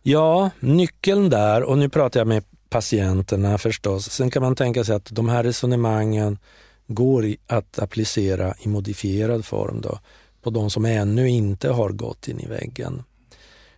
Ja, 0.02 0.50
nyckeln 0.60 1.30
där, 1.30 1.62
och 1.62 1.78
nu 1.78 1.88
pratar 1.88 2.20
jag 2.20 2.26
med 2.26 2.44
patienterna 2.68 3.58
förstås. 3.58 4.10
Sen 4.10 4.30
kan 4.30 4.42
man 4.42 4.56
tänka 4.56 4.84
sig 4.84 4.96
att 4.96 5.04
de 5.10 5.28
här 5.28 5.42
resonemangen 5.42 6.38
går 6.86 7.34
att 7.46 7.78
applicera 7.78 8.54
i 8.60 8.68
modifierad 8.68 9.44
form 9.44 9.80
då, 9.80 9.98
på 10.42 10.50
de 10.50 10.70
som 10.70 10.84
ännu 10.84 11.28
inte 11.28 11.68
har 11.68 11.90
gått 11.90 12.28
in 12.28 12.40
i 12.40 12.46
väggen. 12.46 13.02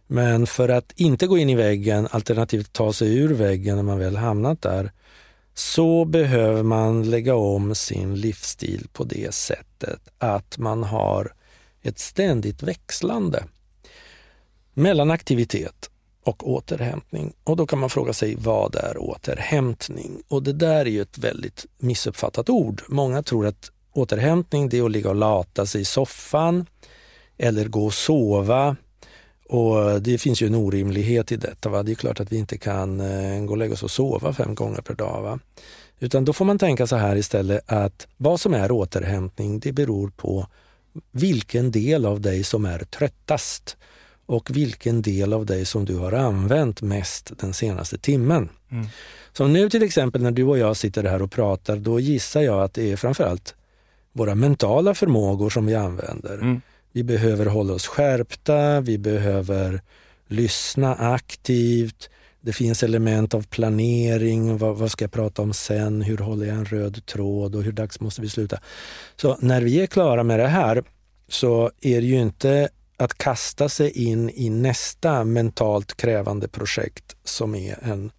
Men 0.06 0.46
för 0.46 0.68
att 0.68 0.92
inte 0.96 1.26
gå 1.26 1.38
in 1.38 1.50
i 1.50 1.54
väggen, 1.54 2.08
alternativt 2.10 2.72
ta 2.72 2.92
sig 2.92 3.16
ur 3.16 3.34
väggen 3.34 3.76
när 3.76 3.82
man 3.82 3.98
väl 3.98 4.16
hamnat 4.16 4.62
där, 4.62 4.92
så 5.54 6.04
behöver 6.04 6.62
man 6.62 7.10
lägga 7.10 7.34
om 7.34 7.74
sin 7.74 8.14
livsstil 8.14 8.88
på 8.92 9.04
det 9.04 9.34
sättet 9.34 10.00
att 10.18 10.58
man 10.58 10.82
har 10.82 11.32
ett 11.82 11.98
ständigt 11.98 12.62
växlande 12.62 13.44
mellan 14.74 15.10
aktivitet 15.10 15.90
och 16.26 16.50
återhämtning. 16.50 17.32
Och 17.44 17.56
då 17.56 17.66
kan 17.66 17.78
man 17.78 17.90
fråga 17.90 18.12
sig 18.12 18.36
vad 18.38 18.74
är 18.74 18.98
återhämtning? 18.98 20.22
Och 20.28 20.42
det 20.42 20.52
där 20.52 20.80
är 20.80 20.90
ju 20.90 21.02
ett 21.02 21.18
väldigt 21.18 21.66
missuppfattat 21.78 22.50
ord. 22.50 22.82
Många 22.88 23.22
tror 23.22 23.46
att 23.46 23.70
återhämtning 23.92 24.68
det 24.68 24.78
är 24.78 24.84
att 24.84 24.90
ligga 24.90 25.08
och 25.08 25.16
lata 25.16 25.66
sig 25.66 25.80
i 25.80 25.84
soffan 25.84 26.66
eller 27.38 27.68
gå 27.68 27.86
och 27.86 27.94
sova. 27.94 28.76
Och 29.48 30.02
Det 30.02 30.18
finns 30.18 30.42
ju 30.42 30.46
en 30.46 30.54
orimlighet 30.54 31.32
i 31.32 31.36
detta. 31.36 31.68
Va? 31.68 31.82
Det 31.82 31.92
är 31.92 31.94
klart 31.94 32.20
att 32.20 32.32
vi 32.32 32.36
inte 32.36 32.58
kan 32.58 33.00
eh, 33.00 33.44
gå 33.44 33.50
och 33.50 33.58
lägga 33.58 33.74
oss 33.74 33.82
och 33.82 33.90
sova 33.90 34.32
fem 34.32 34.54
gånger 34.54 34.80
per 34.80 34.94
dag. 34.94 35.22
Va? 35.22 35.38
Utan 35.98 36.24
då 36.24 36.32
får 36.32 36.44
man 36.44 36.58
tänka 36.58 36.86
så 36.86 36.96
här 36.96 37.16
istället 37.16 37.60
att 37.66 38.06
vad 38.16 38.40
som 38.40 38.54
är 38.54 38.72
återhämtning 38.72 39.60
det 39.60 39.72
beror 39.72 40.10
på 40.10 40.46
vilken 41.12 41.70
del 41.70 42.06
av 42.06 42.20
dig 42.20 42.44
som 42.44 42.64
är 42.64 42.78
tröttast 42.78 43.76
och 44.26 44.56
vilken 44.56 45.02
del 45.02 45.32
av 45.32 45.46
dig 45.46 45.64
som 45.64 45.84
du 45.84 45.96
har 45.96 46.12
använt 46.12 46.82
mest 46.82 47.32
den 47.38 47.54
senaste 47.54 47.98
timmen. 47.98 48.48
Mm. 48.70 48.86
Så 49.32 49.46
nu 49.46 49.70
till 49.70 49.82
exempel 49.82 50.22
när 50.22 50.30
du 50.30 50.44
och 50.44 50.58
jag 50.58 50.76
sitter 50.76 51.04
här 51.04 51.22
och 51.22 51.30
pratar, 51.30 51.76
då 51.76 52.00
gissar 52.00 52.40
jag 52.40 52.62
att 52.62 52.74
det 52.74 52.92
är 52.92 52.96
framförallt 52.96 53.54
våra 54.12 54.34
mentala 54.34 54.94
förmågor 54.94 55.50
som 55.50 55.66
vi 55.66 55.74
använder. 55.74 56.34
Mm. 56.34 56.60
Vi 56.92 57.04
behöver 57.04 57.46
hålla 57.46 57.74
oss 57.74 57.86
skärpta, 57.86 58.80
vi 58.80 58.98
behöver 58.98 59.80
lyssna 60.28 60.94
aktivt. 60.94 62.10
Det 62.40 62.52
finns 62.52 62.82
element 62.82 63.34
av 63.34 63.46
planering, 63.46 64.58
vad, 64.58 64.76
vad, 64.76 64.90
ska 64.90 65.04
jag 65.04 65.12
prata 65.12 65.42
om 65.42 65.52
sen, 65.52 66.02
hur 66.02 66.18
håller 66.18 66.46
jag 66.46 66.56
en 66.56 66.64
röd 66.64 67.06
tråd 67.06 67.54
och 67.54 67.62
hur 67.62 67.72
dags 67.72 68.00
måste 68.00 68.22
vi 68.22 68.28
sluta? 68.28 68.58
Så 69.16 69.36
när 69.40 69.62
vi 69.62 69.80
är 69.80 69.86
klara 69.86 70.22
med 70.22 70.38
det 70.38 70.48
här 70.48 70.84
så 71.28 71.70
är 71.80 72.00
det 72.00 72.06
ju 72.06 72.20
inte 72.20 72.68
att 72.96 73.18
kasta 73.18 73.68
sig 73.68 73.90
in 73.90 74.30
i 74.30 74.50
nästa 74.50 75.24
mentalt 75.24 75.96
krävande 75.96 76.48
projekt 76.48 77.16
som 77.24 77.54
är 77.54 77.78
en 77.82 78.10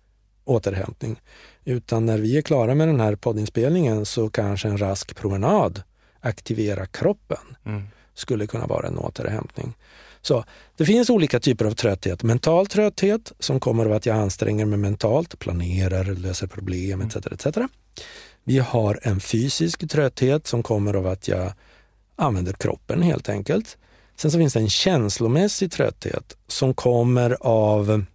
återhämtning. 0.45 1.21
Utan 1.65 2.05
när 2.05 2.17
vi 2.17 2.37
är 2.37 2.41
klara 2.41 2.75
med 2.75 2.87
den 2.87 2.99
här 2.99 3.15
poddinspelningen 3.15 4.05
så 4.05 4.29
kanske 4.29 4.67
en 4.67 4.77
rask 4.77 5.15
promenad 5.15 5.83
aktivera 6.19 6.85
kroppen 6.85 7.55
mm. 7.65 7.87
skulle 8.13 8.47
kunna 8.47 8.67
vara 8.67 8.87
en 8.87 8.97
återhämtning. 8.97 9.73
Så 10.21 10.43
Det 10.77 10.85
finns 10.85 11.09
olika 11.09 11.39
typer 11.39 11.65
av 11.65 11.71
trötthet. 11.71 12.23
Mental 12.23 12.67
trötthet 12.67 13.31
som 13.39 13.59
kommer 13.59 13.85
av 13.85 13.91
att 13.91 14.05
jag 14.05 14.17
anstränger 14.17 14.65
mig 14.65 14.79
mentalt, 14.79 15.39
planerar, 15.39 16.03
löser 16.03 16.47
problem 16.47 17.01
etc. 17.01 17.15
Mm. 17.15 17.33
etc. 17.33 17.71
Vi 18.43 18.59
har 18.59 18.99
en 19.03 19.19
fysisk 19.19 19.89
trötthet 19.89 20.47
som 20.47 20.63
kommer 20.63 20.93
av 20.93 21.07
att 21.07 21.27
jag 21.27 21.53
använder 22.15 22.53
kroppen 22.53 23.01
helt 23.01 23.29
enkelt. 23.29 23.77
Sen 24.19 24.31
så 24.31 24.37
finns 24.37 24.53
det 24.53 24.59
en 24.59 24.69
känslomässig 24.69 25.71
trötthet 25.71 26.37
som 26.47 26.73
kommer 26.73 27.37
av 27.39 28.05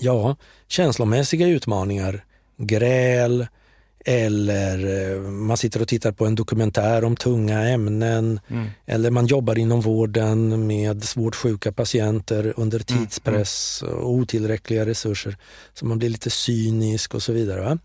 ja, 0.00 0.36
känslomässiga 0.68 1.46
utmaningar, 1.46 2.24
gräl 2.56 3.46
eller 4.04 5.10
eh, 5.12 5.20
man 5.20 5.56
sitter 5.56 5.82
och 5.82 5.88
tittar 5.88 6.12
på 6.12 6.26
en 6.26 6.34
dokumentär 6.34 7.04
om 7.04 7.16
tunga 7.16 7.68
ämnen 7.68 8.40
mm. 8.48 8.70
eller 8.86 9.10
man 9.10 9.26
jobbar 9.26 9.58
inom 9.58 9.80
vården 9.80 10.66
med 10.66 11.04
svårt 11.04 11.34
sjuka 11.34 11.72
patienter 11.72 12.54
under 12.56 12.92
mm, 12.92 13.06
tidspress 13.06 13.82
och 13.82 14.10
otillräckliga 14.10 14.86
resurser. 14.86 15.36
Så 15.74 15.86
man 15.86 15.98
blir 15.98 16.08
lite 16.08 16.30
cynisk 16.30 17.14
och 17.14 17.22
så 17.22 17.32
vidare. 17.32 17.60
Va? 17.60 17.78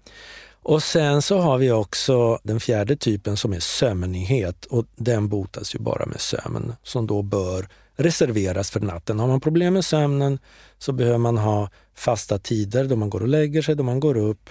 Och 0.67 0.83
sen 0.83 1.21
så 1.21 1.39
har 1.39 1.57
vi 1.57 1.71
också 1.71 2.39
den 2.43 2.59
fjärde 2.59 2.95
typen 2.95 3.37
som 3.37 3.53
är 3.53 3.59
sömnighet 3.59 4.65
och 4.65 4.85
den 4.95 5.27
botas 5.27 5.75
ju 5.75 5.79
bara 5.79 6.05
med 6.05 6.21
sömn 6.21 6.75
som 6.83 7.07
då 7.07 7.21
bör 7.21 7.67
reserveras 7.95 8.71
för 8.71 8.79
natten. 8.79 9.19
Har 9.19 9.27
man 9.27 9.41
problem 9.41 9.73
med 9.73 9.85
sömnen 9.85 10.39
så 10.77 10.91
behöver 10.91 11.17
man 11.17 11.37
ha 11.37 11.69
fasta 11.95 12.39
tider 12.39 12.85
då 12.85 12.95
man 12.95 13.09
går 13.09 13.21
och 13.21 13.27
lägger 13.27 13.61
sig, 13.61 13.75
då 13.75 13.83
man 13.83 13.99
går 13.99 14.17
upp 14.17 14.49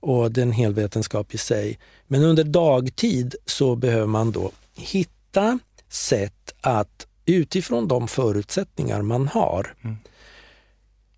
och 0.00 0.32
det 0.32 0.40
är 0.40 0.42
en 0.42 0.52
hel 0.52 0.74
vetenskap 0.74 1.34
i 1.34 1.38
sig. 1.38 1.78
Men 2.06 2.22
under 2.22 2.44
dagtid 2.44 3.34
så 3.46 3.76
behöver 3.76 4.06
man 4.06 4.32
då 4.32 4.50
hitta 4.76 5.58
sätt 5.88 6.54
att 6.60 7.06
utifrån 7.26 7.88
de 7.88 8.08
förutsättningar 8.08 9.02
man 9.02 9.28
har 9.28 9.74
mm. 9.84 9.96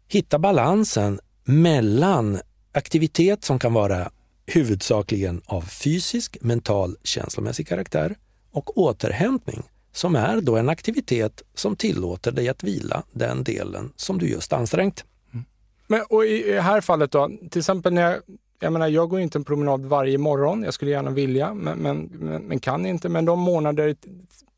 hitta 0.09 0.39
balansen 0.39 1.21
mellan 1.45 2.39
aktivitet 2.73 3.45
som 3.45 3.59
kan 3.59 3.73
vara 3.73 4.11
huvudsakligen 4.47 5.43
av 5.47 5.63
fysisk, 5.63 6.37
mental, 6.41 6.97
känslomässig 7.03 7.69
karaktär 7.69 8.15
och 8.53 8.79
återhämtning 8.79 9.63
som 9.93 10.17
är 10.17 10.41
då 10.41 10.57
en 10.57 10.69
aktivitet 10.69 11.43
som 11.55 11.77
tillåter 11.77 12.33
dig 12.33 12.49
att 12.49 12.63
vila 12.65 13.03
den 13.13 13.45
delen 13.45 13.93
som 13.97 14.19
du 14.19 14.29
just 14.29 14.53
ansträngt. 14.53 15.05
Mm. 15.33 15.45
Men, 15.87 16.03
och 16.09 16.25
I 16.25 16.43
det 16.53 16.61
här 16.61 16.81
fallet 16.81 17.11
då, 17.11 17.31
till 17.51 17.59
exempel 17.59 17.93
när 17.93 18.03
jag, 18.03 18.17
jag 18.61 18.73
menar, 18.73 18.89
jag 18.89 19.09
går 19.09 19.21
inte 19.21 19.39
en 19.39 19.45
promenad 19.45 19.85
varje 19.87 20.19
morgon. 20.19 20.63
Jag 20.63 20.75
skulle 20.75 20.91
gärna 20.91 21.11
vilja, 21.11 21.55
men, 21.55 21.79
men, 21.79 22.11
men, 22.13 22.43
men 22.43 22.61
kan 22.61 22.87
inte. 22.87 23.09
Men 23.09 23.25
de 23.25 23.41
månader 23.41 23.97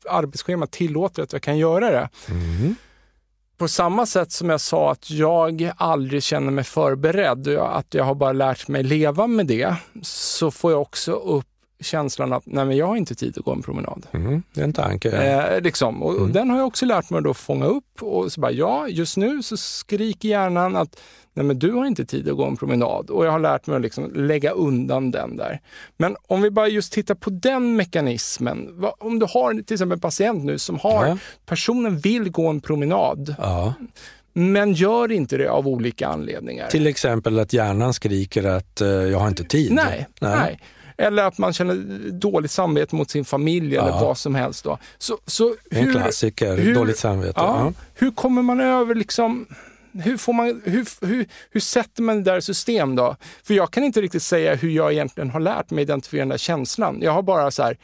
arbetsschemat 0.09 0.71
tillåter 0.71 1.23
att 1.23 1.33
jag 1.33 1.41
kan 1.41 1.57
göra 1.57 1.91
det. 1.91 2.09
Mm 2.29 2.75
på 3.57 3.67
samma 3.67 4.05
sätt 4.05 4.31
som 4.31 4.49
jag 4.49 4.61
sa 4.61 4.91
att 4.91 5.09
jag 5.09 5.71
aldrig 5.77 6.23
känner 6.23 6.51
mig 6.51 6.63
förberedd, 6.63 7.47
att 7.47 7.93
jag 7.93 8.03
har 8.03 8.15
bara 8.15 8.33
lärt 8.33 8.67
mig 8.67 8.83
leva 8.83 9.27
med 9.27 9.47
det, 9.47 9.75
så 10.01 10.51
får 10.51 10.71
jag 10.71 10.81
också 10.81 11.11
upp 11.11 11.47
känslan 11.79 12.33
att 12.33 12.43
nej 12.45 12.65
men 12.65 12.77
jag 12.77 12.87
har 12.87 12.95
inte 12.95 13.15
tid 13.15 13.37
att 13.37 13.45
gå 13.45 13.51
en 13.51 13.61
promenad. 13.61 14.07
Mm, 14.11 14.43
det 14.53 14.61
är 14.61 14.65
en 14.65 14.73
tanke. 14.73 15.11
Eh, 15.11 15.61
liksom. 15.61 16.03
och, 16.03 16.17
mm. 16.17 16.31
Den 16.31 16.49
har 16.49 16.57
jag 16.57 16.67
också 16.67 16.85
lärt 16.85 17.09
mig 17.09 17.21
att 17.29 17.37
fånga 17.37 17.65
upp. 17.65 18.01
Och 18.01 18.31
så 18.31 18.41
bara, 18.41 18.51
ja, 18.51 18.87
just 18.87 19.17
nu 19.17 19.43
så 19.43 19.57
skriker 19.57 20.29
hjärnan 20.29 20.75
att 20.75 21.01
nej 21.33 21.45
men 21.45 21.59
du 21.59 21.71
har 21.71 21.85
inte 21.85 22.05
tid 22.05 22.29
att 22.29 22.37
gå 22.37 22.45
en 22.45 22.57
promenad. 22.57 23.09
Och 23.09 23.25
jag 23.25 23.31
har 23.31 23.39
lärt 23.39 23.67
mig 23.67 23.75
att 23.75 23.81
liksom 23.81 24.13
lägga 24.13 24.51
undan 24.51 25.11
den 25.11 25.37
där. 25.37 25.59
Men 25.97 26.15
om 26.27 26.41
vi 26.41 26.51
bara 26.51 26.67
just 26.67 26.93
tittar 26.93 27.15
på 27.15 27.29
den 27.29 27.75
mekanismen. 27.75 28.69
Vad, 28.71 28.93
om 28.99 29.19
du 29.19 29.25
har 29.29 29.53
till 29.53 29.73
exempel 29.73 29.95
en 29.95 29.99
patient 29.99 30.43
nu 30.43 30.59
som 30.59 30.79
har, 30.79 31.07
ja. 31.07 31.17
personen 31.45 31.99
vill 31.99 32.31
gå 32.31 32.47
en 32.47 32.61
promenad. 32.61 33.35
Ja 33.37 33.73
men 34.37 34.73
gör 34.73 35.11
inte 35.11 35.37
det 35.37 35.47
av 35.47 35.67
olika 35.67 36.07
anledningar. 36.07 36.67
Till 36.67 36.87
exempel 36.87 37.39
att 37.39 37.53
hjärnan 37.53 37.93
skriker 37.93 38.43
att 38.43 38.81
uh, 38.81 38.87
jag 38.87 39.19
har 39.19 39.27
inte 39.27 39.43
tid. 39.43 39.71
Nej, 39.71 40.07
nej. 40.21 40.35
nej. 40.39 40.59
Eller 40.97 41.23
att 41.23 41.37
man 41.37 41.53
känner 41.53 41.75
dåligt 42.11 42.51
samvete 42.51 42.95
mot 42.95 43.09
sin 43.09 43.25
familj 43.25 43.75
eller 43.77 43.91
vad 43.91 44.17
som 44.17 44.35
helst. 44.35 44.63
Då. 44.63 44.77
Så, 44.97 45.17
så 45.25 45.55
hur, 45.71 45.87
en 45.87 45.91
klassiker, 45.91 46.57
hur, 46.57 46.75
dåligt 46.75 46.97
samvete. 46.97 47.33
Ja. 47.35 47.73
Hur 47.93 48.11
kommer 48.11 48.41
man 48.41 48.59
över 48.59 48.95
liksom 48.95 49.47
hur, 50.03 50.17
får 50.17 50.33
man, 50.33 50.61
hur, 50.65 51.05
hur, 51.07 51.25
hur 51.51 51.59
sätter 51.59 52.03
man 52.03 52.23
det 52.23 52.31
där 52.31 52.39
system 52.39 52.95
då? 52.95 53.15
För 53.43 53.53
jag 53.53 53.71
kan 53.71 53.83
inte 53.83 54.01
riktigt 54.01 54.23
säga 54.23 54.55
hur 54.55 54.69
jag 54.69 54.93
egentligen 54.93 55.29
har 55.29 55.39
lärt 55.39 55.71
mig 55.71 55.81
identifiera 55.81 56.21
den 56.21 56.29
där 56.29 56.37
känslan. 56.37 56.99
Jag 57.01 57.11
har 57.11 57.21
bara 57.21 57.51
så 57.51 57.63
här, 57.63 57.77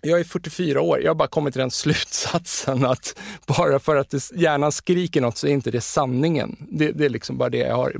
jag 0.00 0.20
är 0.20 0.24
44 0.24 0.80
år, 0.80 1.00
jag 1.00 1.10
har 1.10 1.14
bara 1.14 1.28
kommit 1.28 1.54
till 1.54 1.60
den 1.60 1.70
slutsatsen 1.82 2.84
att 2.84 3.18
bara 3.46 3.78
för 3.78 3.96
att 3.96 4.32
hjärnan 4.34 4.72
skriker 4.72 5.20
något 5.20 5.38
så 5.38 5.46
är 5.46 5.50
inte 5.50 5.70
det 5.70 5.80
sanningen. 5.80 6.56
Det, 6.70 6.92
det 6.92 7.04
är 7.04 7.10
liksom 7.10 7.38
bara 7.38 7.48
det 7.50 7.58
jag 7.58 7.76
har 7.76 7.96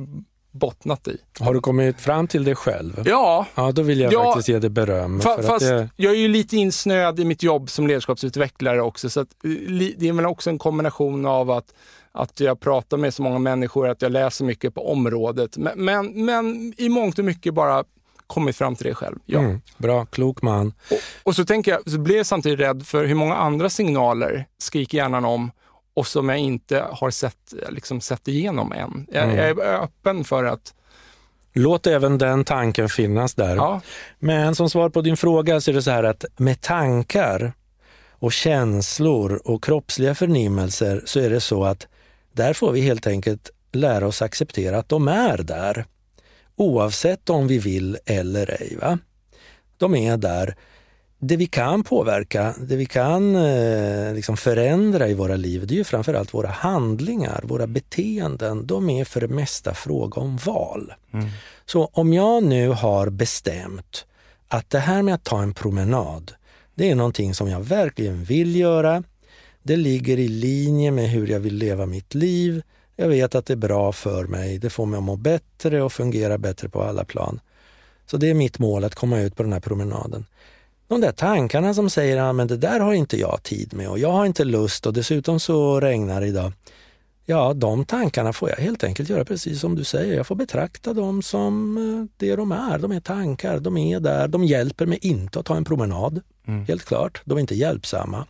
bottnat 0.53 1.09
i. 1.09 1.17
Har 1.41 1.55
du 1.55 1.61
kommit 1.61 2.01
fram 2.01 2.27
till 2.27 2.45
det 2.45 2.55
själv? 2.55 3.03
Ja. 3.05 3.47
Ja, 3.55 3.73
då 3.73 3.83
vill 3.83 4.01
jag 4.01 4.13
ja, 4.13 4.25
faktiskt 4.25 4.49
ge 4.49 4.59
dig 4.59 4.71
beröm. 4.71 5.21
Fa 5.21 5.43
fast 5.43 5.69
det... 5.69 5.89
jag 5.97 6.13
är 6.13 6.17
ju 6.17 6.29
lite 6.29 6.57
insnöad 6.57 7.21
i 7.21 7.25
mitt 7.25 7.43
jobb 7.43 7.71
som 7.71 7.87
ledarskapsutvecklare 7.87 8.83
också, 8.83 9.11
så 9.11 9.21
att, 9.21 9.29
eh, 9.45 9.51
det 9.97 10.09
är 10.09 10.13
väl 10.13 10.27
också 10.27 10.51
en 10.51 10.59
kombination 10.59 11.27
av 11.27 11.51
att 11.51 11.75
att 12.15 12.41
jag 12.41 12.61
pratar 12.61 12.97
med 12.97 13.15
så 13.15 13.23
många 13.23 13.39
människor, 13.39 13.89
att 13.89 14.03
jag 14.03 14.13
läser 14.13 14.45
mycket 14.45 14.75
på 14.75 14.93
området. 14.93 15.57
Men, 15.57 15.85
men, 15.85 16.25
men 16.25 16.75
i 16.77 16.89
mångt 16.89 17.19
och 17.19 17.25
mycket 17.25 17.55
bara 17.55 17.85
kommit 18.27 18.57
fram 18.57 18.77
till 18.77 18.87
det 18.87 18.95
själv. 18.95 19.19
Ja. 19.27 19.39
Mm, 19.39 19.61
bra, 19.77 20.05
klok 20.07 20.43
man. 20.43 20.73
Och, 20.91 20.99
och, 21.23 21.37
så 21.37 21.45
tänker 21.45 21.71
jag, 21.71 21.91
så 21.91 21.99
blir 21.99 22.17
jag 22.17 22.27
samtidigt 22.27 22.61
rädd 22.61 22.87
för 22.87 23.05
hur 23.05 23.15
många 23.15 23.35
andra 23.35 23.71
signaler 23.71 24.47
skriker 24.59 24.99
hjärnan 24.99 25.25
om 25.25 25.51
och 25.95 26.07
som 26.07 26.29
jag 26.29 26.39
inte 26.39 26.85
har 26.91 27.11
sett, 27.11 27.55
liksom, 27.69 28.01
sett 28.01 28.29
igenom 28.29 28.73
än. 28.73 29.07
Jag, 29.13 29.25
mm. 29.25 29.37
jag 29.37 29.49
är 29.49 29.83
öppen 29.83 30.25
för 30.25 30.45
att 30.45 30.75
Låt 31.55 31.87
även 31.87 32.19
den 32.19 32.45
tanken 32.45 32.89
finnas 32.89 33.35
där. 33.35 33.57
Ja. 33.57 33.81
Men 34.19 34.55
som 34.55 34.71
svar 34.71 34.89
på 34.89 35.01
din 35.01 35.17
fråga 35.17 35.61
så 35.61 35.71
är 35.71 35.75
det 35.75 35.83
så 35.83 35.91
här 35.91 36.05
att 36.05 36.25
med 36.37 36.61
tankar 36.61 37.53
och 38.11 38.33
känslor 38.33 39.43
och 39.45 39.65
kroppsliga 39.65 40.15
förnimmelser 40.15 41.03
så 41.05 41.21
är 41.21 41.31
det 41.31 41.41
så 41.41 41.65
att 41.65 41.87
där 42.33 42.53
får 42.53 42.73
vi 42.73 42.81
helt 42.81 43.07
enkelt 43.07 43.51
lära 43.73 44.07
oss 44.07 44.23
acceptera 44.23 44.79
att 44.79 44.89
de 44.89 45.09
är 45.09 45.39
där. 45.39 45.85
Oavsett 46.57 47.31
om 47.31 47.47
vi 47.47 47.59
vill 47.59 47.99
eller 48.07 48.51
ej. 48.51 48.79
Va? 48.81 48.99
De 49.77 49.95
är 49.95 50.17
där. 50.17 50.57
Det 51.25 51.37
vi 51.37 51.47
kan 51.47 51.85
påverka, 51.85 52.55
det 52.59 52.77
vi 52.77 52.87
kan 52.87 53.37
eh, 53.37 54.15
liksom 54.15 54.37
förändra 54.37 55.09
i 55.09 55.15
våra 55.15 55.37
liv, 55.37 55.67
det 55.67 55.75
är 55.75 55.77
ju 55.77 55.85
framförallt 55.85 56.35
våra 56.35 56.49
handlingar, 56.49 57.41
våra 57.45 57.67
beteenden. 57.67 58.67
De 58.67 58.91
är 58.91 59.05
för 59.05 59.21
det 59.21 59.29
mesta 59.29 59.75
fråga 59.75 60.21
om 60.21 60.37
val. 60.37 60.93
Mm. 61.13 61.27
Så 61.67 61.91
om 61.93 62.13
jag 62.13 62.43
nu 62.43 62.69
har 62.69 63.11
bestämt 63.11 64.07
att 64.49 64.71
det 64.71 64.79
här 64.79 65.03
med 65.03 65.15
att 65.15 65.25
ta 65.25 65.43
en 65.43 65.55
promenad, 65.55 66.33
det 66.75 66.91
är 66.91 66.95
någonting 66.95 67.35
som 67.35 67.49
jag 67.49 67.61
verkligen 67.61 68.25
vill 68.25 68.57
göra. 68.57 69.03
Det 69.63 69.77
ligger 69.77 70.19
i 70.19 70.29
linje 70.29 70.91
med 70.91 71.11
hur 71.11 71.27
jag 71.27 71.41
vill 71.41 71.55
leva 71.55 71.87
mitt 71.87 72.15
liv. 72.15 72.63
Jag 72.97 73.09
vet 73.09 73.35
att 73.35 73.47
det 73.47 73.55
är 73.55 73.57
bra 73.57 73.93
för 73.93 74.25
mig. 74.25 74.59
Det 74.59 74.71
får 74.71 74.87
mig 74.87 74.99
att 74.99 75.05
må 75.05 75.17
bättre 75.17 75.83
och 75.83 75.93
fungera 75.93 76.39
bättre 76.39 76.69
på 76.69 76.83
alla 76.83 77.05
plan. 77.05 77.41
Så 78.07 78.17
det 78.17 78.31
är 78.31 78.35
mitt 78.35 78.59
mål 78.59 78.85
att 78.85 78.95
komma 78.95 79.21
ut 79.21 79.37
på 79.37 79.43
den 79.43 79.53
här 79.53 79.61
promenaden. 79.61 80.27
De 80.93 81.01
där 81.01 81.13
tankarna 81.13 81.75
som 81.75 81.91
säger 81.91 82.17
att 82.17 82.37
ja, 82.39 82.45
det 82.45 82.57
där 82.57 82.81
har 82.81 82.95
inte 82.95 83.17
jag 83.17 83.43
tid 83.43 83.75
med 83.75 83.89
och 83.89 83.99
jag 83.99 84.13
har 84.13 84.27
inte 84.27 84.45
lust 84.45 84.87
och 84.87 84.93
dessutom 84.93 85.41
så 85.41 85.81
regnar 85.81 86.21
det 86.21 86.27
idag. 86.27 86.53
Ja, 87.27 87.53
de 87.55 87.85
tankarna 87.85 88.33
får 88.33 88.49
jag 88.51 88.57
helt 88.57 88.85
enkelt 88.85 89.09
göra 89.09 89.25
precis 89.25 89.61
som 89.61 89.75
du 89.75 89.85
säger. 89.85 90.17
Jag 90.17 90.27
får 90.27 90.35
betrakta 90.35 90.93
dem 90.93 91.23
som 91.23 91.77
eh, 91.77 92.17
det 92.17 92.37
de 92.37 92.53
är. 92.53 92.79
De 92.79 92.93
är 92.93 93.01
tankar, 93.01 93.61
de 93.61 93.77
är 93.77 94.01
där. 94.01 94.29
De 94.29 94.45
hjälper 94.45 94.87
mig 94.87 94.99
inte 95.03 95.41
att 95.41 95.47
ta 95.47 95.57
en 95.57 95.65
promenad. 95.65 96.21
Mm. 96.47 96.65
Helt 96.67 96.85
klart, 96.85 97.23
de 97.25 97.37
är 97.39 97.41
inte 97.41 97.55
hjälpsamma. 97.55 98.27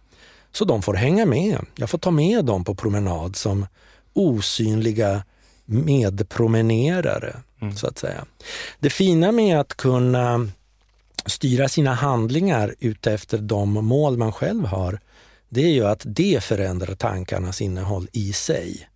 Så 0.53 0.65
de 0.65 0.83
får 0.83 0.95
hänga 0.95 1.27
med. 1.27 1.59
Jag 1.77 1.91
får 1.91 1.99
ta 1.99 2.11
med 2.11 2.45
dem 2.45 2.65
på 2.65 2.75
promenad 2.75 3.37
som 3.37 3.67
osynliga 4.13 5.25
medpromenerare, 5.65 7.37
Mm. 7.61 7.77
så 7.77 7.87
att 7.87 7.99
säga. 7.99 8.25
Det 8.81 8.91
fina 8.91 9.33
med 9.33 9.61
att 9.61 9.75
kunna 9.77 10.49
styra 11.27 11.69
sina 11.69 11.95
handlingar 11.95 12.75
utefter 12.79 13.39
de 13.39 13.73
mål 13.73 14.17
man 14.17 14.33
själv 14.33 14.65
har, 14.65 15.01
det 15.49 15.65
är 15.65 15.71
ju 15.71 15.87
att 15.87 16.03
det 16.05 16.45
förändrar 16.45 16.95
tankarnas 16.95 17.61
innehåll 17.61 18.09
i 18.13 18.33
sig. 18.33 18.89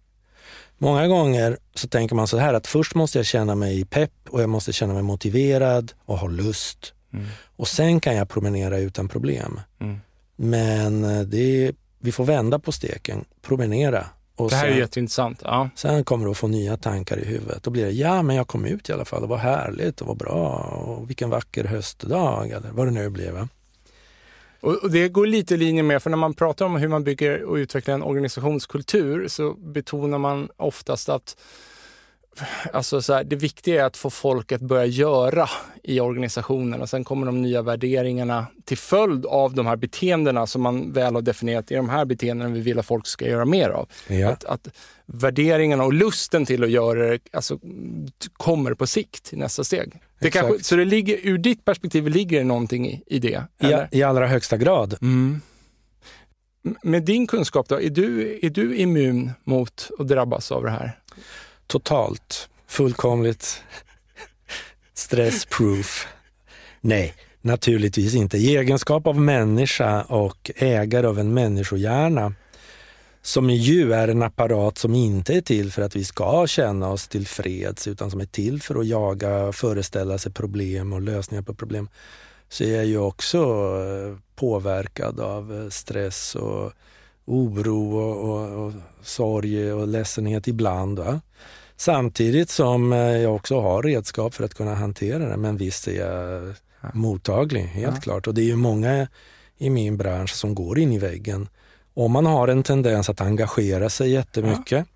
Många 0.78 1.06
gånger 1.06 1.58
så 1.74 1.88
tänker 1.88 2.14
man 2.14 2.28
så 2.28 2.38
här 2.38 2.54
att 2.54 2.66
först 2.66 2.94
måste 2.94 3.18
jag 3.18 3.26
känna 3.26 3.54
mig 3.54 3.84
pepp 3.84 4.12
och 4.28 4.42
jag 4.42 4.50
måste 4.50 4.72
känna 4.72 4.94
mig 4.94 5.02
motiverad 5.02 5.92
och 6.04 6.18
ha 6.18 6.28
lust. 6.28 6.92
Mm. 7.12 7.26
Och 7.56 7.68
sen 7.68 8.00
kan 8.00 8.16
jag 8.16 8.28
promenera 8.28 8.78
utan 8.78 9.08
problem. 9.08 9.60
Mm. 9.80 10.00
Men 10.36 11.04
eh, 11.04 11.20
det 11.20 11.72
vi 11.98 12.12
får 12.12 12.24
vända 12.24 12.58
på 12.58 12.72
steken, 12.72 13.24
promenera. 13.42 14.06
Och 14.36 14.50
Det 14.50 14.56
här 14.56 14.66
är 14.66 14.70
sen, 14.70 14.78
jätteintressant. 14.78 15.40
Ja. 15.44 15.70
sen 15.74 16.04
kommer 16.04 16.24
du 16.24 16.30
att 16.30 16.36
få 16.36 16.48
nya 16.48 16.76
tankar 16.76 17.18
i 17.18 17.24
huvudet. 17.24 17.62
Då 17.62 17.70
blir 17.70 17.84
det, 17.84 17.90
ja 17.90 18.22
men 18.22 18.36
jag 18.36 18.48
kom 18.48 18.64
ut 18.64 18.88
i 18.88 18.92
alla 18.92 19.04
fall, 19.04 19.20
det 19.22 19.26
var 19.28 19.36
härligt 19.36 20.00
och 20.00 20.06
var 20.06 20.14
bra 20.14 20.52
och 20.86 21.10
vilken 21.10 21.30
vacker 21.30 21.64
höstdag 21.64 22.50
eller 22.50 22.70
vad 22.72 22.86
det 22.86 22.90
nu 22.90 23.10
blev. 23.10 23.48
Och 24.60 24.90
det 24.90 25.08
går 25.08 25.26
lite 25.26 25.54
i 25.54 25.56
linje 25.56 25.82
med, 25.82 26.02
för 26.02 26.10
när 26.10 26.16
man 26.16 26.34
pratar 26.34 26.66
om 26.66 26.76
hur 26.76 26.88
man 26.88 27.04
bygger 27.04 27.42
och 27.42 27.54
utvecklar 27.54 27.94
en 27.94 28.02
organisationskultur 28.02 29.28
så 29.28 29.54
betonar 29.54 30.18
man 30.18 30.48
oftast 30.56 31.08
att 31.08 31.36
Alltså 32.72 33.02
så 33.02 33.14
här, 33.14 33.24
det 33.24 33.36
viktiga 33.36 33.82
är 33.82 33.86
att 33.86 33.96
få 33.96 34.10
folk 34.10 34.52
att 34.52 34.60
börja 34.60 34.86
göra 34.86 35.48
i 35.82 36.00
organisationen 36.00 36.82
och 36.82 36.88
sen 36.88 37.04
kommer 37.04 37.26
de 37.26 37.42
nya 37.42 37.62
värderingarna 37.62 38.46
till 38.64 38.78
följd 38.78 39.26
av 39.26 39.54
de 39.54 39.66
här 39.66 39.76
beteendena 39.76 40.46
som 40.46 40.62
man 40.62 40.92
väl 40.92 41.14
har 41.14 41.22
definierat. 41.22 41.70
Är 41.70 41.76
de 41.76 41.88
här 41.88 42.04
beteendena 42.04 42.50
vi 42.50 42.60
vill 42.60 42.78
att 42.78 42.86
folk 42.86 43.06
ska 43.06 43.28
göra 43.28 43.44
mer 43.44 43.68
av. 43.68 43.88
Ja. 44.08 44.30
Att, 44.30 44.44
att 44.44 44.68
värderingarna 45.06 45.84
och 45.84 45.92
lusten 45.92 46.46
till 46.46 46.64
att 46.64 46.70
göra 46.70 47.10
det 47.10 47.18
alltså, 47.32 47.58
kommer 48.32 48.74
på 48.74 48.86
sikt 48.86 49.32
i 49.32 49.36
nästa 49.36 49.64
steg. 49.64 49.92
Det 50.18 50.30
kanske, 50.30 50.64
så 50.64 50.76
det 50.76 50.84
ligger, 50.84 51.18
ur 51.22 51.38
ditt 51.38 51.64
perspektiv 51.64 52.08
ligger 52.08 52.38
det 52.38 52.44
någonting 52.44 52.88
i, 52.88 53.02
i 53.06 53.18
det? 53.18 53.42
I, 53.60 53.66
eller? 53.66 53.88
I 53.92 54.02
allra 54.02 54.26
högsta 54.26 54.56
grad. 54.56 54.96
Mm. 55.02 55.40
Med 56.82 57.02
din 57.02 57.26
kunskap 57.26 57.68
då, 57.68 57.80
är 57.80 57.90
du, 57.90 58.38
är 58.42 58.50
du 58.50 58.76
immun 58.76 59.30
mot 59.44 59.90
att 59.98 60.08
drabbas 60.08 60.52
av 60.52 60.64
det 60.64 60.70
här? 60.70 60.98
Totalt, 61.66 62.48
fullkomligt 62.66 63.62
stressproof. 64.94 66.06
Nej, 66.80 67.14
naturligtvis 67.40 68.14
inte. 68.14 68.38
I 68.38 68.56
egenskap 68.56 69.06
av 69.06 69.20
människa 69.20 70.02
och 70.02 70.50
ägare 70.56 71.06
av 71.06 71.18
en 71.18 71.34
människohjärna 71.34 72.34
som 73.22 73.50
ju 73.50 73.92
är 73.92 74.08
en 74.08 74.22
apparat 74.22 74.78
som 74.78 74.94
inte 74.94 75.34
är 75.34 75.40
till 75.40 75.72
för 75.72 75.82
att 75.82 75.96
vi 75.96 76.04
ska 76.04 76.46
känna 76.46 76.90
oss 76.90 77.08
tillfreds 77.08 77.88
utan 77.88 78.10
som 78.10 78.20
är 78.20 78.26
till 78.26 78.62
för 78.62 78.80
att 78.80 78.86
jaga, 78.86 79.52
föreställa 79.52 80.18
sig 80.18 80.32
problem 80.32 80.92
och 80.92 81.02
lösningar 81.02 81.42
på 81.42 81.54
problem 81.54 81.88
så 82.48 82.64
är 82.64 82.76
jag 82.76 82.86
ju 82.86 82.98
också 82.98 83.38
eh, 83.38 84.18
påverkad 84.34 85.20
av 85.20 85.62
eh, 85.62 85.68
stress 85.68 86.34
och 86.34 86.72
oro 87.26 87.96
och, 87.98 88.30
och, 88.30 88.66
och 88.66 88.72
sorg 89.02 89.72
och 89.72 89.88
ledsenhet 89.88 90.48
ibland. 90.48 90.98
Va? 90.98 91.20
Samtidigt 91.76 92.50
som 92.50 92.92
eh, 92.92 92.98
jag 92.98 93.34
också 93.34 93.60
har 93.60 93.82
redskap 93.82 94.34
för 94.34 94.44
att 94.44 94.54
kunna 94.54 94.74
hantera 94.74 95.28
det. 95.28 95.36
Men 95.36 95.56
visst 95.56 95.88
är 95.88 95.92
jag 95.92 96.54
mottaglig, 96.94 97.60
helt 97.62 97.94
Ja. 97.96 98.00
klart. 98.00 98.26
Och 98.26 98.34
det 98.34 98.40
är 98.42 98.46
ju 98.46 98.56
många 98.56 99.08
i 99.58 99.70
min 99.70 99.96
bransch 99.96 100.30
som 100.34 100.54
går 100.54 100.78
in 100.78 100.92
i 100.92 100.98
väggen. 100.98 101.48
Om 101.94 102.12
man 102.12 102.26
har 102.26 102.48
en 102.48 102.62
tendens 102.62 103.10
att 103.10 103.20
engagera 103.20 103.88
sig 103.90 104.10
jättemycket. 104.10 104.86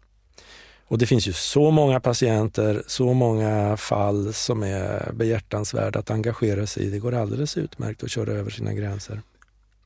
Och 0.89 0.99
det 0.99 1.07
finns 1.07 1.29
ju 1.29 1.33
så 1.33 1.71
många 1.71 2.01
patienter, 2.01 2.83
så 2.87 3.13
många 3.13 3.77
fall 3.77 4.33
som 4.35 4.63
är 4.63 5.13
behjärtansvärda 5.13 5.99
att 5.99 6.11
engagera 6.11 6.67
sig 6.67 6.83
i. 6.87 6.91
Det 6.91 6.99
går 6.99 7.15
alldeles 7.15 7.57
utmärkt 7.57 8.03
att 8.05 8.11
köra 8.11 8.33
över 8.33 8.51
sina 8.51 8.73
gränser. 8.75 9.23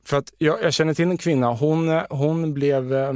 För 0.05 0.17
att 0.17 0.33
jag, 0.37 0.63
jag 0.63 0.73
känner 0.73 0.93
till 0.93 1.09
en 1.09 1.17
kvinna, 1.17 1.53
hon, 1.53 1.89
eh, 1.89 2.03
hon 2.09 2.53
blev 2.53 2.93
eh, 2.93 3.13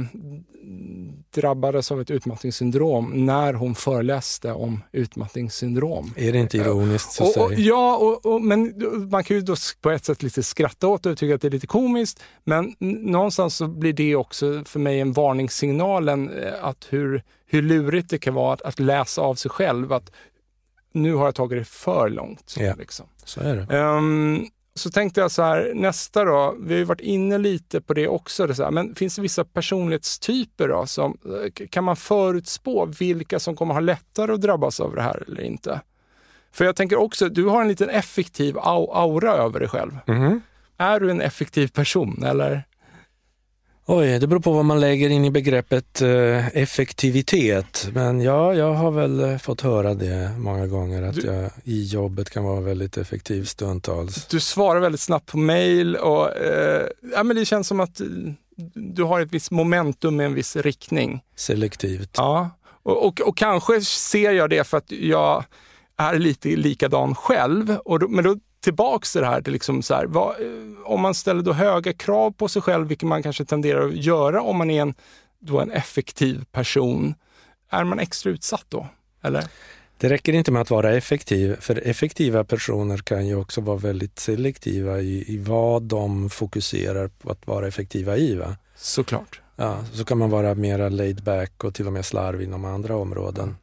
drabbades 1.34 1.92
av 1.92 2.00
ett 2.00 2.10
utmattningssyndrom 2.10 3.26
när 3.26 3.54
hon 3.54 3.74
föreläste 3.74 4.52
om 4.52 4.80
utmattningssyndrom. 4.92 6.14
Är 6.16 6.32
det 6.32 6.38
inte 6.38 6.56
ironiskt 6.56 7.12
så 7.12 7.24
Och, 7.24 7.46
och, 7.46 7.54
ja, 7.54 8.18
och, 8.24 8.42
men 8.42 8.74
man 9.10 9.24
kan 9.24 9.36
ju 9.36 9.42
då 9.42 9.56
på 9.80 9.90
ett 9.90 10.04
sätt 10.04 10.22
lite 10.22 10.42
skratta 10.42 10.86
åt 10.86 11.02
det 11.02 11.10
och 11.10 11.18
tycka 11.18 11.34
att 11.34 11.40
det 11.40 11.48
är 11.48 11.52
lite 11.52 11.66
komiskt. 11.66 12.22
Men 12.44 12.74
någonstans 12.78 13.56
så 13.56 13.68
blir 13.68 13.92
det 13.92 14.16
också 14.16 14.64
för 14.64 14.80
mig 14.80 15.00
en 15.00 15.12
varningssignal 15.12 16.08
en, 16.08 16.30
eh, 16.30 16.64
att 16.64 16.86
hur, 16.90 17.22
hur 17.46 17.62
lurigt 17.62 18.10
det 18.10 18.18
kan 18.18 18.34
vara 18.34 18.54
att, 18.54 18.62
att 18.62 18.78
läsa 18.78 19.22
av 19.22 19.34
sig 19.34 19.50
själv. 19.50 19.92
Att 19.92 20.10
nu 20.92 21.14
har 21.14 21.24
jag 21.24 21.34
tagit 21.34 21.58
det 21.58 21.64
för 21.64 22.08
långt. 22.08 22.54
Ja. 22.58 22.74
Liksom. 22.78 23.06
Så 23.24 23.40
är 23.40 23.56
det. 23.56 23.76
Ehm, 23.76 24.46
så 24.80 24.90
tänkte 24.90 25.20
jag 25.20 25.30
så 25.30 25.42
här, 25.42 25.72
nästa 25.74 26.24
då, 26.24 26.56
vi 26.60 26.72
har 26.72 26.78
ju 26.78 26.84
varit 26.84 27.00
inne 27.00 27.38
lite 27.38 27.80
på 27.80 27.94
det 27.94 28.08
också, 28.08 28.46
det 28.46 28.58
här, 28.58 28.70
men 28.70 28.94
finns 28.94 29.16
det 29.16 29.22
vissa 29.22 29.44
personlighetstyper 29.44 30.68
då 30.68 30.86
som, 30.86 31.18
eh, 31.24 31.66
kan 31.70 31.84
man 31.84 31.96
förutspå 31.96 32.86
vilka 32.98 33.40
som 33.40 33.56
kommer 33.56 33.74
ha 33.74 33.80
lättare 33.80 34.32
att 34.32 34.40
drabbas 34.40 34.80
av 34.80 34.94
det 34.94 35.02
här 35.02 35.22
eller 35.26 35.42
inte? 35.42 35.80
För 36.52 36.64
jag 36.64 36.76
tänker 36.76 36.96
också, 36.96 37.28
du 37.28 37.44
har 37.44 37.62
en 37.62 37.68
liten 37.68 37.88
effektiv 37.90 38.56
au- 38.56 38.90
aura 38.94 39.32
över 39.32 39.60
dig 39.60 39.68
själv. 39.68 39.92
Mhm. 40.06 40.40
Är 40.76 41.00
du 41.00 41.10
en 41.10 41.20
effektiv 41.20 41.68
person 41.68 42.22
eller? 42.26 42.64
Oj, 43.92 44.18
det 44.18 44.26
beror 44.26 44.40
på 44.40 44.52
vad 44.52 44.64
man 44.64 44.80
lägger 44.80 45.10
in 45.10 45.24
i 45.24 45.30
begreppet 45.30 46.02
eh, 46.02 46.56
effektivitet. 46.56 47.88
Men 47.94 48.20
ja, 48.20 48.54
jag 48.54 48.74
har 48.74 48.90
väl 48.90 49.20
eh, 49.20 49.38
fått 49.38 49.60
höra 49.60 49.94
det 49.94 50.30
många 50.38 50.66
gånger 50.66 51.02
att 51.02 51.14
Du- 51.14 51.26
jag 51.26 51.50
i 51.64 51.84
jobbet 51.84 52.30
kan 52.30 52.44
vara 52.44 52.60
väldigt 52.60 52.96
effektiv 52.96 53.44
stundtals. 53.44 54.26
Du 54.26 54.40
svarar 54.40 54.80
väldigt 54.80 55.00
snabbt 55.00 55.26
på 55.26 55.38
mail 55.38 55.96
och 55.96 56.36
eh, 56.36 56.86
ja, 57.14 57.22
men 57.22 57.36
det 57.36 57.44
känns 57.44 57.66
som 57.66 57.80
att 57.80 58.00
eh, 58.00 58.06
du 58.74 59.02
har 59.02 59.20
ett 59.20 59.32
visst 59.32 59.50
momentum 59.50 60.16
med 60.16 60.26
en 60.26 60.34
viss 60.34 60.56
riktning. 60.56 61.20
Selektivt. 61.36 62.10
Ja, 62.16 62.50
och, 62.82 63.06
och, 63.06 63.20
och 63.20 63.36
kanske 63.36 63.80
ser 63.80 64.30
jag 64.32 64.50
det 64.50 64.64
för 64.66 64.78
att 64.78 64.92
jag 64.92 65.44
är 65.96 66.18
lite 66.18 66.48
likadan 66.48 67.14
själv. 67.14 67.76
Och 67.84 67.98
då, 67.98 68.08
men 68.08 68.24
då 68.24 68.36
tillbaks 68.60 69.12
till 69.12 69.20
det 69.20 69.26
här, 69.26 69.42
till 69.42 69.52
liksom 69.52 69.82
så 69.82 69.94
här 69.94 70.06
vad, 70.06 70.30
eh, 70.30 70.46
om 70.84 71.00
man 71.00 71.14
ställer 71.14 71.42
då 71.42 71.52
höga 71.52 71.92
krav 71.92 72.30
på 72.30 72.48
sig 72.48 72.62
själv, 72.62 72.88
vilket 72.88 73.08
man 73.08 73.22
kanske 73.22 73.44
tenderar 73.44 73.88
att 73.88 73.96
göra 73.96 74.42
om 74.42 74.56
man 74.56 74.70
är 74.70 74.82
en, 74.82 74.94
då 75.38 75.60
en 75.60 75.70
effektiv 75.70 76.44
person, 76.52 77.14
är 77.70 77.84
man 77.84 77.98
extra 77.98 78.30
utsatt 78.32 78.66
då? 78.68 78.86
Eller? 79.22 79.44
Det 79.98 80.08
räcker 80.08 80.32
inte 80.32 80.52
med 80.52 80.62
att 80.62 80.70
vara 80.70 80.92
effektiv, 80.92 81.56
för 81.60 81.88
effektiva 81.88 82.44
personer 82.44 82.96
kan 82.96 83.26
ju 83.26 83.36
också 83.36 83.60
vara 83.60 83.76
väldigt 83.76 84.18
selektiva 84.18 85.00
i, 85.00 85.34
i 85.34 85.38
vad 85.38 85.82
de 85.82 86.30
fokuserar 86.30 87.08
på 87.08 87.30
att 87.30 87.46
vara 87.46 87.68
effektiva 87.68 88.16
i. 88.16 88.34
Va? 88.34 88.56
Såklart. 88.76 89.40
Ja, 89.56 89.84
så 89.92 90.04
kan 90.04 90.18
man 90.18 90.30
vara 90.30 90.54
mera 90.54 90.88
laid 90.88 91.22
back 91.22 91.64
och 91.64 91.74
till 91.74 91.86
och 91.86 91.92
med 91.92 92.04
slarv 92.04 92.42
inom 92.42 92.64
andra 92.64 92.96
områden. 92.96 93.56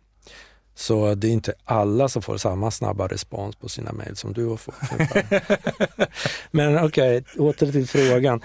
Så 0.79 1.15
det 1.15 1.27
är 1.27 1.31
inte 1.31 1.53
alla 1.65 2.09
som 2.09 2.21
får 2.21 2.37
samma 2.37 2.71
snabba 2.71 3.07
respons 3.07 3.55
på 3.55 3.69
sina 3.69 3.91
mejl 3.91 4.15
som 4.15 4.33
du 4.33 4.45
har 4.45 4.57
fått. 4.57 4.75
Men 6.51 6.85
okej, 6.85 7.17
okay, 7.17 7.45
åter 7.45 7.71
till 7.71 7.87
frågan. 7.87 8.41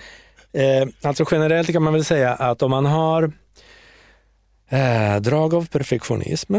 Eh, 0.52 0.88
alltså 1.02 1.24
generellt 1.30 1.72
kan 1.72 1.82
man 1.82 1.92
väl 1.92 2.04
säga 2.04 2.34
att 2.34 2.62
om 2.62 2.70
man 2.70 2.86
har 2.86 3.32
eh, 4.68 5.20
drag 5.20 5.54
av 5.54 5.66
perfektionism 5.66 6.54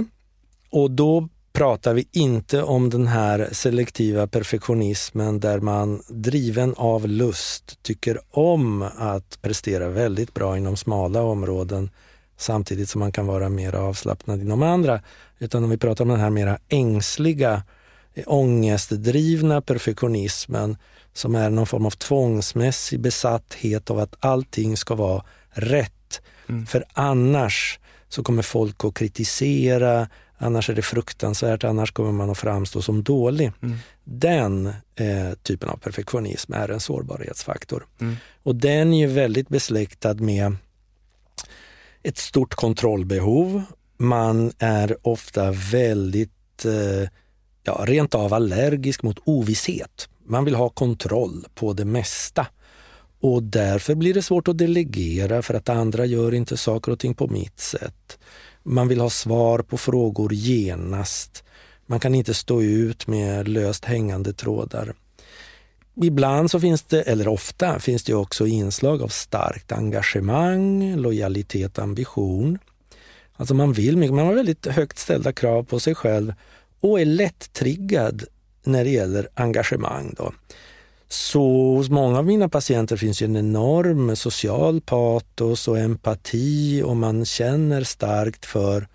och 0.70 0.92
då 0.92 1.30
pratar 1.54 1.94
vi 1.94 2.08
inte 2.12 2.64
om 2.64 2.90
den 2.90 3.08
här 3.08 3.50
selektiva 3.52 4.28
perfektionismen 4.28 5.40
där 5.40 5.60
man 5.60 6.02
driven 6.08 6.74
av 6.78 7.08
lust 7.08 7.84
tycker 7.84 8.20
om 8.32 8.82
att 8.98 9.42
prestera 9.42 9.90
väldigt 9.90 10.34
bra 10.34 10.58
inom 10.58 10.78
smala 10.78 11.22
områden 11.22 11.90
samtidigt 12.38 12.90
som 12.90 13.00
man 13.00 13.12
kan 13.12 13.28
vara 13.28 13.50
mer 13.50 13.76
avslappnad 13.76 14.42
inom 14.42 14.64
andra. 14.64 15.02
Utan 15.40 15.64
om 15.64 15.70
vi 15.70 15.78
pratar 15.78 16.04
om 16.04 16.10
den 16.10 16.20
här 16.20 16.30
mera 16.30 16.58
ängsliga, 16.70 17.64
ångestdrivna 18.26 19.62
perfektionismen 19.62 20.78
som 21.14 21.36
är 21.36 21.50
någon 21.50 21.66
form 21.66 21.86
av 21.86 21.92
tvångsmässig 21.92 23.00
besatthet 23.00 23.90
av 23.90 24.00
att 24.00 24.16
allting 24.20 24.78
ska 24.78 24.96
vara 24.96 25.24
rätt. 25.50 26.22
Mm. 26.50 26.66
För 26.66 26.86
annars 26.94 27.80
så 28.10 28.24
kommer 28.24 28.44
folk 28.44 28.86
att 28.86 28.94
kritisera, 28.94 30.08
annars 30.38 30.70
är 30.70 30.74
det 30.74 30.82
fruktansvärt, 30.82 31.64
annars 31.64 31.92
kommer 31.92 32.12
man 32.12 32.30
att 32.30 32.38
framstå 32.38 32.82
som 32.82 33.04
dålig. 33.04 33.52
Mm. 33.62 33.78
Den 34.04 34.68
eh, 34.96 35.34
typen 35.44 35.70
av 35.70 35.78
perfektionism 35.78 36.54
är 36.54 36.70
en 36.70 36.80
sårbarhetsfaktor. 36.80 37.86
Mm. 38.02 38.16
Och 38.44 38.56
den 38.56 38.94
är 38.94 38.98
ju 38.98 39.08
väldigt 39.08 39.50
besläktad 39.50 40.14
med 40.14 40.56
ett 42.04 42.18
stort 42.18 42.56
kontrollbehov. 42.56 43.64
Man 43.98 44.52
är 44.60 44.98
ofta 45.02 45.52
väldigt, 45.52 46.66
eh, 46.66 47.10
ja, 47.64 47.84
rent 47.88 48.16
av 48.16 48.34
allergisk 48.34 49.04
mot 49.04 49.20
ovisshet. 49.24 50.10
Man 50.26 50.46
vill 50.46 50.56
ha 50.56 50.70
kontroll 50.70 51.46
på 51.56 51.74
det 51.74 51.86
mesta. 51.86 52.48
Och 53.22 53.44
därför 53.44 53.96
blir 53.96 54.14
det 54.14 54.22
svårt 54.22 54.48
att 54.48 54.58
delegera 54.58 55.42
för 55.42 55.54
att 55.54 55.70
andra 55.70 56.06
gör 56.06 56.34
inte 56.34 56.58
saker 56.58 56.92
och 56.92 57.00
ting 57.00 57.14
på 57.14 57.28
mitt 57.28 57.60
sätt. 57.60 58.20
Man 58.64 58.88
vill 58.88 59.00
ha 59.00 59.10
svar 59.10 59.60
på 59.60 59.78
frågor 59.78 60.34
genast. 60.34 61.44
Man 61.86 62.00
kan 62.00 62.16
inte 62.16 62.34
stå 62.34 62.62
ut 62.62 63.08
med 63.08 63.48
löst 63.48 63.86
hängande 63.86 64.34
trådar. 64.34 64.94
Ibland 65.96 66.52
så 66.52 66.60
finns 66.60 66.84
det, 66.84 67.02
eller 67.02 67.28
ofta, 67.28 67.80
finns 67.80 68.04
det 68.04 68.14
också 68.14 68.48
inslag 68.48 69.02
av 69.02 69.08
starkt 69.08 69.72
engagemang, 69.72 70.96
lojalitet, 70.96 71.80
ambition. 71.80 72.60
Alltså 73.36 73.54
man 73.54 73.74
vill 73.74 73.98
mycket, 73.98 74.16
man 74.16 74.26
har 74.26 74.34
väldigt 74.34 74.66
högt 74.66 74.98
ställda 74.98 75.34
krav 75.34 75.64
på 75.64 75.80
sig 75.80 75.96
själv 75.96 76.34
och 76.80 77.02
är 77.02 77.06
lätt 77.06 77.54
triggad 77.54 78.24
när 78.64 78.84
det 78.84 78.90
gäller 78.90 79.30
engagemang. 79.34 80.14
Då. 80.18 80.34
Så 81.08 81.76
hos 81.76 81.90
många 81.90 82.18
av 82.18 82.26
mina 82.26 82.50
patienter 82.50 82.98
finns 82.98 83.22
en 83.22 83.36
enorm 83.36 84.16
social 84.16 84.82
patos 84.82 85.68
och 85.68 85.78
empati 85.78 86.82
och 86.86 86.98
man 86.98 87.26
känner 87.26 87.84
starkt 87.84 88.46
för 88.46 88.88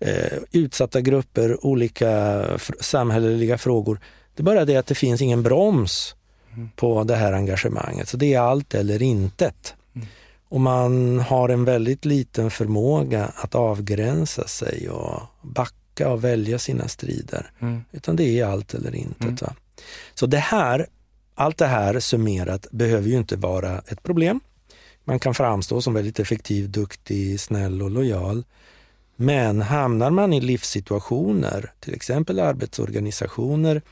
eh, 0.00 0.38
utsatta 0.52 1.00
grupper, 1.00 1.66
olika 1.66 2.44
samhälleliga 2.80 3.58
frågor. 3.58 4.00
Det 4.40 4.42
är 4.42 4.54
bara 4.54 4.64
det 4.64 4.76
att 4.76 4.86
det 4.86 4.94
finns 4.94 5.22
ingen 5.22 5.42
broms 5.42 6.14
på 6.76 7.04
det 7.04 7.16
här 7.16 7.32
engagemanget. 7.32 8.08
Så 8.08 8.16
det 8.16 8.34
är 8.34 8.40
allt 8.40 8.74
eller 8.74 9.02
intet. 9.02 9.74
Mm. 9.94 10.08
Och 10.48 10.60
man 10.60 11.18
har 11.20 11.48
en 11.48 11.64
väldigt 11.64 12.04
liten 12.04 12.50
förmåga 12.50 13.24
att 13.36 13.54
avgränsa 13.54 14.46
sig 14.46 14.90
och 14.90 15.22
backa 15.42 16.08
och 16.08 16.24
välja 16.24 16.58
sina 16.58 16.88
strider. 16.88 17.50
Mm. 17.60 17.84
Utan 17.92 18.16
det 18.16 18.40
är 18.40 18.46
allt 18.46 18.74
eller 18.74 18.94
intet. 18.94 19.42
Mm. 19.42 19.54
Så 20.14 20.26
det 20.26 20.38
här 20.38 20.86
allt 21.34 21.58
det 21.58 21.66
här 21.66 22.00
summerat 22.00 22.66
behöver 22.70 23.08
ju 23.08 23.16
inte 23.16 23.36
vara 23.36 23.78
ett 23.78 24.02
problem. 24.02 24.40
Man 25.04 25.18
kan 25.18 25.34
framstå 25.34 25.82
som 25.82 25.94
väldigt 25.94 26.20
effektiv, 26.20 26.70
duktig, 26.70 27.40
snäll 27.40 27.82
och 27.82 27.90
lojal. 27.90 28.44
Men 29.16 29.62
hamnar 29.62 30.10
man 30.10 30.32
i 30.32 30.40
livssituationer, 30.40 31.72
till 31.80 31.94
exempel 31.94 32.40
arbetsorganisationer, 32.40 33.82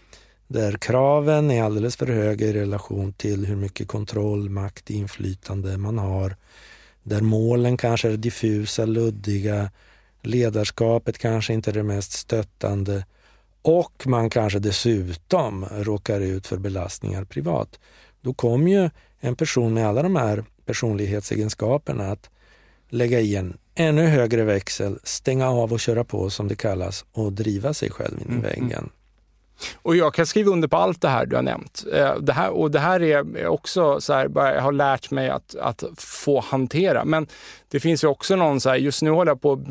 där 0.49 0.73
kraven 0.73 1.51
är 1.51 1.63
alldeles 1.63 1.97
för 1.97 2.07
höga 2.07 2.47
i 2.47 2.53
relation 2.53 3.13
till 3.13 3.47
hur 3.47 3.57
mycket 3.57 3.89
kontroll, 3.89 4.51
makt, 4.51 4.91
inflytande 4.91 5.79
man 5.79 5.99
har, 5.99 6.37
där 7.03 7.21
målen 7.21 7.77
kanske 7.77 8.09
är 8.09 8.17
diffusa, 8.17 8.85
luddiga, 8.85 9.71
ledarskapet 10.23 11.19
kanske 11.19 11.53
inte 11.53 11.71
är 11.71 11.75
det 11.75 11.83
mest 11.83 12.13
stöttande, 12.13 13.05
och 13.63 14.07
man 14.07 14.31
kanske 14.31 14.59
dessutom 14.59 15.67
råkar 15.79 16.21
ut 16.21 16.47
för 16.47 16.57
belastningar 16.57 17.25
privat, 17.25 17.79
då 18.21 18.35
kommer 18.35 18.71
ju 18.71 18.91
en 19.21 19.37
person 19.37 19.75
med 19.75 19.89
alla 19.89 20.03
de 20.03 20.17
här 20.17 20.45
personlighetsegenskaperna 20.67 22.11
att 22.11 22.31
lägga 22.89 23.21
i 23.21 23.37
en 23.37 23.59
ännu 23.75 24.07
högre 24.07 24.45
växel, 24.45 24.99
stänga 25.05 25.51
av 25.51 25.73
och 25.73 25.81
köra 25.81 26.05
på 26.05 26.31
som 26.31 26.49
det 26.49 26.57
kallas 26.57 27.05
och 27.13 27.33
driva 27.33 27.75
sig 27.75 27.91
själv 27.91 28.21
in 28.21 28.29
i 28.29 28.33
mm. 28.33 28.45
mm. 28.45 28.51
väggen. 28.51 28.91
Och 29.83 29.97
jag 29.97 30.15
kan 30.15 30.27
skriva 30.27 30.51
under 30.51 30.69
på 30.69 30.77
allt 30.77 31.01
det 31.01 31.09
här 31.09 31.27
du 31.27 31.37
har 31.37 31.43
nämnt. 31.43 31.85
Eh, 31.93 32.15
det 32.15 32.33
här, 32.33 32.51
och 32.51 32.71
det 32.71 32.79
här 32.79 33.03
är 33.03 33.47
också 33.47 34.01
så 34.01 34.13
här, 34.13 34.31
jag 34.35 34.63
har 34.63 34.73
lärt 34.73 35.11
mig 35.11 35.31
att, 35.31 35.55
att 35.55 35.85
få 35.97 36.41
hantera. 36.41 37.05
Men 37.05 37.27
det 37.69 37.81
finns 37.81 38.05
ju 38.05 38.09
också 38.09 38.37
någon 38.37 38.61
så 38.61 38.69
här, 38.69 38.77
just 38.77 39.03
nu 39.03 39.11
håller 39.11 39.31
jag 39.31 39.41
på, 39.41 39.65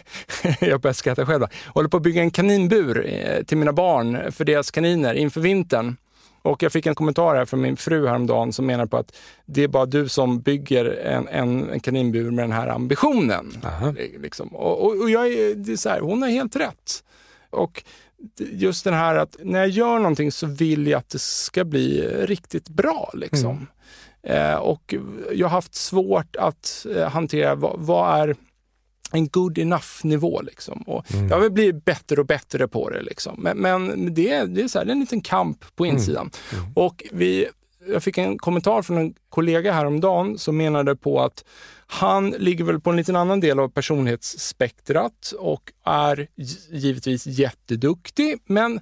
jag 0.60 0.80
börjar 0.80 0.94
skratta 0.94 1.26
själv, 1.26 1.44
håller 1.66 1.88
på 1.88 1.96
att 1.96 2.02
bygga 2.02 2.22
en 2.22 2.30
kaninbur 2.30 3.06
eh, 3.06 3.42
till 3.44 3.58
mina 3.58 3.72
barn 3.72 4.32
för 4.32 4.44
deras 4.44 4.70
kaniner 4.70 5.14
inför 5.14 5.40
vintern. 5.40 5.96
Och 6.44 6.62
jag 6.62 6.72
fick 6.72 6.86
en 6.86 6.94
kommentar 6.94 7.34
här 7.34 7.44
från 7.44 7.60
min 7.60 7.76
fru 7.76 8.06
häromdagen 8.06 8.52
som 8.52 8.66
menar 8.66 8.86
på 8.86 8.96
att 8.96 9.16
det 9.46 9.62
är 9.62 9.68
bara 9.68 9.86
du 9.86 10.08
som 10.08 10.40
bygger 10.40 10.84
en, 10.84 11.28
en, 11.28 11.70
en 11.70 11.80
kaninbur 11.80 12.30
med 12.30 12.44
den 12.44 12.52
här 12.52 12.68
ambitionen. 12.68 13.52
Liksom. 14.22 14.48
Och, 14.48 14.84
och, 14.84 15.02
och, 15.02 15.10
jag 15.10 15.26
är, 15.26 15.54
det 15.54 15.72
är 15.72 15.76
så 15.76 15.88
här, 15.88 16.00
hon 16.00 16.22
har 16.22 16.28
helt 16.28 16.56
rätt. 16.56 17.04
Och 17.50 17.84
just 18.38 18.84
den 18.84 18.94
här 18.94 19.14
att 19.14 19.36
när 19.38 19.58
jag 19.58 19.68
gör 19.68 19.98
någonting 19.98 20.32
så 20.32 20.46
vill 20.46 20.86
jag 20.86 20.98
att 20.98 21.10
det 21.10 21.18
ska 21.18 21.64
bli 21.64 22.00
riktigt 22.06 22.68
bra. 22.68 23.10
Liksom. 23.14 23.50
Mm. 23.50 23.66
Eh, 24.52 24.56
och 24.56 24.94
jag 25.32 25.46
har 25.46 25.52
haft 25.52 25.74
svårt 25.74 26.36
att 26.36 26.86
eh, 26.96 27.08
hantera 27.08 27.54
vad, 27.54 27.80
vad, 27.80 28.20
är 28.20 28.36
en 29.12 29.28
good 29.28 29.58
enough-nivå. 29.58 30.42
Liksom. 30.42 30.82
Och 30.86 31.14
mm. 31.14 31.28
Jag 31.28 31.40
vill 31.40 31.52
bli 31.52 31.72
bättre 31.72 32.20
och 32.20 32.26
bättre 32.26 32.68
på 32.68 32.90
det. 32.90 33.02
Liksom. 33.02 33.34
Men, 33.38 33.58
men 33.58 34.14
det, 34.14 34.32
är, 34.32 34.46
det 34.46 34.62
är 34.62 34.68
så 34.68 34.78
här, 34.78 34.86
det 34.86 34.90
är 34.90 34.94
en 34.94 35.00
liten 35.00 35.20
kamp 35.20 35.64
på 35.76 35.84
mm. 35.84 35.96
insidan. 35.96 36.30
Mm. 36.52 36.72
Och 36.74 37.04
vi, 37.12 37.48
jag 37.88 38.02
fick 38.02 38.18
en 38.18 38.38
kommentar 38.38 38.82
från 38.82 38.98
en 38.98 39.14
kollega 39.28 39.72
häromdagen 39.72 40.38
som 40.38 40.56
menade 40.56 40.96
på 40.96 41.20
att 41.20 41.44
han 41.94 42.30
ligger 42.30 42.64
väl 42.64 42.80
på 42.80 42.90
en 42.90 42.96
liten 42.96 43.16
annan 43.16 43.40
del 43.40 43.60
av 43.60 43.68
personlighetsspektrat 43.68 45.32
och 45.38 45.72
är 45.84 46.26
givetvis 46.70 47.26
jätteduktig, 47.26 48.38
men 48.46 48.80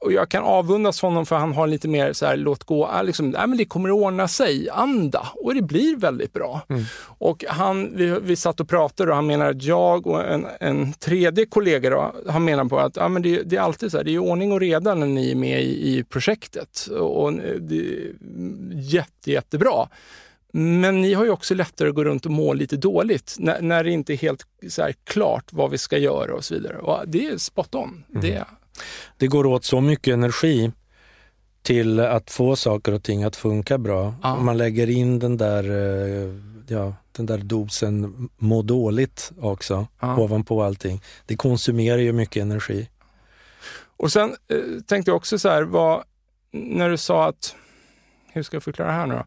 och 0.00 0.12
jag 0.12 0.28
kan 0.28 0.42
avundas 0.42 1.02
honom 1.02 1.26
för 1.26 1.36
han 1.36 1.52
har 1.52 1.66
lite 1.66 1.88
mer 1.88 2.12
så 2.12 2.26
här, 2.26 2.36
låt 2.36 2.64
gå, 2.64 3.00
liksom, 3.02 3.34
äh, 3.34 3.46
men 3.46 3.58
det 3.58 3.64
kommer 3.64 3.88
att 3.88 3.94
ordna 3.94 4.28
sig-anda 4.28 5.28
och 5.34 5.54
det 5.54 5.62
blir 5.62 5.96
väldigt 5.96 6.32
bra. 6.32 6.60
Mm. 6.68 6.84
Och 7.18 7.44
han, 7.48 7.96
vi, 7.96 8.18
vi 8.22 8.36
satt 8.36 8.60
och 8.60 8.68
pratade 8.68 9.10
och 9.10 9.16
han 9.16 9.26
menar 9.26 9.50
att 9.50 9.62
jag 9.62 10.06
och 10.06 10.24
en, 10.24 10.46
en 10.60 10.92
tredje 10.92 11.46
kollega 11.46 11.90
då, 11.90 12.14
han 12.28 12.44
menar 12.44 12.64
på 12.64 12.78
att 12.78 12.96
ja, 12.96 13.08
men 13.08 13.22
det, 13.22 13.42
det, 13.42 13.56
är 13.56 13.60
alltid 13.60 13.90
så 13.90 13.96
här, 13.96 14.04
det 14.04 14.14
är 14.14 14.18
ordning 14.18 14.52
och 14.52 14.60
reda 14.60 14.94
när 14.94 15.06
ni 15.06 15.30
är 15.30 15.36
med 15.36 15.62
i, 15.62 15.98
i 15.98 16.04
projektet 16.04 16.86
och, 16.86 17.22
och 17.22 17.32
det 17.60 17.78
är 17.78 18.12
jätte, 18.72 19.30
jättebra. 19.30 19.88
Men 20.52 21.00
ni 21.00 21.14
har 21.14 21.24
ju 21.24 21.30
också 21.30 21.54
lättare 21.54 21.88
att 21.88 21.94
gå 21.94 22.04
runt 22.04 22.26
och 22.26 22.32
må 22.32 22.52
lite 22.52 22.76
dåligt 22.76 23.36
när, 23.38 23.60
när 23.60 23.84
det 23.84 23.90
inte 23.90 24.12
är 24.12 24.16
helt 24.16 24.46
klart 25.04 25.52
vad 25.52 25.70
vi 25.70 25.78
ska 25.78 25.98
göra 25.98 26.34
och 26.34 26.44
så 26.44 26.54
vidare. 26.54 26.78
Och 26.78 27.08
det 27.08 27.26
är 27.26 27.38
spot 27.38 27.74
on. 27.74 28.04
Mm. 28.10 28.22
Det, 28.22 28.44
det 29.16 29.26
går 29.26 29.46
åt 29.46 29.64
så 29.64 29.80
mycket 29.80 30.12
energi 30.12 30.72
till 31.62 32.00
att 32.00 32.30
få 32.30 32.56
saker 32.56 32.92
och 32.92 33.02
ting 33.02 33.24
att 33.24 33.36
funka 33.36 33.78
bra. 33.78 34.14
Ja. 34.22 34.36
Om 34.36 34.44
man 34.44 34.58
lägger 34.58 34.90
in 34.90 35.18
den 35.18 35.36
där, 35.36 35.64
eh, 35.70 36.34
ja, 36.68 36.94
den 37.12 37.26
där 37.26 37.38
dosen 37.38 38.28
må 38.38 38.62
dåligt 38.62 39.32
också 39.40 39.86
ja. 40.00 40.16
ovanpå 40.16 40.62
allting. 40.62 41.02
Det 41.26 41.36
konsumerar 41.36 41.98
ju 41.98 42.12
mycket 42.12 42.42
energi. 42.42 42.88
Och 43.96 44.12
sen 44.12 44.36
eh, 44.48 44.82
tänkte 44.86 45.10
jag 45.10 45.16
också 45.16 45.38
så 45.38 45.48
här, 45.48 45.62
vad, 45.62 46.04
när 46.52 46.90
du 46.90 46.96
sa 46.96 47.28
att, 47.28 47.54
hur 48.32 48.42
ska 48.42 48.56
jag 48.56 48.62
förklara 48.62 48.88
det 48.88 48.94
här 48.94 49.06
nu 49.06 49.14
då? 49.14 49.24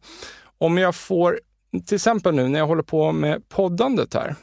Om 0.64 0.78
jag 0.78 0.96
får, 0.96 1.40
till 1.86 1.96
exempel 1.96 2.36
nu 2.36 2.48
när 2.48 2.60
jag 2.60 2.68
håller 2.68 2.84
på 2.84 3.12
med 3.12 3.50
poddandet 3.50 4.14
här, 4.14 4.36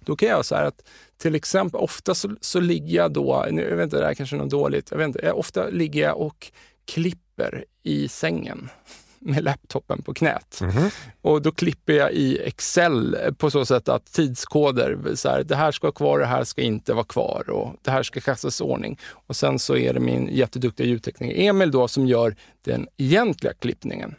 då 0.00 0.16
kan 0.16 0.28
jag 0.28 0.44
säga 0.44 0.66
att 0.66 0.88
till 1.18 1.34
exempel, 1.34 1.80
ofta 1.80 2.14
så, 2.14 2.36
så 2.40 2.60
ligger 2.60 2.96
jag 2.96 3.12
då, 3.12 3.46
nu, 3.50 3.62
jag 3.62 3.76
vet 3.76 3.84
inte, 3.84 3.98
det 3.98 4.06
här 4.06 4.14
kanske 4.14 4.36
är 4.36 4.38
något 4.38 4.50
dåligt, 4.50 4.90
jag 4.90 4.98
vet 4.98 5.06
inte, 5.06 5.32
ofta 5.32 5.68
ligger 5.68 6.02
jag 6.02 6.20
och 6.20 6.52
klipper 6.84 7.64
i 7.82 8.08
sängen. 8.08 8.68
med 9.18 9.44
laptopen 9.44 10.02
på 10.02 10.14
knät. 10.14 10.60
Mm. 10.60 10.90
Och 11.20 11.42
då 11.42 11.52
klipper 11.52 11.92
jag 11.92 12.12
i 12.12 12.38
Excel 12.38 13.16
på 13.38 13.50
så 13.50 13.66
sätt 13.66 13.88
att 13.88 14.12
tidskoder, 14.12 15.14
så 15.14 15.28
här, 15.28 15.42
det 15.42 15.56
här 15.56 15.72
ska 15.72 15.86
vara 15.86 15.94
kvar, 15.94 16.18
det 16.18 16.26
här 16.26 16.44
ska 16.44 16.62
inte 16.62 16.94
vara 16.94 17.04
kvar 17.04 17.50
och 17.50 17.76
det 17.82 17.90
här 17.90 18.02
ska 18.02 18.20
kastas 18.20 18.60
i 18.60 18.64
ordning. 18.64 18.98
Och 19.06 19.36
sen 19.36 19.58
så 19.58 19.76
är 19.76 19.94
det 19.94 20.00
min 20.00 20.28
jätteduktiga 20.32 20.86
ljudtekniker 20.86 21.40
Emil 21.40 21.70
då 21.70 21.88
som 21.88 22.06
gör 22.06 22.36
den 22.64 22.88
egentliga 22.96 23.52
klippningen. 23.52 24.14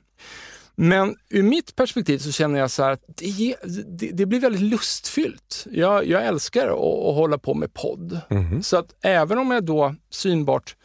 Men 0.79 1.15
ur 1.29 1.43
mitt 1.43 1.75
perspektiv 1.75 2.17
så 2.17 2.31
känner 2.31 2.59
jag 2.59 2.71
så 2.71 2.83
att 2.83 3.01
det, 3.07 3.55
det, 3.87 4.11
det, 4.11 4.25
blir 4.25 4.39
väldigt 4.39 4.61
lustfyllt. 4.61 5.67
Jag, 5.71 6.05
jag 6.05 6.25
älskar 6.25 6.67
att, 6.67 6.73
att 6.73 7.15
hålla 7.15 7.37
på 7.37 7.53
med 7.53 7.73
podd. 7.73 8.19
Mm. 8.29 8.63
Så 8.63 8.77
att 8.77 8.95
även 9.01 9.37
om 9.37 9.51
jag 9.51 9.63
då 9.63 9.95
synbart 10.09 10.75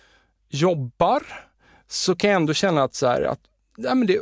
jobbar 0.49 1.23
så 1.89 2.17
kan 2.17 2.31
jag 2.31 2.37
ändå 2.37 2.55
känna 2.55 2.83
att, 2.83 2.95
så 2.95 3.07
här, 3.07 3.23
att 3.23 3.41
ja, 3.77 3.95
men 3.95 4.07
det, 4.07 4.19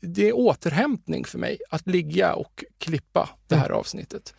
det 0.00 0.28
är 0.28 0.36
återhämtning 0.36 1.24
för 1.24 1.38
mig 1.38 1.58
att 1.70 1.86
ligga 1.86 2.34
och 2.34 2.64
klippa 2.78 3.28
det 3.46 3.56
här 3.56 3.66
mm. 3.66 3.78
avsnittet. 3.78 4.34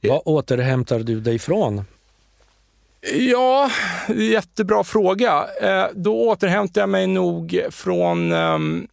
Vad 0.00 0.22
återhämtar 0.24 0.98
du 0.98 1.20
dig 1.20 1.34
ifrån? 1.34 1.84
Ja, 3.12 3.70
jättebra 4.16 4.84
fråga. 4.84 5.46
Eh, 5.60 5.86
då 5.94 6.28
återhämtar 6.28 6.80
jag 6.80 6.88
mig 6.88 7.06
nog 7.06 7.60
från 7.70 8.32
um, 8.32 8.88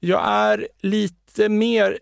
jag 0.00 0.22
är 0.28 0.68
lite 0.80 1.48
mer, 1.48 1.98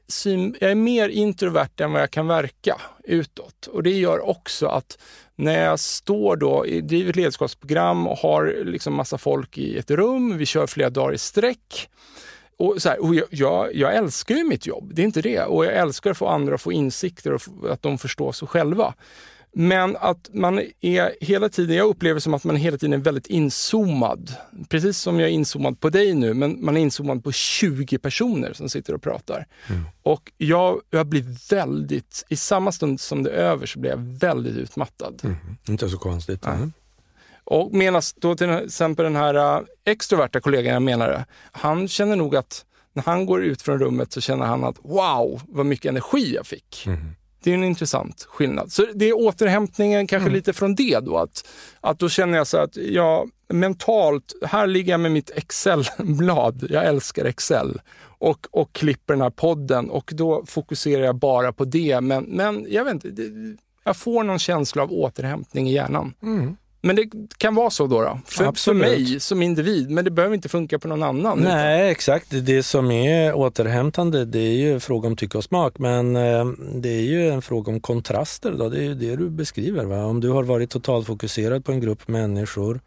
jag 0.60 0.70
är 0.70 0.74
mer 0.74 1.08
introvert 1.08 1.80
än 1.80 1.92
vad 1.92 2.02
jag 2.02 2.10
kan 2.10 2.26
verka 2.26 2.80
utåt. 3.04 3.66
Och 3.66 3.82
det 3.82 3.90
gör 3.90 4.28
också 4.28 4.66
att 4.66 4.98
när 5.36 5.64
jag 5.64 5.80
står 5.80 6.36
då, 6.36 6.64
driver 6.82 7.10
ett 7.10 7.16
ledarskapsprogram 7.16 8.06
och 8.06 8.18
har 8.18 8.64
liksom 8.64 8.94
massa 8.94 9.18
folk 9.18 9.58
i 9.58 9.78
ett 9.78 9.90
rum, 9.90 10.38
vi 10.38 10.46
kör 10.46 10.66
flera 10.66 10.90
dagar 10.90 11.14
i 11.14 11.18
sträck. 11.18 11.88
Och, 12.58 12.82
så 12.82 12.88
här, 12.88 13.02
och 13.02 13.14
jag, 13.14 13.26
jag, 13.30 13.74
jag, 13.74 13.94
älskar 13.94 14.34
ju 14.34 14.44
mitt 14.44 14.66
jobb, 14.66 14.90
det 14.94 15.02
är 15.02 15.04
inte 15.06 15.22
det. 15.22 15.42
Och 15.42 15.64
jag 15.64 15.74
älskar 15.74 16.10
att 16.10 16.18
få 16.18 16.26
andra 16.26 16.54
att 16.54 16.60
få 16.60 16.72
insikter 16.72 17.32
och 17.32 17.42
att 17.70 17.82
de 17.82 17.98
förstår 17.98 18.32
sig 18.32 18.48
själva. 18.48 18.94
Men 19.58 19.96
att 19.96 20.30
man 20.32 20.62
är 20.80 21.24
hela 21.24 21.48
tiden, 21.48 21.76
jag 21.76 21.88
upplever 21.88 22.20
som 22.20 22.34
att 22.34 22.44
man 22.44 22.56
hela 22.56 22.78
tiden 22.78 22.92
är 22.92 22.98
väldigt 23.04 23.26
inzoomad. 23.26 24.34
Precis 24.68 24.98
som 24.98 25.20
jag 25.20 25.28
är 25.28 25.32
inzoomad 25.32 25.80
på 25.80 25.90
dig 25.90 26.14
nu, 26.14 26.34
men 26.34 26.64
man 26.64 26.76
är 26.76 26.80
inzoomad 26.80 27.24
på 27.24 27.32
20 27.32 27.98
personer 27.98 28.52
som 28.52 28.68
sitter 28.68 28.94
och 28.94 29.02
pratar. 29.02 29.46
Mm. 29.66 29.84
Och 30.02 30.32
jag, 30.36 30.80
jag 30.90 31.06
blir 31.06 31.50
väldigt, 31.50 32.24
i 32.28 32.36
samma 32.36 32.72
stund 32.72 33.00
som 33.00 33.22
det 33.22 33.30
är 33.30 33.34
över 33.34 33.66
så 33.66 33.78
blir 33.78 33.90
jag 33.90 33.98
väldigt 33.98 34.56
utmattad. 34.56 35.20
Mm. 35.24 35.36
Inte 35.68 35.88
så 35.88 35.98
konstigt. 35.98 36.46
Mm. 36.46 36.72
Och 37.44 37.74
medan 37.74 38.02
då 38.16 38.36
till 38.36 38.50
exempel 38.50 39.04
den 39.04 39.16
här 39.16 39.58
uh, 39.58 39.66
extroverta 39.84 40.40
kollegan 40.40 40.72
jag 40.72 40.82
menade, 40.82 41.24
han 41.52 41.88
känner 41.88 42.16
nog 42.16 42.36
att 42.36 42.64
när 42.92 43.02
han 43.02 43.26
går 43.26 43.44
ut 43.44 43.62
från 43.62 43.78
rummet 43.78 44.12
så 44.12 44.20
känner 44.20 44.46
han 44.46 44.64
att 44.64 44.76
wow, 44.82 45.42
vad 45.48 45.66
mycket 45.66 45.88
energi 45.88 46.34
jag 46.34 46.46
fick. 46.46 46.86
Mm. 46.86 47.14
Det 47.46 47.50
är 47.50 47.54
en 47.54 47.64
intressant 47.64 48.26
skillnad. 48.28 48.72
Så 48.72 48.86
det 48.94 49.08
är 49.08 49.16
återhämtningen 49.16 50.06
kanske 50.06 50.26
mm. 50.26 50.34
lite 50.34 50.52
från 50.52 50.74
det 50.74 51.00
då. 51.00 51.18
Att, 51.18 51.48
att 51.80 51.98
då 51.98 52.08
känner 52.08 52.38
jag 52.38 52.46
så 52.46 52.58
att 52.58 52.76
jag 52.76 53.30
mentalt, 53.48 54.34
här 54.42 54.66
ligger 54.66 54.92
jag 54.92 55.00
med 55.00 55.12
mitt 55.12 55.30
Excel-blad. 55.30 56.66
Jag 56.70 56.84
älskar 56.84 57.24
Excel. 57.24 57.80
Och, 58.00 58.46
och 58.50 58.72
klipper 58.72 59.14
den 59.14 59.20
här 59.20 59.30
podden 59.30 59.90
och 59.90 60.12
då 60.14 60.44
fokuserar 60.46 61.04
jag 61.04 61.16
bara 61.16 61.52
på 61.52 61.64
det. 61.64 62.00
Men, 62.00 62.24
men 62.24 62.66
jag 62.68 62.84
vet 62.84 63.04
inte, 63.04 63.24
jag 63.84 63.96
får 63.96 64.24
någon 64.24 64.38
känsla 64.38 64.82
av 64.82 64.92
återhämtning 64.92 65.68
i 65.68 65.72
hjärnan. 65.72 66.14
Mm. 66.22 66.56
Men 66.86 66.96
det 66.96 67.10
kan 67.36 67.54
vara 67.54 67.70
så 67.70 67.86
då, 67.86 68.02
då. 68.02 68.18
För, 68.26 68.52
för, 68.52 68.74
mig 68.74 69.20
som 69.20 69.42
individ, 69.42 69.90
men 69.90 70.04
det 70.04 70.10
behöver 70.10 70.34
inte 70.34 70.48
funka 70.48 70.78
på 70.78 70.88
någon 70.88 71.02
annan. 71.02 71.38
Nej, 71.38 71.80
utan. 71.80 71.90
exakt. 71.90 72.26
Det 72.30 72.62
som 72.62 72.90
är 72.90 73.34
återhämtande 73.34 74.24
det 74.24 74.38
är 74.38 74.54
ju 74.54 74.80
fråga 74.80 75.08
om 75.08 75.16
tycke 75.16 75.38
och 75.38 75.44
smak, 75.44 75.78
men 75.78 76.16
eh, 76.16 76.46
det 76.74 76.88
är 76.88 77.02
ju 77.02 77.28
en 77.28 77.42
fråga 77.42 77.72
om 77.72 77.80
kontraster. 77.80 78.52
Då. 78.52 78.68
Det 78.68 78.78
är 78.78 78.82
ju 78.82 78.94
det 78.94 79.16
du 79.16 79.30
beskriver. 79.30 79.84
Va? 79.84 80.04
Om 80.04 80.20
du 80.20 80.30
har 80.30 80.42
varit 80.42 80.70
totalfokuserad 80.70 81.64
på 81.64 81.72
en 81.72 81.80
grupp 81.80 82.08
människor 82.08 82.80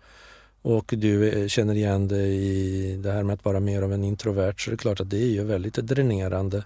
och 0.62 0.94
du 0.98 1.30
eh, 1.30 1.48
känner 1.48 1.76
igen 1.76 2.08
dig 2.08 2.36
i 2.36 2.96
det 2.96 3.12
här 3.12 3.24
med 3.24 3.34
att 3.34 3.46
vara 3.46 3.60
mer 3.60 3.82
av 3.82 3.94
en 3.94 4.04
introvert 4.04 4.54
så 4.58 4.70
är 4.70 4.72
det 4.72 4.78
klart 4.78 5.02
att 5.02 5.10
det 5.10 5.18
är 5.18 5.30
ju 5.30 5.44
väldigt 5.44 5.74
dränerande. 5.74 6.64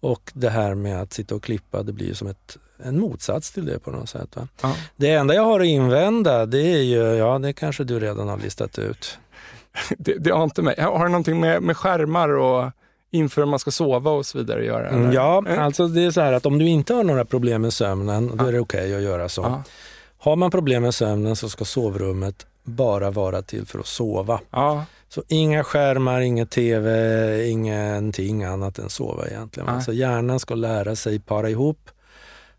Och 0.00 0.30
det 0.34 0.50
här 0.50 0.74
med 0.74 1.02
att 1.02 1.12
sitta 1.12 1.34
och 1.34 1.42
klippa, 1.42 1.82
det 1.82 1.92
blir 1.92 2.06
ju 2.06 2.14
som 2.14 2.28
ett 2.28 2.56
en 2.84 3.00
motsats 3.00 3.52
till 3.52 3.66
det 3.66 3.78
på 3.78 3.90
något 3.90 4.08
sätt. 4.08 4.36
Ja. 4.62 4.74
Det 4.96 5.10
enda 5.10 5.34
jag 5.34 5.42
har 5.42 5.60
att 5.60 5.66
invända 5.66 6.46
det 6.46 6.58
är 6.60 6.82
ju, 6.82 7.02
ja 7.02 7.38
det 7.38 7.52
kanske 7.52 7.84
du 7.84 8.00
redan 8.00 8.28
har 8.28 8.38
listat 8.38 8.78
ut. 8.78 9.18
det, 9.98 10.14
det 10.14 10.30
har 10.30 10.44
inte 10.44 10.62
mig. 10.62 10.80
Har 10.80 11.04
det 11.04 11.10
någonting 11.10 11.40
med, 11.40 11.62
med 11.62 11.76
skärmar 11.76 12.28
och 12.28 12.70
inför 13.10 13.44
man 13.44 13.58
ska 13.58 13.70
sova 13.70 14.10
och 14.10 14.26
så 14.26 14.38
vidare 14.38 14.60
att 14.60 14.66
göra? 14.66 14.88
Mm, 14.88 15.12
ja, 15.12 15.38
mm. 15.38 15.58
alltså 15.58 15.88
det 15.88 16.02
är 16.02 16.10
så 16.10 16.20
här 16.20 16.32
att 16.32 16.46
om 16.46 16.58
du 16.58 16.68
inte 16.68 16.94
har 16.94 17.04
några 17.04 17.24
problem 17.24 17.62
med 17.62 17.72
sömnen, 17.72 18.36
då 18.36 18.44
är 18.44 18.52
det 18.52 18.60
okej 18.60 18.80
okay 18.80 18.94
att 18.94 19.02
göra 19.02 19.28
så. 19.28 19.42
Ja. 19.42 19.62
Har 20.18 20.36
man 20.36 20.50
problem 20.50 20.82
med 20.82 20.94
sömnen 20.94 21.36
så 21.36 21.48
ska 21.48 21.64
sovrummet 21.64 22.46
bara 22.62 23.10
vara 23.10 23.42
till 23.42 23.66
för 23.66 23.78
att 23.78 23.86
sova. 23.86 24.40
Ja. 24.50 24.84
Så 25.14 25.22
inga 25.28 25.64
skärmar, 25.64 26.20
inget 26.20 26.50
tv, 26.50 27.48
ingenting 27.50 28.44
annat 28.44 28.78
än 28.78 28.88
sova 28.88 29.26
egentligen. 29.26 29.68
Ja. 29.68 29.80
Så 29.80 29.92
hjärnan 29.92 30.40
ska 30.40 30.54
lära 30.54 30.96
sig 30.96 31.20
para 31.20 31.50
ihop 31.50 31.90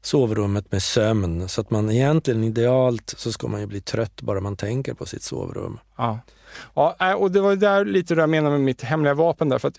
sovrummet 0.01 0.71
med 0.71 0.83
sömn. 0.83 1.49
Så 1.49 1.61
att 1.61 1.69
man 1.69 1.91
egentligen 1.91 2.43
idealt 2.43 3.13
så 3.17 3.31
ska 3.31 3.47
man 3.47 3.59
ju 3.59 3.67
bli 3.67 3.81
trött 3.81 4.21
bara 4.21 4.39
man 4.39 4.55
tänker 4.55 4.93
på 4.93 5.05
sitt 5.05 5.23
sovrum. 5.23 5.79
Ja. 5.97 6.19
Ja, 6.73 6.95
äh, 6.99 7.13
och 7.13 7.31
det 7.31 7.41
var 7.41 7.55
där 7.55 7.85
lite 7.85 8.15
det 8.15 8.21
jag 8.21 8.29
menade 8.29 8.51
med 8.51 8.65
mitt 8.65 8.81
hemliga 8.81 9.13
vapen. 9.13 9.49
Där, 9.49 9.57
för 9.57 9.67
att, 9.67 9.75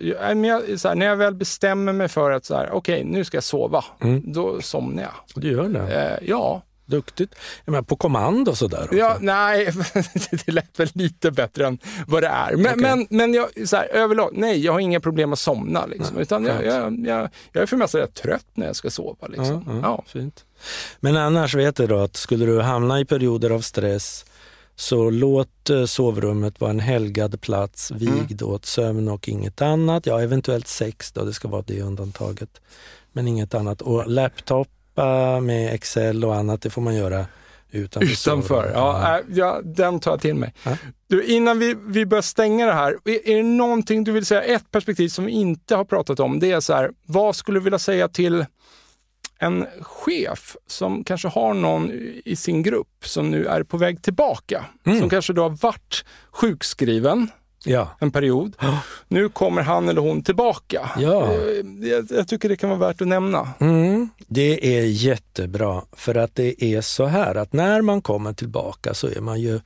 så 0.81 0.89
här, 0.89 0.95
när 0.95 1.07
jag 1.07 1.17
väl 1.17 1.35
bestämmer 1.35 1.93
mig 1.93 2.09
för 2.09 2.31
att 2.31 2.51
okej, 2.51 2.71
okay, 2.73 3.05
nu 3.05 3.25
ska 3.25 3.37
jag 3.37 3.45
sova, 3.45 3.85
mm. 4.01 4.33
då 4.33 4.61
somnar 4.61 5.03
jag. 5.03 5.43
Du 5.43 5.53
gör 5.53 5.69
det? 5.69 6.19
Eh, 6.21 6.29
ja. 6.29 6.63
Duktigt. 6.93 7.35
Jag 7.65 7.73
menar, 7.73 7.83
på 7.83 7.97
kommando 7.97 8.55
sådär? 8.55 8.83
Också. 8.85 8.97
Ja, 8.97 9.17
nej, 9.21 9.65
det 10.31 10.53
lät 10.53 10.81
väl 10.81 10.89
lite 10.93 11.31
bättre 11.31 11.67
än 11.67 11.79
vad 12.07 12.23
det 12.23 12.29
är. 12.29 12.57
Men, 12.57 12.67
okay. 12.67 12.77
men, 12.77 13.07
men 13.11 13.35
jag, 13.35 13.69
så 13.69 13.77
här, 13.77 13.87
överlag, 13.87 14.31
nej, 14.33 14.65
jag 14.65 14.73
har 14.73 14.81
inga 14.81 15.01
problem 15.01 15.33
att 15.33 15.39
somna. 15.39 15.87
Liksom, 15.87 16.15
nej, 16.15 16.23
utan 16.23 16.45
jag, 16.45 16.65
jag, 16.65 17.07
jag, 17.07 17.29
jag 17.53 17.63
är 17.63 17.67
för 17.67 17.77
mesta 17.77 17.99
rätt 17.99 18.15
trött 18.15 18.47
när 18.55 18.67
jag 18.67 18.77
ska 18.77 18.91
sova. 18.91 19.27
Liksom. 19.27 19.65
Ja, 19.67 19.73
ja, 19.75 19.81
ja. 19.83 20.05
Fint. 20.07 20.45
Men 21.01 21.17
annars 21.17 21.55
vet 21.55 21.77
du 21.77 21.87
då 21.87 21.99
att 21.99 22.17
skulle 22.17 22.47
du 22.47 22.61
hamna 22.61 23.01
i 23.01 23.05
perioder 23.05 23.51
av 23.51 23.61
stress 23.61 24.25
så 24.77 25.11
låt 25.11 25.71
eh, 25.71 25.85
sovrummet 25.85 26.61
vara 26.61 26.71
en 26.71 26.81
helgad 26.81 27.41
plats, 27.41 27.91
mm. 27.91 28.01
vigd 28.01 28.43
mm. 28.43 28.55
åt 28.55 28.65
sömn 28.65 29.09
och 29.09 29.29
inget 29.29 29.63
annat. 29.63 30.07
Ja, 30.07 30.21
eventuellt 30.21 30.69
sex 30.69 31.13
då, 31.13 31.25
det 31.25 31.33
ska 31.33 31.49
vara 31.49 31.63
det 31.67 31.83
undantaget. 31.83 32.61
Men 33.13 33.29
inget 33.29 33.55
annat. 33.55 33.83
Och 33.83 34.07
laptop 34.07 34.69
med 35.43 35.75
Excel 35.75 36.25
och 36.25 36.35
annat, 36.35 36.63
det 36.63 36.71
får 36.71 36.83
man 36.83 36.95
göra 36.95 37.27
utanför. 37.71 38.13
Utanför, 38.13 38.71
ja, 38.75 39.19
äh, 39.19 39.25
ja, 39.31 39.61
den 39.65 40.01
tar 40.01 40.11
jag 40.11 40.21
till 40.21 40.35
mig. 40.35 40.55
Ja. 40.63 40.77
Du, 41.07 41.25
innan 41.25 41.59
vi, 41.59 41.77
vi 41.87 42.07
börjar 42.07 42.23
stänga 42.23 42.67
det 42.67 42.73
här, 42.73 42.99
är, 43.05 43.29
är 43.29 43.37
det 43.37 43.43
någonting 43.43 44.05
du 44.05 44.13
vill 44.13 44.27
säga, 44.27 44.43
ett 44.43 44.71
perspektiv 44.71 45.09
som 45.09 45.25
vi 45.25 45.33
inte 45.33 45.77
har 45.77 45.85
pratat 45.85 46.21
om, 46.21 46.39
det 46.39 46.51
är 46.51 46.61
så 46.61 46.75
här, 46.75 46.91
vad 47.07 47.37
skulle 47.37 47.59
du 47.59 47.65
vilja 47.65 47.79
säga 47.79 48.09
till 48.09 48.47
en 49.39 49.67
chef 49.81 50.57
som 50.67 51.05
kanske 51.05 51.29
har 51.29 51.55
någon 51.55 51.91
i 52.25 52.37
sin 52.37 52.63
grupp 52.63 52.89
som 53.05 53.31
nu 53.31 53.47
är 53.47 53.63
på 53.63 53.77
väg 53.77 54.03
tillbaka, 54.03 54.65
mm. 54.87 55.01
som 55.01 55.11
kanske 55.11 55.33
då 55.33 55.43
har 55.43 55.51
varit 55.51 56.05
sjukskriven, 56.31 57.31
ja. 57.65 57.89
en 58.01 58.11
period. 58.11 58.57
Nu 59.09 59.29
kommer 59.29 59.63
han 59.63 59.89
eller 59.89 60.01
hon 60.01 60.23
tillbaka. 60.23 60.91
Ja. 60.99 61.33
Eh, 61.33 61.89
jag, 61.89 62.07
jag 62.11 62.29
tycker 62.29 62.49
det 62.49 62.57
kan 62.57 62.71
vara 62.71 62.79
värt 62.79 63.01
att 63.01 63.09
nämna. 63.09 63.49
Mm. 63.61 64.09
Det 64.29 64.79
är 64.79 64.85
jättebra, 64.85 65.83
för 65.93 66.15
att 66.15 66.35
det 66.35 66.65
är 66.65 66.81
så 66.81 67.05
här 67.07 67.35
att 67.35 67.53
när 67.53 67.83
man 67.83 68.03
kommer 68.03 68.33
tillbaka 68.33 68.95
så 68.95 69.09
är 69.09 69.21
man 69.21 69.41
ju 69.41 69.61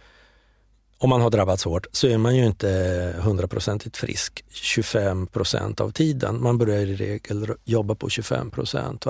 om 0.98 1.10
man 1.10 1.20
har 1.20 1.30
drabbats 1.30 1.64
hårt 1.64 1.86
så 1.92 2.06
är 2.06 2.18
man 2.18 2.36
ju 2.36 2.46
inte 2.46 3.14
hundraprocentigt 3.18 3.96
frisk 3.96 4.44
25 4.50 5.26
procent 5.26 5.80
av 5.80 5.90
tiden. 5.90 6.42
Man 6.42 6.58
börjar 6.58 6.80
i 6.80 6.96
regel 6.96 7.54
jobba 7.64 7.94
på 7.94 8.08
25 8.08 8.50
procent. 8.50 9.06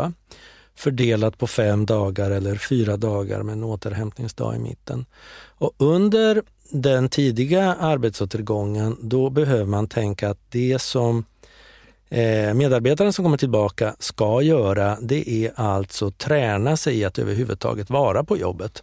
Fördelat 0.75 1.39
på 1.39 1.47
fem 1.47 1.87
dagar 1.87 2.31
eller 2.31 2.55
fyra 2.55 2.97
dagar 2.97 3.43
med 3.43 3.53
en 3.53 3.65
återhämtningsdag 3.65 4.57
i 4.57 4.59
mitten. 4.59 5.07
Och 5.59 5.73
under 5.79 6.43
den 6.71 7.09
tidiga 7.09 7.75
arbetsåtergången, 7.75 8.97
då 9.01 9.31
behöver 9.31 9.65
man 9.65 9.89
tänka 9.89 10.31
att 10.31 10.39
det 10.51 10.79
som 10.79 11.25
eh, 12.09 12.55
medarbetaren 12.55 13.13
som 13.13 13.25
kommer 13.25 13.37
tillbaka 13.37 13.97
ska 13.99 14.43
göra, 14.43 14.99
det 15.01 15.31
är 15.31 15.53
alltså 15.57 16.11
träna 16.11 16.77
sig 16.77 16.99
i 16.99 17.05
att 17.05 17.19
överhuvudtaget 17.19 17.91
vara 17.91 18.25
på 18.25 18.37
jobbet. 18.37 18.83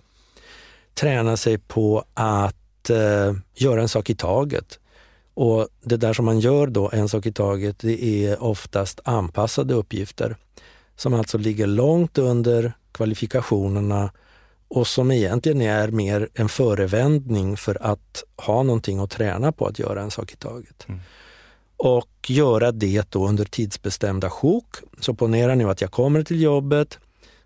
Träna 0.93 1.37
sig 1.37 1.57
på 1.57 2.03
att 2.13 2.89
eh, 2.89 3.33
göra 3.55 3.81
en 3.81 3.89
sak 3.89 4.09
i 4.09 4.15
taget. 4.15 4.79
Och 5.33 5.67
det 5.83 5.97
där 5.97 6.13
som 6.13 6.25
man 6.25 6.39
gör 6.39 6.67
då, 6.67 6.89
en 6.93 7.09
sak 7.09 7.25
i 7.25 7.31
taget, 7.31 7.79
det 7.79 8.25
är 8.25 8.43
oftast 8.43 8.99
anpassade 9.03 9.73
uppgifter 9.73 10.35
som 10.95 11.13
alltså 11.13 11.37
ligger 11.37 11.67
långt 11.67 12.17
under 12.17 12.73
kvalifikationerna 12.91 14.11
och 14.73 14.87
som 14.87 15.11
egentligen 15.11 15.61
är 15.61 15.87
mer 15.87 16.29
en 16.33 16.49
förevändning 16.49 17.57
för 17.57 17.77
att 17.81 18.23
ha 18.37 18.63
någonting 18.63 18.99
att 18.99 19.09
träna 19.11 19.51
på 19.51 19.65
att 19.67 19.79
göra 19.79 20.01
en 20.01 20.11
sak 20.11 20.31
i 20.33 20.35
taget. 20.35 20.85
Mm. 20.87 20.99
och 21.77 22.09
göra 22.27 22.71
det 22.71 23.11
då 23.11 23.27
under 23.27 23.45
tidsbestämda 23.45 24.29
sjok. 24.29 24.75
Så 24.99 25.13
ponera 25.13 25.55
nu 25.55 25.69
att 25.69 25.81
jag 25.81 25.91
kommer 25.91 26.23
till 26.23 26.41
jobbet, 26.41 26.99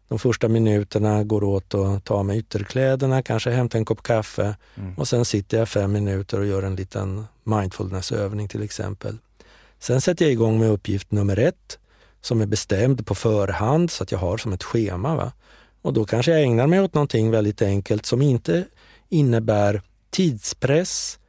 de 0.08 0.20
första 0.20 0.48
minuterna 0.48 1.24
går 1.24 1.44
åt 1.44 1.74
att 1.74 2.06
ta 2.06 2.24
med 2.24 2.38
ytterkläderna, 2.38 3.24
kanske 3.24 3.50
hämta 3.50 3.78
en 3.78 3.86
kopp 3.86 4.04
kaffe 4.04 4.56
mm. 4.76 4.94
och 4.98 5.08
sen 5.08 5.26
sitter 5.26 5.58
jag 5.58 5.70
fem 5.70 5.92
minuter 5.92 6.40
och 6.40 6.46
gör 6.46 6.64
en 6.64 6.76
liten 6.76 7.26
mindfulnessövning 7.44 8.48
till 8.48 8.64
exempel. 8.64 9.18
Sen 9.80 10.02
sätter 10.02 10.26
jag 10.26 10.32
igång 10.32 10.60
med 10.60 10.70
uppgift 10.70 11.12
nummer 11.12 11.40
ett 11.40 11.80
som 12.22 12.42
är 12.42 12.46
bestämd 12.46 13.08
på 13.08 13.16
förhand 13.16 13.92
så 13.92 14.04
att 14.04 14.12
jag 14.12 14.20
har 14.20 14.38
som 14.38 14.54
ett 14.54 14.64
schema. 14.64 15.16
Va? 15.16 15.32
Och 15.82 15.94
då 15.94 16.06
kanske 16.06 16.32
jag 16.32 16.44
ägnar 16.44 16.68
mig 16.68 16.82
åt 16.82 16.94
någonting 16.94 17.32
väldigt 17.32 17.62
enkelt 17.62 18.06
som 18.06 18.22
inte 18.22 18.66
innebär 19.10 19.82
tidspress, 20.10 21.20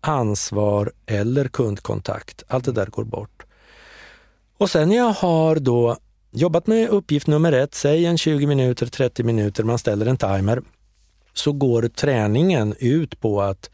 ansvar 0.00 0.92
eller 1.06 1.48
kundkontakt. 1.48 2.42
Allt 2.48 2.64
det 2.64 2.72
där 2.72 2.86
går 2.86 3.04
bort. 3.04 3.46
Och 4.58 4.70
sen 4.70 4.88
när 4.88 4.96
jag 4.96 5.12
har 5.12 5.56
då 5.56 5.96
jobbat 6.30 6.66
med 6.66 6.88
uppgift 6.88 7.26
nummer 7.26 7.52
ett, 7.52 7.74
säg 7.74 8.06
en 8.06 8.18
20 8.18 8.46
minuter, 8.46 8.86
30 8.86 9.22
minuter, 9.22 9.64
man 9.64 9.78
ställer 9.78 10.06
en 10.06 10.16
timer, 10.16 10.62
så 11.32 11.52
går 11.52 11.82
träningen 11.88 12.74
ut 12.78 13.20
på 13.20 13.42
att 13.42 13.70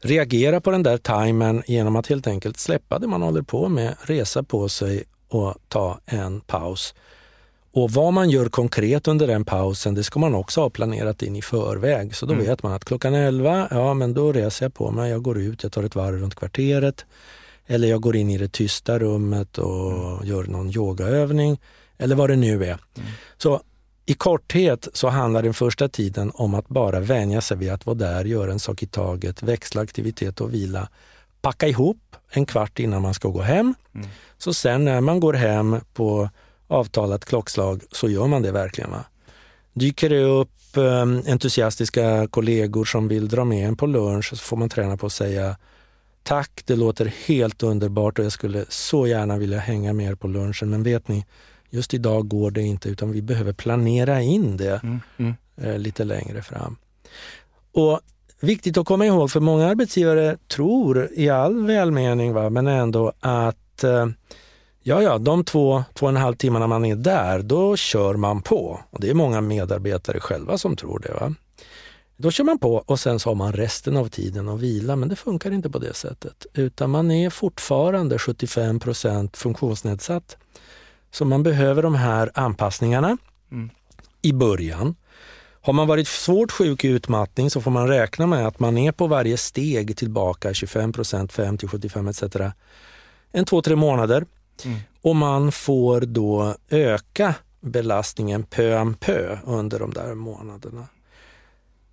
reagera 0.00 0.60
på 0.60 0.70
den 0.70 0.82
där 0.82 0.98
timern 0.98 1.62
genom 1.66 1.96
att 1.96 2.06
helt 2.06 2.26
enkelt 2.26 2.58
släppa 2.58 2.98
det 2.98 3.06
man 3.06 3.22
håller 3.22 3.42
på 3.42 3.68
med, 3.68 3.96
resa 4.02 4.42
på 4.42 4.68
sig 4.68 5.04
och 5.28 5.54
ta 5.68 6.00
en 6.06 6.40
paus. 6.40 6.94
Och 7.72 7.90
vad 7.90 8.12
man 8.12 8.30
gör 8.30 8.48
konkret 8.48 9.08
under 9.08 9.26
den 9.26 9.44
pausen, 9.44 9.94
det 9.94 10.04
ska 10.04 10.20
man 10.20 10.34
också 10.34 10.60
ha 10.60 10.70
planerat 10.70 11.22
in 11.22 11.36
i 11.36 11.42
förväg. 11.42 12.16
Så 12.16 12.26
då 12.26 12.32
mm. 12.32 12.46
vet 12.46 12.62
man 12.62 12.72
att 12.72 12.84
klockan 12.84 13.14
11, 13.14 13.68
ja 13.70 13.94
men 13.94 14.14
då 14.14 14.32
reser 14.32 14.64
jag 14.64 14.74
på 14.74 14.90
mig, 14.90 15.10
jag 15.10 15.22
går 15.22 15.38
ut, 15.38 15.62
jag 15.62 15.72
tar 15.72 15.82
ett 15.82 15.94
varv 15.94 16.18
runt 16.18 16.34
kvarteret. 16.34 17.04
Eller 17.66 17.88
jag 17.88 18.00
går 18.00 18.16
in 18.16 18.30
i 18.30 18.38
det 18.38 18.52
tysta 18.52 18.98
rummet 18.98 19.58
och 19.58 19.92
mm. 19.92 20.26
gör 20.26 20.44
någon 20.44 20.76
yogaövning. 20.76 21.60
Eller 21.98 22.16
vad 22.16 22.30
det 22.30 22.36
nu 22.36 22.64
är. 22.64 22.78
Mm. 22.96 23.08
Så 23.36 23.62
i 24.06 24.14
korthet 24.14 24.88
så 24.92 25.08
handlar 25.08 25.42
den 25.42 25.54
första 25.54 25.88
tiden 25.88 26.32
om 26.34 26.54
att 26.54 26.68
bara 26.68 27.00
vänja 27.00 27.40
sig 27.40 27.56
vid 27.56 27.72
att 27.72 27.86
vara 27.86 27.96
där, 27.96 28.24
göra 28.24 28.52
en 28.52 28.58
sak 28.58 28.82
i 28.82 28.86
taget, 28.86 29.42
växla 29.42 29.82
aktivitet 29.82 30.40
och 30.40 30.54
vila. 30.54 30.88
Packa 31.42 31.68
ihop 31.68 32.16
en 32.30 32.46
kvart 32.46 32.78
innan 32.78 33.02
man 33.02 33.14
ska 33.14 33.28
gå 33.28 33.40
hem. 33.40 33.74
Mm. 33.94 34.08
Så 34.38 34.54
sen 34.54 34.84
när 34.84 35.00
man 35.00 35.20
går 35.20 35.32
hem 35.32 35.80
på 35.94 36.30
avtalat 36.72 37.24
klockslag 37.24 37.82
så 37.92 38.08
gör 38.08 38.26
man 38.26 38.42
det 38.42 38.52
verkligen. 38.52 38.90
Va? 38.90 39.04
Dyker 39.72 40.08
det 40.08 40.24
upp 40.24 40.76
um, 40.76 41.22
entusiastiska 41.26 42.26
kollegor 42.26 42.84
som 42.84 43.08
vill 43.08 43.28
dra 43.28 43.44
med 43.44 43.68
en 43.68 43.76
på 43.76 43.86
lunch 43.86 44.28
så 44.28 44.36
får 44.36 44.56
man 44.56 44.68
träna 44.68 44.96
på 44.96 45.06
att 45.06 45.12
säga 45.12 45.56
tack, 46.22 46.62
det 46.64 46.76
låter 46.76 47.12
helt 47.26 47.62
underbart 47.62 48.18
och 48.18 48.24
jag 48.24 48.32
skulle 48.32 48.64
så 48.68 49.06
gärna 49.06 49.38
vilja 49.38 49.58
hänga 49.58 49.92
med 49.92 50.10
er 50.10 50.14
på 50.14 50.28
lunchen 50.28 50.70
men 50.70 50.82
vet 50.82 51.08
ni, 51.08 51.26
just 51.70 51.94
idag 51.94 52.28
går 52.28 52.50
det 52.50 52.62
inte 52.62 52.88
utan 52.88 53.12
vi 53.12 53.22
behöver 53.22 53.52
planera 53.52 54.22
in 54.22 54.56
det 54.56 54.80
mm, 54.82 55.00
mm. 55.16 55.34
Eh, 55.56 55.78
lite 55.78 56.04
längre 56.04 56.42
fram. 56.42 56.76
Och 57.72 58.00
Viktigt 58.42 58.76
att 58.76 58.86
komma 58.86 59.06
ihåg, 59.06 59.30
för 59.30 59.40
många 59.40 59.66
arbetsgivare 59.66 60.36
tror 60.48 61.08
i 61.12 61.28
all 61.28 61.66
välmening, 61.66 62.32
va, 62.32 62.50
men 62.50 62.66
ändå 62.66 63.12
att 63.20 63.84
eh, 63.84 64.06
ja, 64.82 65.02
ja, 65.02 65.18
de 65.18 65.44
två, 65.44 65.84
två 65.94 66.06
och 66.06 66.10
en 66.10 66.16
halv 66.16 66.34
timmarna 66.34 66.66
man 66.66 66.84
är 66.84 66.96
där, 66.96 67.42
då 67.42 67.76
kör 67.76 68.14
man 68.14 68.42
på. 68.42 68.80
Och 68.90 69.00
Det 69.00 69.10
är 69.10 69.14
många 69.14 69.40
medarbetare 69.40 70.20
själva 70.20 70.58
som 70.58 70.76
tror 70.76 70.98
det. 70.98 71.12
Va? 71.12 71.34
Då 72.16 72.30
kör 72.30 72.44
man 72.44 72.58
på 72.58 72.74
och 72.74 73.00
sen 73.00 73.18
så 73.18 73.30
har 73.30 73.34
man 73.34 73.52
resten 73.52 73.96
av 73.96 74.08
tiden 74.08 74.48
att 74.48 74.60
vila, 74.60 74.96
men 74.96 75.08
det 75.08 75.16
funkar 75.16 75.50
inte 75.50 75.70
på 75.70 75.78
det 75.78 75.94
sättet. 75.94 76.46
Utan 76.54 76.90
man 76.90 77.10
är 77.10 77.30
fortfarande 77.30 78.16
75% 78.16 79.36
funktionsnedsatt. 79.36 80.36
Så 81.10 81.24
man 81.24 81.42
behöver 81.42 81.82
de 81.82 81.94
här 81.94 82.30
anpassningarna 82.34 83.16
mm. 83.52 83.70
i 84.22 84.32
början. 84.32 84.94
Har 85.64 85.72
man 85.72 85.86
varit 85.86 86.08
svårt 86.08 86.52
sjuk 86.52 86.84
i 86.84 86.88
utmattning 86.88 87.50
så 87.50 87.60
får 87.60 87.70
man 87.70 87.88
räkna 87.88 88.26
med 88.26 88.46
att 88.46 88.60
man 88.60 88.78
är 88.78 88.92
på 88.92 89.06
varje 89.06 89.36
steg 89.36 89.96
tillbaka 89.96 90.54
25 90.54 90.92
5 91.28 91.58
till 91.58 91.68
75 91.68 92.08
etc. 92.08 92.22
En 93.32 93.44
två, 93.44 93.62
tre 93.62 93.76
månader. 93.76 94.26
Mm. 94.64 94.78
Och 95.02 95.16
man 95.16 95.52
får 95.52 96.00
då 96.00 96.54
öka 96.70 97.34
belastningen 97.60 98.42
pö 98.42 98.80
om 98.80 98.94
pö 98.94 99.38
under 99.44 99.78
de 99.78 99.94
där 99.94 100.14
månaderna. 100.14 100.86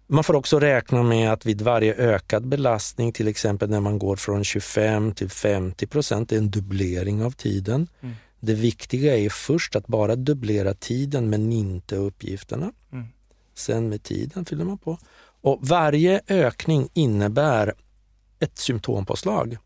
Man 0.08 0.24
får 0.24 0.34
också 0.34 0.60
räkna 0.60 1.04
med 1.04 1.34
att 1.34 1.46
vid 1.46 1.62
varje 1.62 1.96
ökad 1.96 2.48
belastning, 2.48 3.14
till 3.14 3.28
exempel 3.28 3.70
när 3.70 3.80
man 3.80 4.00
går 4.00 4.16
från 4.16 4.44
25 4.44 5.12
till 5.12 5.30
50 5.30 5.88
procent, 5.88 6.30
det 6.30 6.36
är 6.36 6.40
en 6.40 6.52
dubblering 6.52 7.24
av 7.24 7.32
tiden. 7.32 7.88
Mm. 8.02 8.16
Det 8.40 8.54
viktiga 8.54 9.18
är 9.18 9.30
först 9.30 9.76
att 9.76 9.88
bara 9.88 10.16
dubblera 10.16 10.74
tiden 10.74 11.30
men 11.30 11.52
inte 11.52 11.96
uppgifterna. 11.96 12.72
Mm. 12.92 13.06
Sen 13.56 13.90
med 13.90 14.04
tiden 14.04 14.46
fyller 14.46 14.66
man 14.66 14.78
på. 14.78 14.98
Och 15.42 15.60
Varje 15.62 16.22
ökning 16.28 16.90
innebär 16.94 17.74
ett 18.40 18.58
symptompåslag 18.58 19.58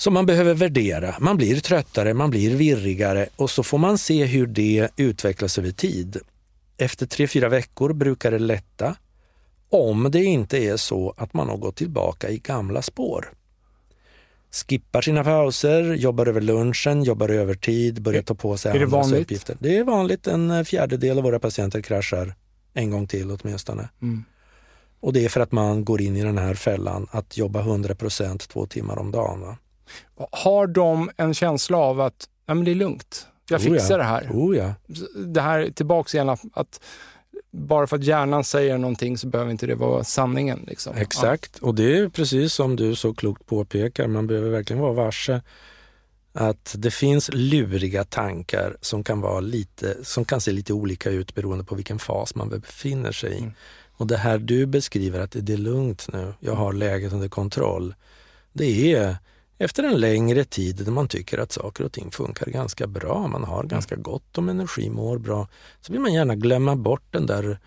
som 0.00 0.14
man 0.14 0.26
behöver 0.26 0.54
värdera. 0.54 1.14
Man 1.20 1.36
blir 1.36 1.60
tröttare, 1.60 2.14
man 2.14 2.30
blir 2.30 2.56
virrigare 2.56 3.26
och 3.36 3.50
så 3.50 3.62
får 3.62 3.78
man 3.78 3.98
se 3.98 4.24
hur 4.24 4.46
det 4.46 4.88
utvecklas 4.96 5.58
över 5.58 5.70
tid. 5.70 6.16
Efter 6.76 7.06
tre, 7.06 7.26
fyra 7.26 7.48
veckor 7.48 7.92
brukar 7.92 8.30
det 8.30 8.38
lätta 8.38 8.96
om 9.70 10.10
det 10.10 10.24
inte 10.24 10.58
är 10.58 10.76
så 10.76 11.14
att 11.16 11.34
man 11.34 11.48
har 11.48 11.56
gått 11.56 11.76
tillbaka 11.76 12.30
i 12.30 12.38
gamla 12.38 12.82
spår 12.82 13.32
skippar 14.50 15.00
sina 15.00 15.24
pauser, 15.24 15.94
jobbar 15.94 16.26
över 16.26 16.40
lunchen, 16.40 17.02
jobbar 17.02 17.28
övertid, 17.28 18.02
börjar 18.02 18.22
ta 18.22 18.34
på 18.34 18.56
sig 18.56 18.76
är 18.76 18.82
andras 18.82 19.12
uppgifter. 19.12 19.56
Det 19.60 19.76
är 19.76 19.84
vanligt. 19.84 20.26
En 20.26 20.64
fjärdedel 20.64 21.18
av 21.18 21.24
våra 21.24 21.38
patienter 21.38 21.80
kraschar 21.82 22.34
en 22.74 22.90
gång 22.90 23.06
till 23.06 23.30
åtminstone. 23.30 23.88
Mm. 24.02 24.24
Och 25.00 25.12
det 25.12 25.24
är 25.24 25.28
för 25.28 25.40
att 25.40 25.52
man 25.52 25.84
går 25.84 26.00
in 26.00 26.16
i 26.16 26.22
den 26.22 26.38
här 26.38 26.54
fällan 26.54 27.06
att 27.10 27.36
jobba 27.36 27.62
100% 27.62 28.38
två 28.38 28.66
timmar 28.66 28.98
om 28.98 29.10
dagen. 29.10 29.40
Va? 29.40 29.56
Har 30.32 30.66
de 30.66 31.10
en 31.16 31.34
känsla 31.34 31.78
av 31.78 32.00
att 32.00 32.28
ja, 32.46 32.54
men 32.54 32.64
det 32.64 32.70
är 32.70 32.74
lugnt, 32.74 33.26
jag 33.48 33.62
fixar 33.62 33.76
oh 33.76 33.90
ja. 33.90 33.96
det 33.96 34.04
här? 34.04 34.28
Oh 34.32 34.56
ja. 34.56 34.74
Det 35.26 35.40
här 35.40 35.70
tillbaks 35.70 36.14
igen, 36.14 36.28
att 36.28 36.80
bara 37.50 37.86
för 37.86 37.96
att 37.96 38.04
hjärnan 38.04 38.44
säger 38.44 38.78
någonting 38.78 39.18
så 39.18 39.26
behöver 39.26 39.50
inte 39.50 39.66
det 39.66 39.74
vara 39.74 40.04
sanningen. 40.04 40.64
Liksom. 40.66 40.96
Exakt, 40.96 41.58
ja. 41.60 41.66
och 41.66 41.74
det 41.74 41.98
är 41.98 42.08
precis 42.08 42.54
som 42.54 42.76
du 42.76 42.94
så 42.94 43.14
klokt 43.14 43.46
påpekar, 43.46 44.06
man 44.06 44.26
behöver 44.26 44.50
verkligen 44.50 44.82
vara 44.82 44.92
varse 44.92 45.40
att 46.32 46.74
det 46.78 46.90
finns 46.90 47.30
luriga 47.32 48.04
tankar 48.04 48.76
som 48.80 49.04
kan, 49.04 49.20
vara 49.20 49.40
lite, 49.40 50.04
som 50.04 50.24
kan 50.24 50.40
se 50.40 50.52
lite 50.52 50.72
olika 50.72 51.10
ut 51.10 51.34
beroende 51.34 51.64
på 51.64 51.74
vilken 51.74 51.98
fas 51.98 52.34
man 52.34 52.48
befinner 52.48 53.12
sig 53.12 53.32
i. 53.32 53.38
Mm. 53.38 53.52
Och 53.92 54.06
det 54.06 54.16
här 54.16 54.38
du 54.38 54.66
beskriver, 54.66 55.20
att 55.20 55.36
det 55.40 55.52
är 55.52 55.56
lugnt 55.56 56.08
nu, 56.12 56.34
jag 56.40 56.54
har 56.54 56.72
läget 56.72 57.12
under 57.12 57.28
kontroll. 57.28 57.94
Det 58.52 58.94
är 58.94 59.16
efter 59.62 59.82
en 59.82 60.00
längre 60.00 60.44
tid 60.44 60.76
där 60.76 60.92
man 60.92 61.08
tycker 61.08 61.38
att 61.38 61.52
saker 61.52 61.84
och 61.84 61.92
ting 61.92 62.10
funkar 62.10 62.46
ganska 62.46 62.86
bra, 62.86 63.28
man 63.28 63.44
har 63.44 63.58
mm. 63.58 63.68
ganska 63.68 63.96
gott 63.96 64.38
om 64.38 64.48
energi, 64.48 64.90
mår 64.90 65.18
bra, 65.18 65.48
så 65.80 65.92
vill 65.92 66.00
man 66.00 66.12
gärna 66.12 66.34
glömma 66.34 66.76
bort 66.76 67.04
den 67.10 67.26
där 67.26 67.58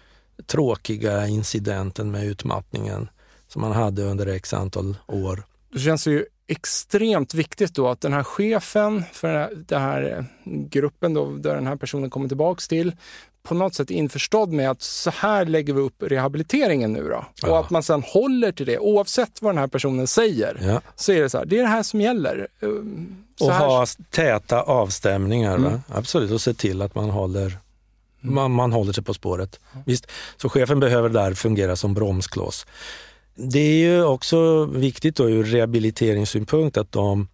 tråkiga 0.46 1.28
incidenten 1.28 2.12
med 2.12 2.26
utmattningen 2.26 3.10
som 3.48 3.62
man 3.62 3.72
hade 3.72 4.04
under 4.04 4.28
x 4.28 4.54
antal 4.54 4.98
år. 5.08 5.44
Det 5.74 5.80
känns 5.80 6.08
ju 6.08 6.26
extremt 6.48 7.34
viktigt 7.34 7.76
då 7.76 7.88
att 7.88 8.02
den 8.02 8.14
här 8.14 8.24
chefen 8.24 9.04
för 9.12 9.50
den 9.56 9.82
här 9.82 10.26
gruppen 10.46 11.14
då, 11.14 11.32
där 11.32 11.56
den 11.56 11.68
här 11.68 11.76
personen 11.76 12.10
kommer 12.10 12.28
tillbaks 12.28 12.68
till 12.68 12.96
på 13.44 13.54
något 13.54 13.76
sätt 13.76 13.90
införstådd 13.90 14.52
med 14.52 14.70
att 14.70 14.82
så 14.82 15.10
här 15.10 15.46
lägger 15.46 15.74
vi 15.74 15.82
upp 15.82 16.04
rehabiliteringen 16.04 16.94
nu 16.94 17.04
då. 17.10 17.26
Ja. 17.42 17.50
Och 17.50 17.60
att 17.60 17.70
man 17.70 17.84
sedan 17.84 18.04
håller 18.08 18.52
till 18.52 18.66
det 18.66 18.80
oavsett 18.80 19.42
vad 19.42 19.54
den 19.54 19.60
här 19.60 19.68
personen 19.68 20.08
säger. 20.08 20.58
Ja. 20.62 20.82
Så 20.96 21.12
är 21.12 21.22
det 21.22 21.30
så 21.30 21.38
här, 21.38 21.46
det 21.46 21.58
är 21.58 21.62
det 21.62 21.68
här 21.68 21.84
som 21.84 22.02
gäller. 22.02 22.48
Ehm, 22.62 23.24
så 23.36 23.46
och 23.46 23.52
här... 23.52 23.66
ha 23.66 23.86
täta 24.10 24.62
avstämningar, 24.62 25.56
mm. 25.56 25.82
absolut, 25.88 26.32
och 26.32 26.42
se 26.42 26.54
till 26.54 26.82
att 26.82 26.96
man 26.96 27.10
håller 27.10 27.46
mm. 27.46 28.36
man, 28.36 28.52
man 28.52 28.74
håller 28.74 28.94
sig 28.94 29.04
på 29.04 29.14
spåret. 29.14 29.60
Visst, 29.86 30.08
så 30.38 30.50
chefen 30.50 30.80
behöver 30.80 31.10
där 31.10 31.34
fungera 31.34 31.76
som 31.76 31.94
bromskloss. 31.94 32.66
Det 33.36 33.60
är 33.60 33.78
ju 33.78 34.04
också 34.04 34.66
viktigt 34.66 35.16
då 35.16 35.30
ur 35.30 35.44
rehabiliteringssynpunkt 35.44 36.78
att 36.78 36.92
de 36.92 37.28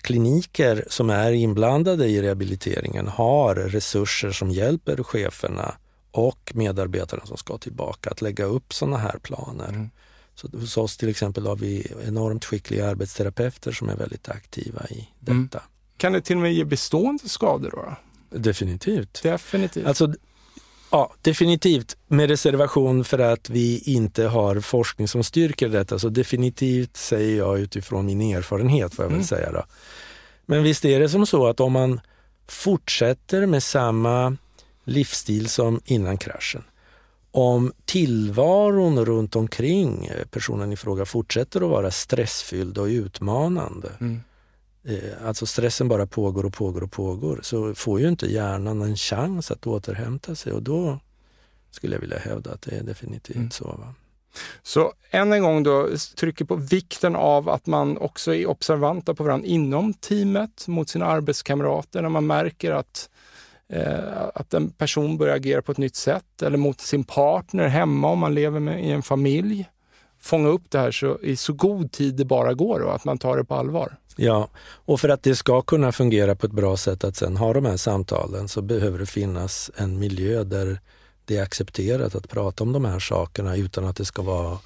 kliniker 0.00 0.84
som 0.88 1.10
är 1.10 1.32
inblandade 1.32 2.06
i 2.06 2.22
rehabiliteringen 2.22 3.08
har 3.08 3.54
resurser 3.54 4.30
som 4.30 4.50
hjälper 4.50 5.02
cheferna 5.02 5.74
och 6.10 6.52
medarbetarna 6.54 7.26
som 7.26 7.36
ska 7.36 7.58
tillbaka 7.58 8.10
att 8.10 8.22
lägga 8.22 8.44
upp 8.44 8.74
sådana 8.74 8.96
här 8.96 9.18
planer. 9.18 9.68
Mm. 9.68 9.90
Så 10.34 10.48
hos 10.52 10.76
oss 10.76 10.96
till 10.96 11.08
exempel 11.08 11.46
har 11.46 11.56
vi 11.56 11.92
enormt 12.06 12.44
skickliga 12.44 12.88
arbetsterapeuter 12.88 13.72
som 13.72 13.88
är 13.88 13.96
väldigt 13.96 14.28
aktiva 14.28 14.86
i 14.86 15.08
detta. 15.20 15.32
Mm. 15.32 15.48
Kan 15.96 16.12
det 16.12 16.20
till 16.20 16.36
och 16.36 16.42
med 16.42 16.54
ge 16.54 16.64
bestående 16.64 17.28
skador 17.28 17.70
då? 17.70 17.96
Definitivt. 18.38 19.22
Definitivt. 19.22 19.86
Alltså, 19.86 20.14
Ja, 20.90 21.12
definitivt. 21.22 21.96
Med 22.08 22.30
reservation 22.30 23.04
för 23.04 23.18
att 23.18 23.50
vi 23.50 23.78
inte 23.78 24.24
har 24.24 24.60
forskning 24.60 25.08
som 25.08 25.24
styrker 25.24 25.68
detta. 25.68 25.98
Så 25.98 26.08
definitivt 26.08 26.96
säger 26.96 27.38
jag 27.38 27.60
utifrån 27.60 28.06
min 28.06 28.20
erfarenhet, 28.20 28.94
får 28.94 29.04
jag 29.04 29.10
väl 29.10 29.16
mm. 29.16 29.26
säga. 29.26 29.52
Då. 29.52 29.64
Men 30.46 30.62
visst 30.62 30.84
är 30.84 31.00
det 31.00 31.08
som 31.08 31.26
så 31.26 31.46
att 31.46 31.60
om 31.60 31.72
man 31.72 32.00
fortsätter 32.48 33.46
med 33.46 33.62
samma 33.62 34.36
livsstil 34.84 35.48
som 35.48 35.80
innan 35.84 36.18
kraschen, 36.18 36.62
om 37.30 37.72
tillvaron 37.84 39.04
runt 39.04 39.36
omkring 39.36 40.10
personen 40.30 40.72
i 40.72 40.76
fråga 40.76 41.04
fortsätter 41.04 41.60
att 41.60 41.70
vara 41.70 41.90
stressfylld 41.90 42.78
och 42.78 42.86
utmanande, 42.86 43.88
mm. 44.00 44.20
Eh, 44.88 45.26
alltså 45.26 45.46
stressen 45.46 45.88
bara 45.88 46.06
pågår 46.06 46.44
och 46.44 46.52
pågår 46.52 46.82
och 46.82 46.92
pågår, 46.92 47.40
så 47.42 47.74
får 47.74 48.00
ju 48.00 48.08
inte 48.08 48.26
hjärnan 48.26 48.82
en 48.82 48.96
chans 48.96 49.50
att 49.50 49.66
återhämta 49.66 50.34
sig 50.34 50.52
och 50.52 50.62
då 50.62 50.98
skulle 51.70 51.94
jag 51.94 52.00
vilja 52.00 52.18
hävda 52.18 52.52
att 52.52 52.62
det 52.62 52.76
är 52.76 52.82
definitivt 52.82 53.36
mm. 53.36 53.50
så. 53.50 53.64
Va? 53.64 53.94
Så 54.62 54.92
än 55.10 55.32
en 55.32 55.42
gång 55.42 55.62
då, 55.62 55.88
trycker 56.16 56.44
på 56.44 56.56
vikten 56.56 57.16
av 57.16 57.48
att 57.48 57.66
man 57.66 57.98
också 57.98 58.34
är 58.34 58.46
observanta 58.46 59.14
på 59.14 59.24
varandra 59.24 59.46
inom 59.46 59.94
teamet, 59.94 60.68
mot 60.68 60.88
sina 60.88 61.06
arbetskamrater, 61.06 62.02
när 62.02 62.08
man 62.08 62.26
märker 62.26 62.72
att, 62.72 63.10
eh, 63.68 64.22
att 64.34 64.54
en 64.54 64.70
person 64.70 65.18
börjar 65.18 65.36
agera 65.36 65.62
på 65.62 65.72
ett 65.72 65.78
nytt 65.78 65.96
sätt, 65.96 66.42
eller 66.42 66.58
mot 66.58 66.80
sin 66.80 67.04
partner 67.04 67.68
hemma 67.68 68.08
om 68.08 68.18
man 68.18 68.34
lever 68.34 68.60
med, 68.60 68.84
i 68.84 68.90
en 68.90 69.02
familj. 69.02 69.68
Fånga 70.20 70.48
upp 70.48 70.62
det 70.68 70.78
här 70.78 70.90
så, 70.90 71.18
i 71.22 71.36
så 71.36 71.52
god 71.52 71.92
tid 71.92 72.14
det 72.14 72.24
bara 72.24 72.54
går 72.54 72.80
och 72.80 72.94
att 72.94 73.04
man 73.04 73.18
tar 73.18 73.36
det 73.36 73.44
på 73.44 73.54
allvar. 73.54 73.96
Ja, 74.16 74.48
och 74.58 75.00
för 75.00 75.08
att 75.08 75.22
det 75.22 75.36
ska 75.36 75.62
kunna 75.62 75.92
fungera 75.92 76.34
på 76.34 76.46
ett 76.46 76.52
bra 76.52 76.76
sätt 76.76 77.04
att 77.04 77.16
sen 77.16 77.36
ha 77.36 77.52
de 77.52 77.64
här 77.64 77.76
samtalen 77.76 78.48
så 78.48 78.62
behöver 78.62 78.98
det 78.98 79.06
finnas 79.06 79.70
en 79.76 79.98
miljö 79.98 80.44
där 80.44 80.80
det 81.24 81.36
är 81.36 81.42
accepterat 81.42 82.14
att 82.14 82.28
prata 82.28 82.64
om 82.64 82.72
de 82.72 82.84
här 82.84 82.98
sakerna 82.98 83.56
utan 83.56 83.84
att 83.84 83.96
det 83.96 84.04
ska 84.04 84.22
vara 84.22 84.58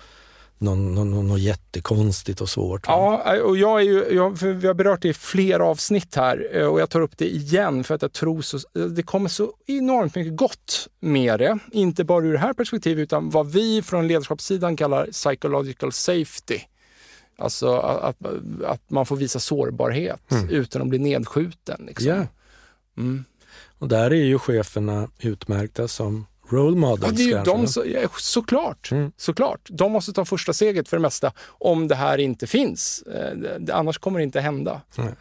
något, 0.59 0.79
något, 0.79 1.25
något 1.25 1.41
jättekonstigt 1.41 2.41
och 2.41 2.49
svårt. 2.49 2.85
Ja, 2.87 3.43
och 3.43 3.57
jag 3.57 3.81
är 3.81 3.85
ju, 3.85 4.15
jag, 4.15 4.31
vi 4.43 4.67
har 4.67 4.75
berört 4.75 5.03
det 5.03 5.09
i 5.09 5.15
flera 5.15 5.65
avsnitt 5.65 6.17
här 6.17 6.49
eh, 6.53 6.67
och 6.67 6.81
jag 6.81 6.91
tar 6.91 7.01
upp 7.01 7.19
det 7.19 7.29
igen 7.29 7.85
för 7.85 7.95
att 7.95 8.03
jag 8.03 8.13
tror 8.13 8.43
så, 8.43 8.59
det 8.89 9.03
kommer 9.03 9.29
så 9.29 9.53
enormt 9.67 10.15
mycket 10.15 10.37
gott 10.37 10.89
med 11.01 11.39
det. 11.39 11.59
Inte 11.73 12.05
bara 12.05 12.25
ur 12.25 12.33
det 12.33 12.39
här 12.39 12.53
perspektivet 12.53 13.03
utan 13.03 13.31
vad 13.31 13.53
vi 13.53 13.83
från 13.83 14.09
ledarskapssidan 14.09 14.77
kallar 14.77 15.07
psychological 15.07 15.93
safety. 15.93 16.59
Alltså 17.39 17.77
att, 17.77 18.17
att 18.65 18.91
man 18.91 19.07
får 19.07 19.17
visa 19.17 19.41
sårbarhet 19.41 20.31
mm. 20.31 20.49
utan 20.49 20.83
att 20.83 20.89
bli 20.89 20.99
nedskjuten. 20.99 21.85
Liksom. 21.87 22.07
Yeah. 22.07 22.27
Mm. 22.97 23.25
Och 23.79 23.89
där 23.89 24.11
är 24.11 24.25
ju 24.25 24.39
cheferna 24.39 25.09
utmärkta 25.19 25.89
som 25.89 26.27
role 26.53 26.77
models. 26.77 27.13
Ja, 27.13 27.17
det 27.17 27.23
är 27.23 27.39
ju 27.39 27.45
de, 27.45 27.67
så, 27.67 27.85
ja, 27.87 28.09
såklart, 28.19 28.91
mm. 28.93 29.13
såklart. 29.17 29.69
De 29.71 29.93
måste 29.93 30.13
ta 30.13 30.25
första 30.25 30.53
steget 30.53 30.89
för 30.89 30.97
det 30.97 31.01
mesta 31.01 31.33
om 31.47 31.89
det 31.89 31.95
här 31.95 32.19
inte 32.19 32.47
finns. 32.47 33.03
Eh, 33.03 33.77
annars 33.77 33.99
kommer 33.99 34.19
det 34.19 34.25
inte 34.25 34.41
hända. 34.41 34.81
Mm. 34.99 35.15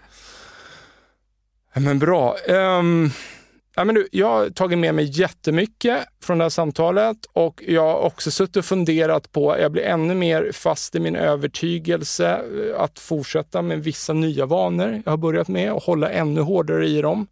Men 1.73 1.99
bra. 1.99 2.35
Um, 2.47 3.11
Ja, 3.75 3.83
men 3.83 3.95
du, 3.95 4.07
jag 4.11 4.29
har 4.29 4.49
tagit 4.49 4.79
med 4.79 4.95
mig 4.95 5.19
jättemycket 5.19 5.99
från 6.23 6.37
det 6.37 6.43
här 6.43 6.49
samtalet 6.49 7.17
och 7.33 7.63
jag 7.67 7.81
har 7.81 7.99
också 7.99 8.31
suttit 8.31 8.55
och 8.55 8.65
funderat 8.65 9.31
på, 9.31 9.59
jag 9.59 9.71
blir 9.71 9.83
ännu 9.83 10.15
mer 10.15 10.51
fast 10.53 10.95
i 10.95 10.99
min 10.99 11.15
övertygelse 11.15 12.29
eh, 12.29 12.81
att 12.81 12.99
fortsätta 12.99 13.61
med 13.61 13.83
vissa 13.83 14.13
nya 14.13 14.45
vanor 14.45 15.01
jag 15.05 15.11
har 15.11 15.17
börjat 15.17 15.47
med 15.47 15.73
och 15.73 15.83
hålla 15.83 16.09
ännu 16.09 16.41
hårdare 16.41 16.87
i 16.87 17.01
dem. 17.01 17.27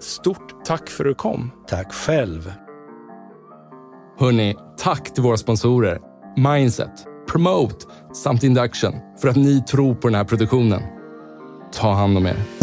Stort 0.00 0.64
tack 0.64 0.90
för 0.90 1.04
att 1.04 1.10
du 1.10 1.14
kom. 1.14 1.50
Tack 1.66 1.92
själv. 1.92 2.52
Hörni, 4.18 4.56
tack 4.78 5.14
till 5.14 5.22
våra 5.22 5.36
sponsorer 5.36 6.00
Mindset, 6.36 7.06
Promote 7.32 7.86
samt 8.14 8.42
Induction 8.42 8.94
för 9.20 9.28
att 9.28 9.36
ni 9.36 9.62
tror 9.62 9.94
på 9.94 10.08
den 10.08 10.14
här 10.14 10.24
produktionen. 10.24 10.82
Ta 11.72 11.92
hand 11.92 12.16
om 12.16 12.26
er. 12.26 12.59